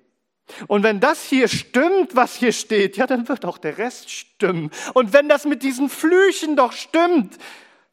Und 0.68 0.84
wenn 0.84 1.00
das 1.00 1.24
hier 1.24 1.48
stimmt, 1.48 2.16
was 2.16 2.36
hier 2.36 2.52
steht, 2.52 2.98
ja, 2.98 3.08
dann 3.08 3.28
wird 3.28 3.46
auch 3.46 3.58
der 3.58 3.78
Rest 3.78 4.10
stimmen. 4.10 4.72
Und 4.94 5.14
wenn 5.14 5.30
das 5.30 5.46
mit 5.46 5.64
diesen 5.64 5.90
Flüchen 5.90 6.56
doch 6.56 6.74
stimmt, 6.74 7.38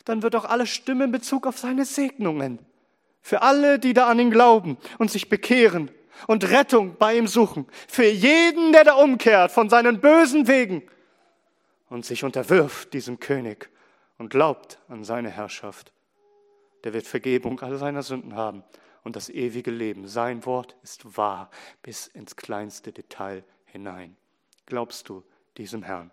dann 0.04 0.22
wird 0.22 0.34
auch 0.34 0.44
alles 0.44 0.70
stimmen 0.70 1.02
in 1.02 1.12
Bezug 1.12 1.46
auf 1.46 1.58
seine 1.58 1.84
Segnungen. 1.84 2.58
Für 3.22 3.42
alle, 3.42 3.78
die 3.78 3.92
da 3.92 4.06
an 4.08 4.18
ihn 4.18 4.30
glauben 4.30 4.78
und 4.98 5.10
sich 5.10 5.28
bekehren 5.28 5.90
und 6.26 6.50
Rettung 6.50 6.96
bei 6.98 7.16
ihm 7.16 7.26
suchen. 7.26 7.66
Für 7.86 8.06
jeden, 8.06 8.72
der 8.72 8.84
da 8.84 8.94
umkehrt 8.94 9.52
von 9.52 9.68
seinen 9.70 10.00
bösen 10.00 10.48
Wegen 10.48 10.82
und 11.88 12.04
sich 12.04 12.24
unterwirft 12.24 12.92
diesem 12.92 13.20
König 13.20 13.70
und 14.18 14.30
glaubt 14.30 14.78
an 14.88 15.04
seine 15.04 15.30
Herrschaft. 15.30 15.92
Der 16.84 16.94
wird 16.94 17.06
Vergebung 17.06 17.60
all 17.60 17.76
seiner 17.76 18.02
Sünden 18.02 18.34
haben 18.34 18.64
und 19.04 19.16
das 19.16 19.28
ewige 19.28 19.70
Leben. 19.70 20.06
Sein 20.08 20.44
Wort 20.46 20.76
ist 20.82 21.16
wahr 21.16 21.50
bis 21.82 22.06
ins 22.06 22.36
kleinste 22.36 22.92
Detail 22.92 23.44
hinein. 23.66 24.16
Glaubst 24.66 25.08
du 25.08 25.24
diesem 25.56 25.82
Herrn? 25.82 26.10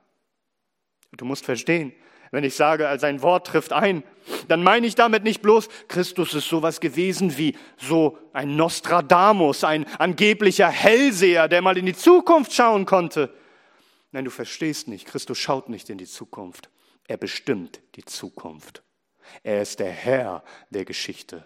Du 1.12 1.26
musst 1.26 1.46
verstehen, 1.46 1.94
wenn 2.32 2.44
ich 2.44 2.56
sage, 2.56 2.94
sein 3.00 3.22
Wort 3.22 3.48
trifft 3.48 3.72
ein, 3.72 4.04
dann 4.48 4.62
meine 4.62 4.86
ich 4.86 4.96
damit 4.96 5.24
nicht 5.24 5.42
bloß, 5.42 5.70
Christus 5.88 6.34
ist 6.34 6.50
sowas 6.50 6.80
gewesen 6.82 7.38
wie 7.38 7.56
so 7.78 8.18
ein 8.34 8.56
Nostradamus, 8.56 9.64
ein 9.64 9.86
angeblicher 9.98 10.70
Hellseher, 10.70 11.48
der 11.48 11.62
mal 11.62 11.78
in 11.78 11.86
die 11.86 11.96
Zukunft 11.96 12.54
schauen 12.54 12.86
konnte. 12.86 13.34
Nein, 14.12 14.26
du 14.26 14.32
verstehst 14.32 14.88
nicht, 14.88 15.08
Christus 15.08 15.38
schaut 15.38 15.70
nicht 15.70 15.90
in 15.90 15.98
die 15.98 16.06
Zukunft, 16.06 16.70
er 17.08 17.18
bestimmt 17.18 17.82
die 17.96 18.04
Zukunft. 18.06 18.84
Er 19.44 19.62
ist 19.62 19.80
der 19.80 19.92
Herr 19.92 20.44
der 20.70 20.86
Geschichte. 20.86 21.46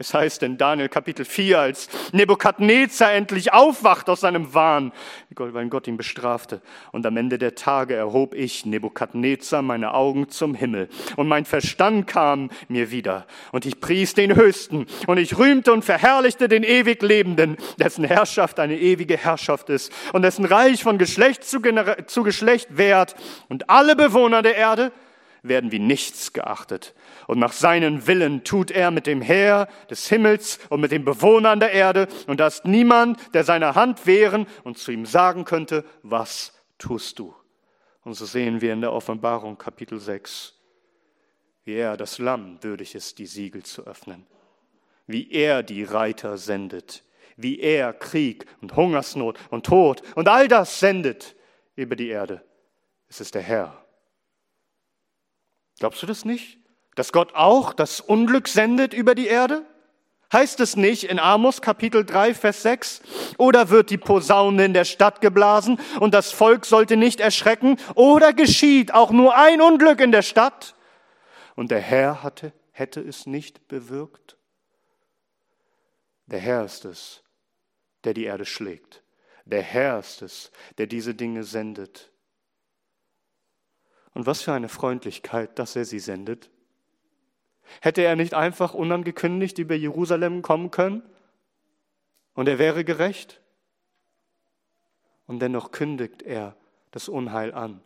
Es 0.00 0.14
heißt 0.14 0.42
in 0.44 0.56
Daniel 0.56 0.88
Kapitel 0.88 1.26
4, 1.26 1.58
als 1.58 1.90
Nebukadnezar 2.12 3.12
endlich 3.12 3.52
aufwacht 3.52 4.08
aus 4.08 4.20
seinem 4.20 4.54
Wahn, 4.54 4.92
weil 5.36 5.68
Gott 5.68 5.86
ihn 5.88 5.98
bestrafte. 5.98 6.62
Und 6.90 7.04
am 7.04 7.18
Ende 7.18 7.36
der 7.36 7.54
Tage 7.54 7.96
erhob 7.96 8.32
ich, 8.32 8.64
Nebukadnezar, 8.64 9.60
meine 9.60 9.92
Augen 9.92 10.30
zum 10.30 10.54
Himmel. 10.54 10.88
Und 11.16 11.28
mein 11.28 11.44
Verstand 11.44 12.06
kam 12.06 12.48
mir 12.68 12.90
wieder. 12.90 13.26
Und 13.52 13.66
ich 13.66 13.78
pries 13.78 14.14
den 14.14 14.34
Höchsten. 14.34 14.86
Und 15.06 15.18
ich 15.18 15.36
rühmte 15.36 15.70
und 15.70 15.84
verherrlichte 15.84 16.48
den 16.48 16.62
ewig 16.62 17.02
Lebenden, 17.02 17.58
dessen 17.78 18.04
Herrschaft 18.04 18.58
eine 18.58 18.78
ewige 18.78 19.18
Herrschaft 19.18 19.68
ist. 19.68 19.92
Und 20.14 20.22
dessen 20.22 20.46
Reich 20.46 20.82
von 20.82 20.96
Geschlecht 20.96 21.44
zu, 21.44 21.60
zu 22.06 22.22
Geschlecht 22.22 22.78
währt. 22.78 23.16
Und 23.50 23.68
alle 23.68 23.96
Bewohner 23.96 24.40
der 24.40 24.56
Erde 24.56 24.92
werden 25.42 25.72
wie 25.72 25.78
nichts 25.78 26.32
geachtet. 26.32 26.94
Und 27.30 27.38
nach 27.38 27.52
seinen 27.52 28.08
Willen 28.08 28.42
tut 28.42 28.72
er 28.72 28.90
mit 28.90 29.06
dem 29.06 29.22
Heer 29.22 29.68
des 29.88 30.08
Himmels 30.08 30.58
und 30.68 30.80
mit 30.80 30.90
den 30.90 31.04
Bewohnern 31.04 31.60
der 31.60 31.70
Erde. 31.70 32.08
Und 32.26 32.40
da 32.40 32.48
ist 32.48 32.64
niemand, 32.64 33.20
der 33.34 33.44
seine 33.44 33.76
Hand 33.76 34.04
wehren 34.04 34.48
und 34.64 34.78
zu 34.78 34.90
ihm 34.90 35.06
sagen 35.06 35.44
könnte, 35.44 35.84
was 36.02 36.52
tust 36.76 37.20
du? 37.20 37.32
Und 38.02 38.14
so 38.14 38.26
sehen 38.26 38.60
wir 38.60 38.72
in 38.72 38.80
der 38.80 38.92
Offenbarung 38.92 39.56
Kapitel 39.58 40.00
6, 40.00 40.54
wie 41.62 41.74
er 41.74 41.96
das 41.96 42.18
Lamm 42.18 42.60
würdig 42.64 42.96
ist, 42.96 43.20
die 43.20 43.26
Siegel 43.26 43.62
zu 43.62 43.86
öffnen. 43.86 44.26
Wie 45.06 45.30
er 45.30 45.62
die 45.62 45.84
Reiter 45.84 46.36
sendet. 46.36 47.04
Wie 47.36 47.60
er 47.60 47.92
Krieg 47.92 48.44
und 48.60 48.74
Hungersnot 48.74 49.38
und 49.50 49.66
Tod 49.66 50.02
und 50.16 50.28
all 50.28 50.48
das 50.48 50.80
sendet 50.80 51.36
über 51.76 51.94
die 51.94 52.08
Erde. 52.08 52.42
Es 53.08 53.20
ist 53.20 53.36
der 53.36 53.42
Herr 53.42 53.86
Glaubst 55.78 56.02
du 56.02 56.06
das 56.06 56.26
nicht? 56.26 56.59
Dass 57.00 57.12
Gott 57.12 57.34
auch 57.34 57.72
das 57.72 58.02
Unglück 58.02 58.46
sendet 58.46 58.92
über 58.92 59.14
die 59.14 59.26
Erde? 59.26 59.64
Heißt 60.34 60.60
es 60.60 60.76
nicht 60.76 61.04
in 61.04 61.18
Amos 61.18 61.62
Kapitel 61.62 62.04
3, 62.04 62.34
Vers 62.34 62.60
6? 62.60 63.00
Oder 63.38 63.70
wird 63.70 63.88
die 63.88 63.96
Posaune 63.96 64.66
in 64.66 64.74
der 64.74 64.84
Stadt 64.84 65.22
geblasen 65.22 65.80
und 65.98 66.12
das 66.12 66.30
Volk 66.30 66.66
sollte 66.66 66.98
nicht 66.98 67.20
erschrecken? 67.20 67.78
Oder 67.94 68.34
geschieht 68.34 68.92
auch 68.92 69.12
nur 69.12 69.34
ein 69.34 69.62
Unglück 69.62 69.98
in 69.98 70.12
der 70.12 70.20
Stadt? 70.20 70.74
Und 71.56 71.70
der 71.70 71.80
Herr 71.80 72.22
hatte 72.22 72.52
hätte 72.72 73.00
es 73.00 73.24
nicht 73.24 73.66
bewirkt? 73.66 74.36
Der 76.26 76.40
Herr 76.40 76.66
ist 76.66 76.84
es, 76.84 77.22
der 78.04 78.12
die 78.12 78.24
Erde 78.24 78.44
schlägt. 78.44 79.02
Der 79.46 79.62
Herr 79.62 80.00
ist 80.00 80.20
es, 80.20 80.52
der 80.76 80.86
diese 80.86 81.14
Dinge 81.14 81.44
sendet. 81.44 82.12
Und 84.12 84.26
was 84.26 84.42
für 84.42 84.52
eine 84.52 84.68
Freundlichkeit, 84.68 85.58
dass 85.58 85.76
er 85.76 85.86
sie 85.86 85.98
sendet. 85.98 86.50
Hätte 87.80 88.02
er 88.02 88.16
nicht 88.16 88.34
einfach 88.34 88.74
unangekündigt 88.74 89.58
über 89.58 89.74
Jerusalem 89.74 90.42
kommen 90.42 90.70
können 90.70 91.02
und 92.34 92.48
er 92.48 92.58
wäre 92.58 92.84
gerecht? 92.84 93.40
Und 95.26 95.40
dennoch 95.40 95.70
kündigt 95.70 96.22
er 96.22 96.56
das 96.90 97.08
Unheil 97.08 97.54
an. 97.54 97.80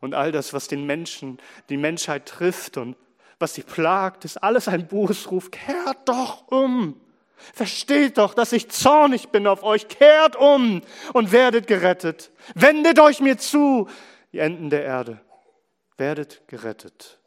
Und 0.00 0.14
all 0.14 0.32
das, 0.32 0.52
was 0.52 0.68
den 0.68 0.84
Menschen, 0.84 1.38
die 1.68 1.76
Menschheit 1.76 2.26
trifft 2.26 2.76
und 2.76 2.96
was 3.38 3.54
sie 3.54 3.62
plagt, 3.62 4.24
ist 4.24 4.36
alles 4.42 4.68
ein 4.68 4.86
Bußruf. 4.86 5.50
Kehrt 5.50 6.08
doch 6.08 6.48
um. 6.48 7.00
Versteht 7.36 8.18
doch, 8.18 8.34
dass 8.34 8.52
ich 8.52 8.70
zornig 8.70 9.30
bin 9.30 9.46
auf 9.46 9.62
euch. 9.62 9.88
Kehrt 9.88 10.36
um 10.36 10.82
und 11.12 11.32
werdet 11.32 11.66
gerettet. 11.66 12.30
Wendet 12.54 13.00
euch 13.00 13.20
mir 13.20 13.38
zu, 13.38 13.88
die 14.32 14.38
Enden 14.38 14.70
der 14.70 14.84
Erde. 14.84 15.20
Werdet 15.96 16.46
gerettet. 16.48 17.18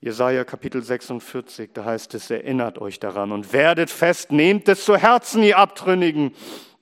Jesaja 0.00 0.44
Kapitel 0.44 0.80
46, 0.80 1.70
da 1.74 1.84
heißt 1.84 2.14
es, 2.14 2.30
erinnert 2.30 2.78
euch 2.78 3.00
daran 3.00 3.32
und 3.32 3.52
werdet 3.52 3.90
fest, 3.90 4.30
nehmt 4.30 4.68
es 4.68 4.84
zu 4.84 4.96
Herzen, 4.96 5.42
ihr 5.42 5.58
Abtrünnigen. 5.58 6.34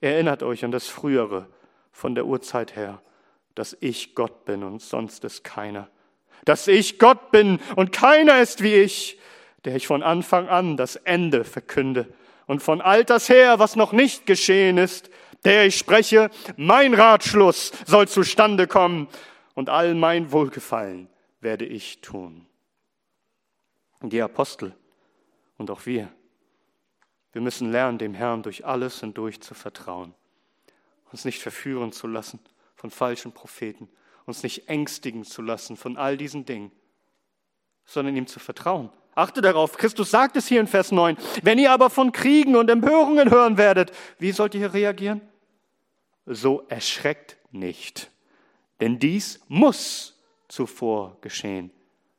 Erinnert 0.02 0.42
euch 0.42 0.66
an 0.66 0.70
das 0.70 0.86
Frühere 0.86 1.46
von 1.92 2.14
der 2.14 2.26
Urzeit 2.26 2.76
her, 2.76 3.00
dass 3.54 3.74
ich 3.80 4.14
Gott 4.14 4.44
bin 4.44 4.62
und 4.62 4.82
sonst 4.82 5.24
ist 5.24 5.44
keiner. 5.44 5.88
Dass 6.44 6.68
ich 6.68 6.98
Gott 6.98 7.30
bin 7.30 7.58
und 7.74 7.90
keiner 7.90 8.38
ist 8.40 8.62
wie 8.62 8.74
ich, 8.74 9.18
der 9.64 9.76
ich 9.76 9.86
von 9.86 10.02
Anfang 10.02 10.48
an 10.48 10.76
das 10.76 10.96
Ende 10.96 11.44
verkünde 11.44 12.12
und 12.44 12.62
von 12.62 12.82
alters 12.82 13.30
her, 13.30 13.58
was 13.58 13.76
noch 13.76 13.92
nicht 13.92 14.26
geschehen 14.26 14.76
ist, 14.76 15.08
der 15.46 15.64
ich 15.64 15.78
spreche, 15.78 16.28
mein 16.58 16.92
Ratschluss 16.92 17.72
soll 17.86 18.08
zustande 18.08 18.66
kommen 18.66 19.08
und 19.54 19.70
all 19.70 19.94
mein 19.94 20.32
Wohlgefallen 20.32 21.08
werde 21.40 21.64
ich 21.64 22.02
tun 22.02 22.46
die 24.02 24.22
Apostel 24.22 24.74
und 25.58 25.70
auch 25.70 25.86
wir. 25.86 26.12
Wir 27.32 27.42
müssen 27.42 27.70
lernen, 27.70 27.98
dem 27.98 28.14
Herrn 28.14 28.42
durch 28.42 28.64
alles 28.64 29.00
hindurch 29.00 29.40
zu 29.40 29.54
vertrauen, 29.54 30.14
uns 31.12 31.24
nicht 31.24 31.42
verführen 31.42 31.92
zu 31.92 32.06
lassen 32.06 32.40
von 32.74 32.90
falschen 32.90 33.32
Propheten, 33.32 33.88
uns 34.26 34.42
nicht 34.42 34.68
ängstigen 34.68 35.24
zu 35.24 35.42
lassen 35.42 35.76
von 35.76 35.96
all 35.96 36.16
diesen 36.16 36.44
Dingen, 36.44 36.72
sondern 37.84 38.16
ihm 38.16 38.26
zu 38.26 38.40
vertrauen. 38.40 38.90
Achte 39.14 39.40
darauf, 39.40 39.76
Christus 39.78 40.10
sagt 40.10 40.36
es 40.36 40.46
hier 40.46 40.60
in 40.60 40.66
Vers 40.66 40.92
9, 40.92 41.16
wenn 41.42 41.58
ihr 41.58 41.72
aber 41.72 41.88
von 41.88 42.12
Kriegen 42.12 42.54
und 42.56 42.70
Empörungen 42.70 43.30
hören 43.30 43.56
werdet, 43.56 43.92
wie 44.18 44.32
sollt 44.32 44.54
ihr 44.54 44.74
reagieren? 44.74 45.22
So 46.26 46.64
erschreckt 46.68 47.38
nicht, 47.50 48.10
denn 48.80 48.98
dies 48.98 49.40
muss 49.48 50.20
zuvor 50.48 51.16
geschehen 51.20 51.70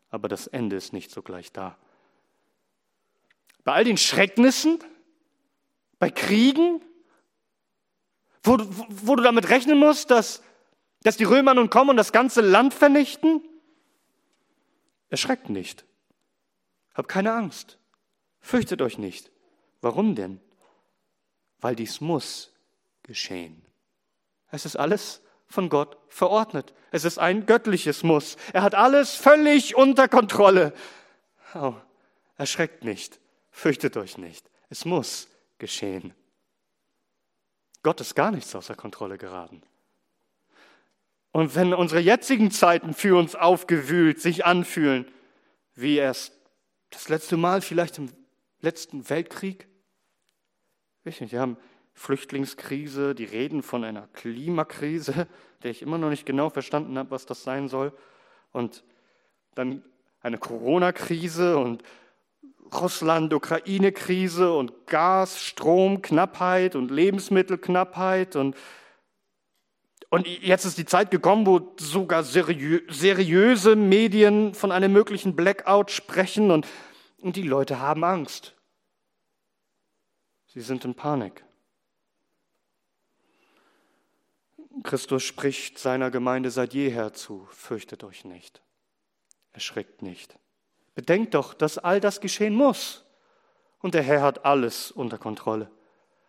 aber 0.10 0.28
das 0.28 0.47
Ende 0.47 0.76
ist 0.76 0.93
nicht 0.93 1.12
sogleich 1.12 1.51
da. 1.51 1.78
Bei 3.64 3.74
all 3.74 3.84
den 3.84 3.97
Schrecknissen, 3.97 4.80
bei 5.99 6.10
Kriegen, 6.10 6.82
wo, 8.43 8.58
wo 8.60 9.16
du 9.16 9.24
damit 9.24 9.49
rechnen 9.49 9.78
musst, 9.78 10.10
dass, 10.12 10.41
dass 11.01 11.18
die 11.18 11.26
Römer 11.26 11.53
nun 11.53 11.70
kommen 11.70 11.91
und 11.91 11.97
das 11.97 12.12
ganze 12.12 12.41
Land 12.41 12.74
vernichten, 12.74 13.41
erschreckt 15.10 15.49
nicht. 15.49 15.86
Habt 16.93 17.10
keine 17.10 17.34
Angst. 17.34 17.78
Fürchtet 18.39 18.82
euch 18.82 18.97
nicht. 18.97 19.32
Warum 19.82 20.16
denn? 20.16 20.39
Weil 21.60 21.76
dies 21.76 22.01
muss 22.01 22.53
geschehen. 23.03 23.66
Es 24.49 24.66
ist 24.66 24.78
alles 24.78 25.22
von 25.48 25.70
Gott 25.70 25.98
verordnet. 26.10 26.74
Es 26.91 27.06
ist 27.06 27.18
ein 27.18 27.45
göttliches 27.45 28.04
Muss. 28.04 28.38
Er 28.54 28.62
hat 28.62 28.76
alles 28.76 29.16
völlig 29.16 29.76
unter 29.76 30.08
Kontrolle. 30.08 30.74
Oh, 31.54 31.74
erschreckt 32.38 32.84
nicht, 32.84 33.20
fürchtet 33.52 33.98
euch 33.98 34.18
nicht. 34.18 34.50
Es 34.70 34.86
muss 34.86 35.28
geschehen. 35.58 36.14
Gott 37.84 38.02
ist 38.02 38.16
gar 38.16 38.32
nichts 38.32 38.54
außer 38.54 38.76
Kontrolle 38.76 39.18
geraten. 39.18 39.62
Und 41.32 41.56
wenn 41.56 41.74
unsere 41.74 42.02
jetzigen 42.02 42.52
Zeiten 42.52 42.93
für 42.93 43.18
uns 43.18 43.36
aufgewühlt 43.36 44.22
sich 44.22 44.45
anfühlen, 44.45 45.10
wie 45.76 45.98
erst 45.98 46.34
das 46.89 47.10
letzte 47.10 47.38
Mal 47.38 47.62
vielleicht 47.62 47.98
im 47.98 48.12
letzten 48.60 49.10
Weltkrieg, 49.10 49.68
wir 51.04 51.39
haben 51.39 51.58
Flüchtlingskrise, 51.98 53.16
die 53.16 53.26
reden 53.26 53.64
von 53.64 53.84
einer 53.84 54.08
Klimakrise, 54.14 55.28
der 55.64 55.72
ich 55.72 55.82
immer 55.82 55.98
noch 55.98 56.10
nicht 56.10 56.26
genau 56.26 56.50
verstanden 56.50 56.98
habe, 56.98 57.12
was 57.12 57.26
das 57.26 57.43
sein 57.43 57.68
soll. 57.68 57.91
Und 58.52 58.84
dann 59.56 59.84
eine 60.22 60.38
Corona-Krise 60.38 61.58
und 61.58 61.84
Russland-Ukraine-Krise 62.72 64.54
und 64.54 64.86
Gas, 64.86 65.41
Strom, 65.41 66.02
Knappheit 66.02 66.76
und 66.76 66.91
Lebensmittelknappheit 66.91 68.36
und 68.36 68.56
und 70.10 70.26
jetzt 70.26 70.64
ist 70.64 70.78
die 70.78 70.86
Zeit 70.86 71.12
gekommen, 71.12 71.45
wo 71.45 71.74
sogar 71.78 72.24
seriö 72.24 72.80
seriöse 72.88 73.76
Medien 73.76 74.54
von 74.54 74.72
einem 74.72 74.93
möglichen 74.93 75.36
Blackout 75.36 75.91
sprechen 75.91 76.50
und, 76.50 76.66
und 77.22 77.36
die 77.36 77.41
Leute 77.41 77.82
haben 77.82 78.06
Angst. 78.06 78.56
Sie 80.45 80.62
sind 80.62 80.86
in 80.86 80.95
Panik. 80.95 81.43
Christus 84.84 85.23
spricht 85.23 85.80
seiner 85.80 86.11
Gemeinde 86.11 86.51
seit 86.51 86.73
jeher 86.73 87.13
zu, 87.13 87.47
fürchtet 87.51 88.03
euch 88.03 88.25
nicht, 88.25 88.61
erschreckt 89.53 90.01
nicht. 90.01 90.38
Bedenkt 90.95 91.34
doch, 91.34 91.53
dass 91.53 91.78
all 91.78 91.99
das 91.99 92.21
geschehen 92.21 92.55
muss. 92.55 93.05
Und 93.80 93.93
der 93.93 94.01
Herr 94.01 94.23
hat 94.23 94.45
alles 94.45 94.91
unter 94.91 95.19
Kontrolle. 95.19 95.69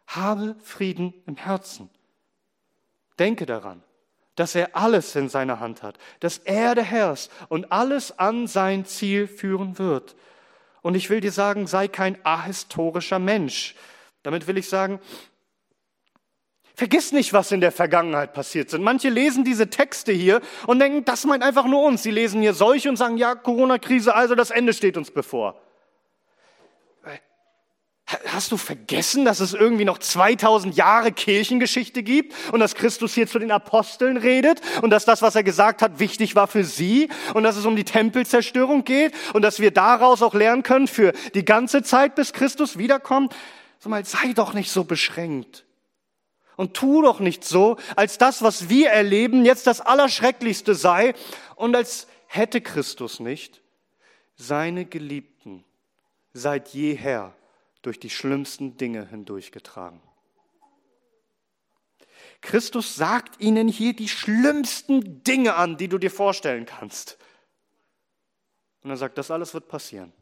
Habe 0.06 0.56
Frieden 0.62 1.14
im 1.26 1.36
Herzen. 1.36 1.88
Denke 3.18 3.46
daran, 3.46 3.82
dass 4.34 4.54
er 4.54 4.76
alles 4.76 5.16
in 5.16 5.28
seiner 5.28 5.58
Hand 5.58 5.82
hat, 5.82 5.98
dass 6.20 6.38
er 6.38 6.74
der 6.74 6.84
Herr 6.84 7.12
ist 7.12 7.30
und 7.48 7.72
alles 7.72 8.18
an 8.18 8.46
sein 8.46 8.84
Ziel 8.84 9.26
führen 9.26 9.78
wird. 9.78 10.14
Und 10.82 10.94
ich 10.94 11.10
will 11.10 11.20
dir 11.20 11.32
sagen, 11.32 11.66
sei 11.66 11.88
kein 11.88 12.24
ahistorischer 12.24 13.18
Mensch. 13.18 13.74
Damit 14.22 14.46
will 14.46 14.58
ich 14.58 14.68
sagen, 14.68 15.00
Vergiss 16.78 17.10
nicht, 17.10 17.32
was 17.32 17.50
in 17.50 17.60
der 17.60 17.72
Vergangenheit 17.72 18.34
passiert 18.34 18.70
sind. 18.70 18.84
Manche 18.84 19.08
lesen 19.08 19.42
diese 19.42 19.68
Texte 19.68 20.12
hier 20.12 20.40
und 20.68 20.78
denken, 20.78 21.04
das 21.04 21.24
meint 21.24 21.42
einfach 21.42 21.66
nur 21.66 21.82
uns. 21.82 22.04
Sie 22.04 22.12
lesen 22.12 22.40
hier 22.40 22.54
solche 22.54 22.88
und 22.88 22.94
sagen, 22.94 23.16
ja, 23.16 23.34
Corona-Krise, 23.34 24.14
also 24.14 24.36
das 24.36 24.52
Ende 24.52 24.72
steht 24.72 24.96
uns 24.96 25.10
bevor. 25.10 25.60
Hast 28.28 28.52
du 28.52 28.56
vergessen, 28.56 29.24
dass 29.24 29.40
es 29.40 29.54
irgendwie 29.54 29.84
noch 29.84 29.98
2000 29.98 30.76
Jahre 30.76 31.10
Kirchengeschichte 31.10 32.04
gibt 32.04 32.32
und 32.52 32.60
dass 32.60 32.76
Christus 32.76 33.12
hier 33.12 33.26
zu 33.26 33.40
den 33.40 33.50
Aposteln 33.50 34.16
redet 34.16 34.60
und 34.80 34.90
dass 34.90 35.04
das, 35.04 35.20
was 35.20 35.34
er 35.34 35.42
gesagt 35.42 35.82
hat, 35.82 35.98
wichtig 35.98 36.36
war 36.36 36.46
für 36.46 36.62
sie 36.62 37.08
und 37.34 37.42
dass 37.42 37.56
es 37.56 37.66
um 37.66 37.74
die 37.74 37.82
Tempelzerstörung 37.82 38.84
geht 38.84 39.14
und 39.34 39.42
dass 39.42 39.58
wir 39.58 39.72
daraus 39.72 40.22
auch 40.22 40.32
lernen 40.32 40.62
können 40.62 40.86
für 40.86 41.12
die 41.34 41.44
ganze 41.44 41.82
Zeit, 41.82 42.14
bis 42.14 42.32
Christus 42.32 42.78
wiederkommt? 42.78 43.34
Sag 43.80 43.90
mal, 43.90 44.04
sei 44.04 44.32
doch 44.32 44.54
nicht 44.54 44.70
so 44.70 44.84
beschränkt. 44.84 45.64
Und 46.58 46.74
tu 46.74 47.02
doch 47.02 47.20
nicht 47.20 47.44
so, 47.44 47.76
als 47.94 48.18
das, 48.18 48.42
was 48.42 48.68
wir 48.68 48.90
erleben, 48.90 49.44
jetzt 49.44 49.68
das 49.68 49.80
Allerschrecklichste 49.80 50.74
sei 50.74 51.14
und 51.54 51.76
als 51.76 52.08
hätte 52.26 52.60
Christus 52.60 53.20
nicht 53.20 53.62
seine 54.34 54.84
Geliebten 54.84 55.64
seit 56.32 56.70
jeher 56.70 57.32
durch 57.82 58.00
die 58.00 58.10
schlimmsten 58.10 58.76
Dinge 58.76 59.06
hindurchgetragen. 59.06 60.02
Christus 62.40 62.96
sagt 62.96 63.40
ihnen 63.40 63.68
hier 63.68 63.94
die 63.94 64.08
schlimmsten 64.08 65.22
Dinge 65.22 65.54
an, 65.54 65.76
die 65.76 65.86
du 65.86 65.96
dir 65.96 66.10
vorstellen 66.10 66.66
kannst. 66.66 67.18
Und 68.82 68.90
er 68.90 68.96
sagt, 68.96 69.16
das 69.16 69.30
alles 69.30 69.54
wird 69.54 69.68
passieren. 69.68 70.12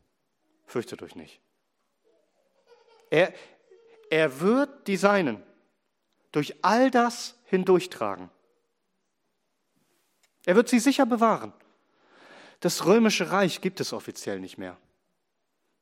Fürchtet 0.67 1.03
euch 1.03 1.17
nicht. 1.17 1.41
Er, 3.09 3.33
er 4.11 4.39
wird 4.43 4.87
die 4.87 4.99
Seinen 4.99 5.43
durch 6.37 6.55
all 6.63 6.91
das 6.91 7.35
hindurchtragen. 7.47 8.29
Er 10.45 10.55
wird 10.55 10.69
sie 10.69 10.81
sicher 10.81 11.07
bewahren. 11.07 11.55
Das 12.61 12.85
römische 12.85 13.31
Reich 13.31 13.63
gibt 13.63 13.81
es 13.81 13.95
offiziell 13.95 14.39
nicht 14.39 14.59
mehr. 14.59 14.77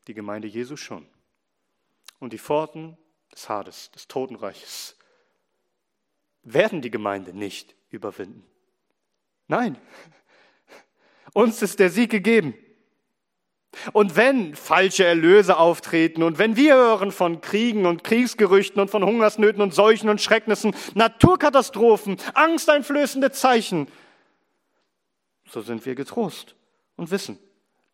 Die 0.07 0.15
Gemeinde 0.15 0.47
Jesu 0.47 0.77
schon. 0.77 1.09
Und 2.21 2.33
die 2.33 2.39
Pforten 2.39 2.97
des 3.33 3.49
Hades, 3.49 3.91
des 3.91 4.07
Totenreiches, 4.07 4.97
werden 6.45 6.83
die 6.83 6.91
Gemeinde 6.93 7.33
nicht 7.33 7.75
überwinden. 7.91 8.47
Nein, 9.49 9.77
uns 11.33 11.63
ist 11.63 11.81
der 11.81 11.91
Sieg 11.91 12.13
gegeben. 12.13 12.55
Und 13.93 14.17
wenn 14.17 14.55
falsche 14.55 15.05
Erlöse 15.05 15.57
auftreten 15.57 16.23
und 16.23 16.39
wenn 16.39 16.57
wir 16.57 16.75
hören 16.75 17.13
von 17.13 17.41
Kriegen 17.41 17.87
und 17.87 18.05
Kriegsgerüchten 18.05 18.81
und 18.81 18.91
von 18.91 19.05
Hungersnöten 19.05 19.63
und 19.63 19.75
Seuchen 19.75 20.09
und 20.09 20.21
Schrecknissen, 20.21 20.75
Naturkatastrophen, 20.95 22.17
angsteinflößende 22.35 23.31
Zeichen, 23.33 23.89
so 25.49 25.61
sind 25.61 25.85
wir 25.87 25.95
getrost 25.95 26.55
und 26.97 27.11
wissen, 27.11 27.39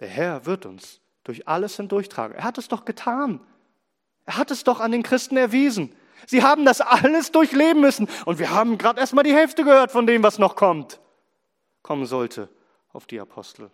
der 0.00 0.08
Herr 0.08 0.46
wird 0.46 0.66
uns 0.66 1.00
durch 1.24 1.46
alles 1.46 1.76
hindurchtragen. 1.76 2.36
Er 2.36 2.44
hat 2.44 2.58
es 2.58 2.68
doch 2.68 2.84
getan. 2.84 3.40
Er 4.24 4.36
hat 4.36 4.50
es 4.50 4.64
doch 4.64 4.80
an 4.80 4.92
den 4.92 5.02
Christen 5.02 5.36
erwiesen. 5.36 5.94
Sie 6.26 6.42
haben 6.42 6.64
das 6.64 6.80
alles 6.80 7.32
durchleben 7.32 7.80
müssen. 7.80 8.08
Und 8.24 8.38
wir 8.38 8.50
haben 8.50 8.78
gerade 8.78 9.00
erst 9.00 9.14
mal 9.14 9.22
die 9.22 9.34
Hälfte 9.34 9.64
gehört 9.64 9.90
von 9.90 10.06
dem, 10.06 10.22
was 10.22 10.38
noch 10.38 10.56
kommt, 10.56 11.00
kommen 11.82 12.06
sollte 12.06 12.48
auf 12.92 13.06
die 13.06 13.20
Apostel. 13.20 13.70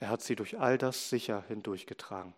Er 0.00 0.08
hat 0.08 0.22
sie 0.22 0.34
durch 0.34 0.58
all 0.58 0.78
das 0.78 1.10
sicher 1.10 1.44
hindurchgetragen. 1.46 2.34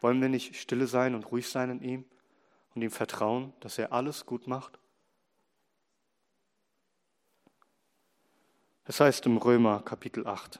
Wollen 0.00 0.20
wir 0.20 0.30
nicht 0.30 0.56
stille 0.56 0.86
sein 0.86 1.14
und 1.14 1.30
ruhig 1.30 1.48
sein 1.48 1.70
in 1.70 1.80
ihm 1.82 2.04
und 2.74 2.82
ihm 2.82 2.90
vertrauen, 2.90 3.52
dass 3.60 3.78
er 3.78 3.92
alles 3.92 4.24
gut 4.24 4.46
macht? 4.46 4.78
Es 8.84 8.98
heißt 8.98 9.26
im 9.26 9.36
Römer 9.36 9.82
Kapitel 9.82 10.26
8, 10.26 10.58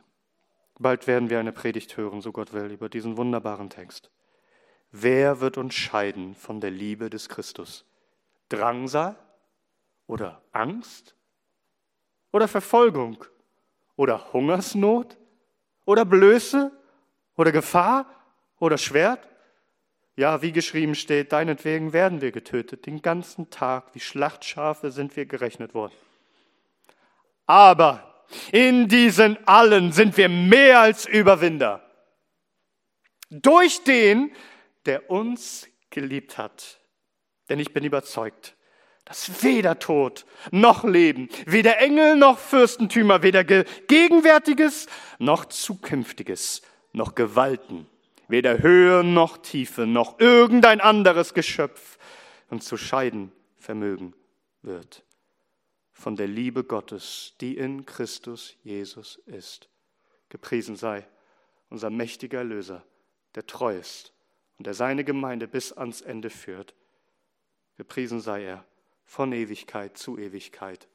bald 0.78 1.06
werden 1.06 1.28
wir 1.30 1.40
eine 1.40 1.52
Predigt 1.52 1.96
hören, 1.96 2.20
so 2.20 2.32
Gott 2.32 2.52
will, 2.52 2.70
über 2.70 2.88
diesen 2.88 3.16
wunderbaren 3.16 3.70
Text. 3.70 4.10
Wer 4.90 5.40
wird 5.40 5.56
uns 5.56 5.74
scheiden 5.74 6.34
von 6.34 6.60
der 6.60 6.70
Liebe 6.70 7.08
des 7.08 7.30
Christus? 7.30 7.86
Drangsal 8.50 9.16
oder 10.06 10.42
Angst 10.52 11.16
oder 12.30 12.46
Verfolgung 12.46 13.24
oder 13.96 14.32
Hungersnot 14.34 15.16
oder 15.84 16.04
Blöße 16.04 16.70
oder 17.36 17.52
Gefahr 17.52 18.06
oder 18.58 18.78
Schwert? 18.78 19.28
Ja, 20.14 20.42
wie 20.42 20.52
geschrieben 20.52 20.94
steht, 20.94 21.32
deinetwegen 21.32 21.92
werden 21.92 22.20
wir 22.20 22.32
getötet. 22.32 22.86
Den 22.86 23.00
ganzen 23.00 23.50
Tag 23.50 23.94
wie 23.94 24.00
Schlachtschafe 24.00 24.90
sind 24.90 25.16
wir 25.16 25.24
gerechnet 25.24 25.74
worden. 25.74 25.94
Aber 27.46 28.24
in 28.50 28.88
diesen 28.88 29.36
allen 29.46 29.92
sind 29.92 30.16
wir 30.16 30.28
mehr 30.28 30.80
als 30.80 31.06
Überwinder. 31.06 31.82
Durch 33.30 33.82
den, 33.84 34.32
der 34.84 35.10
uns 35.10 35.68
geliebt 35.90 36.36
hat. 36.38 36.78
Denn 37.48 37.58
ich 37.58 37.72
bin 37.72 37.84
überzeugt, 37.84 38.54
dass 39.12 39.42
weder 39.42 39.78
Tod 39.78 40.24
noch 40.52 40.84
Leben, 40.84 41.28
weder 41.44 41.78
Engel 41.80 42.16
noch 42.16 42.38
Fürstentümer, 42.38 43.22
weder 43.22 43.44
Gegenwärtiges 43.44 44.86
noch 45.18 45.44
Zukünftiges, 45.44 46.62
noch 46.94 47.14
Gewalten, 47.14 47.86
weder 48.28 48.62
Höhe 48.62 49.04
noch 49.04 49.36
Tiefe, 49.36 49.86
noch 49.86 50.18
irgendein 50.18 50.80
anderes 50.80 51.34
Geschöpf 51.34 51.98
uns 52.48 52.64
zu 52.64 52.78
scheiden 52.78 53.32
vermögen 53.58 54.14
wird 54.62 55.04
von 55.92 56.16
der 56.16 56.26
Liebe 56.26 56.64
Gottes, 56.64 57.34
die 57.42 57.58
in 57.58 57.84
Christus 57.84 58.56
Jesus 58.64 59.16
ist. 59.26 59.68
Gepriesen 60.30 60.76
sei 60.76 61.06
unser 61.68 61.90
mächtiger 61.90 62.38
Erlöser, 62.38 62.82
der 63.34 63.46
treu 63.46 63.76
ist 63.76 64.14
und 64.56 64.66
der 64.66 64.72
seine 64.72 65.04
Gemeinde 65.04 65.48
bis 65.48 65.70
ans 65.70 66.00
Ende 66.00 66.30
führt. 66.30 66.74
Gepriesen 67.76 68.22
sei 68.22 68.44
er 68.44 68.64
von 69.12 69.30
Ewigkeit 69.30 69.98
zu 69.98 70.16
Ewigkeit. 70.16 70.88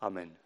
Amen. 0.00 0.36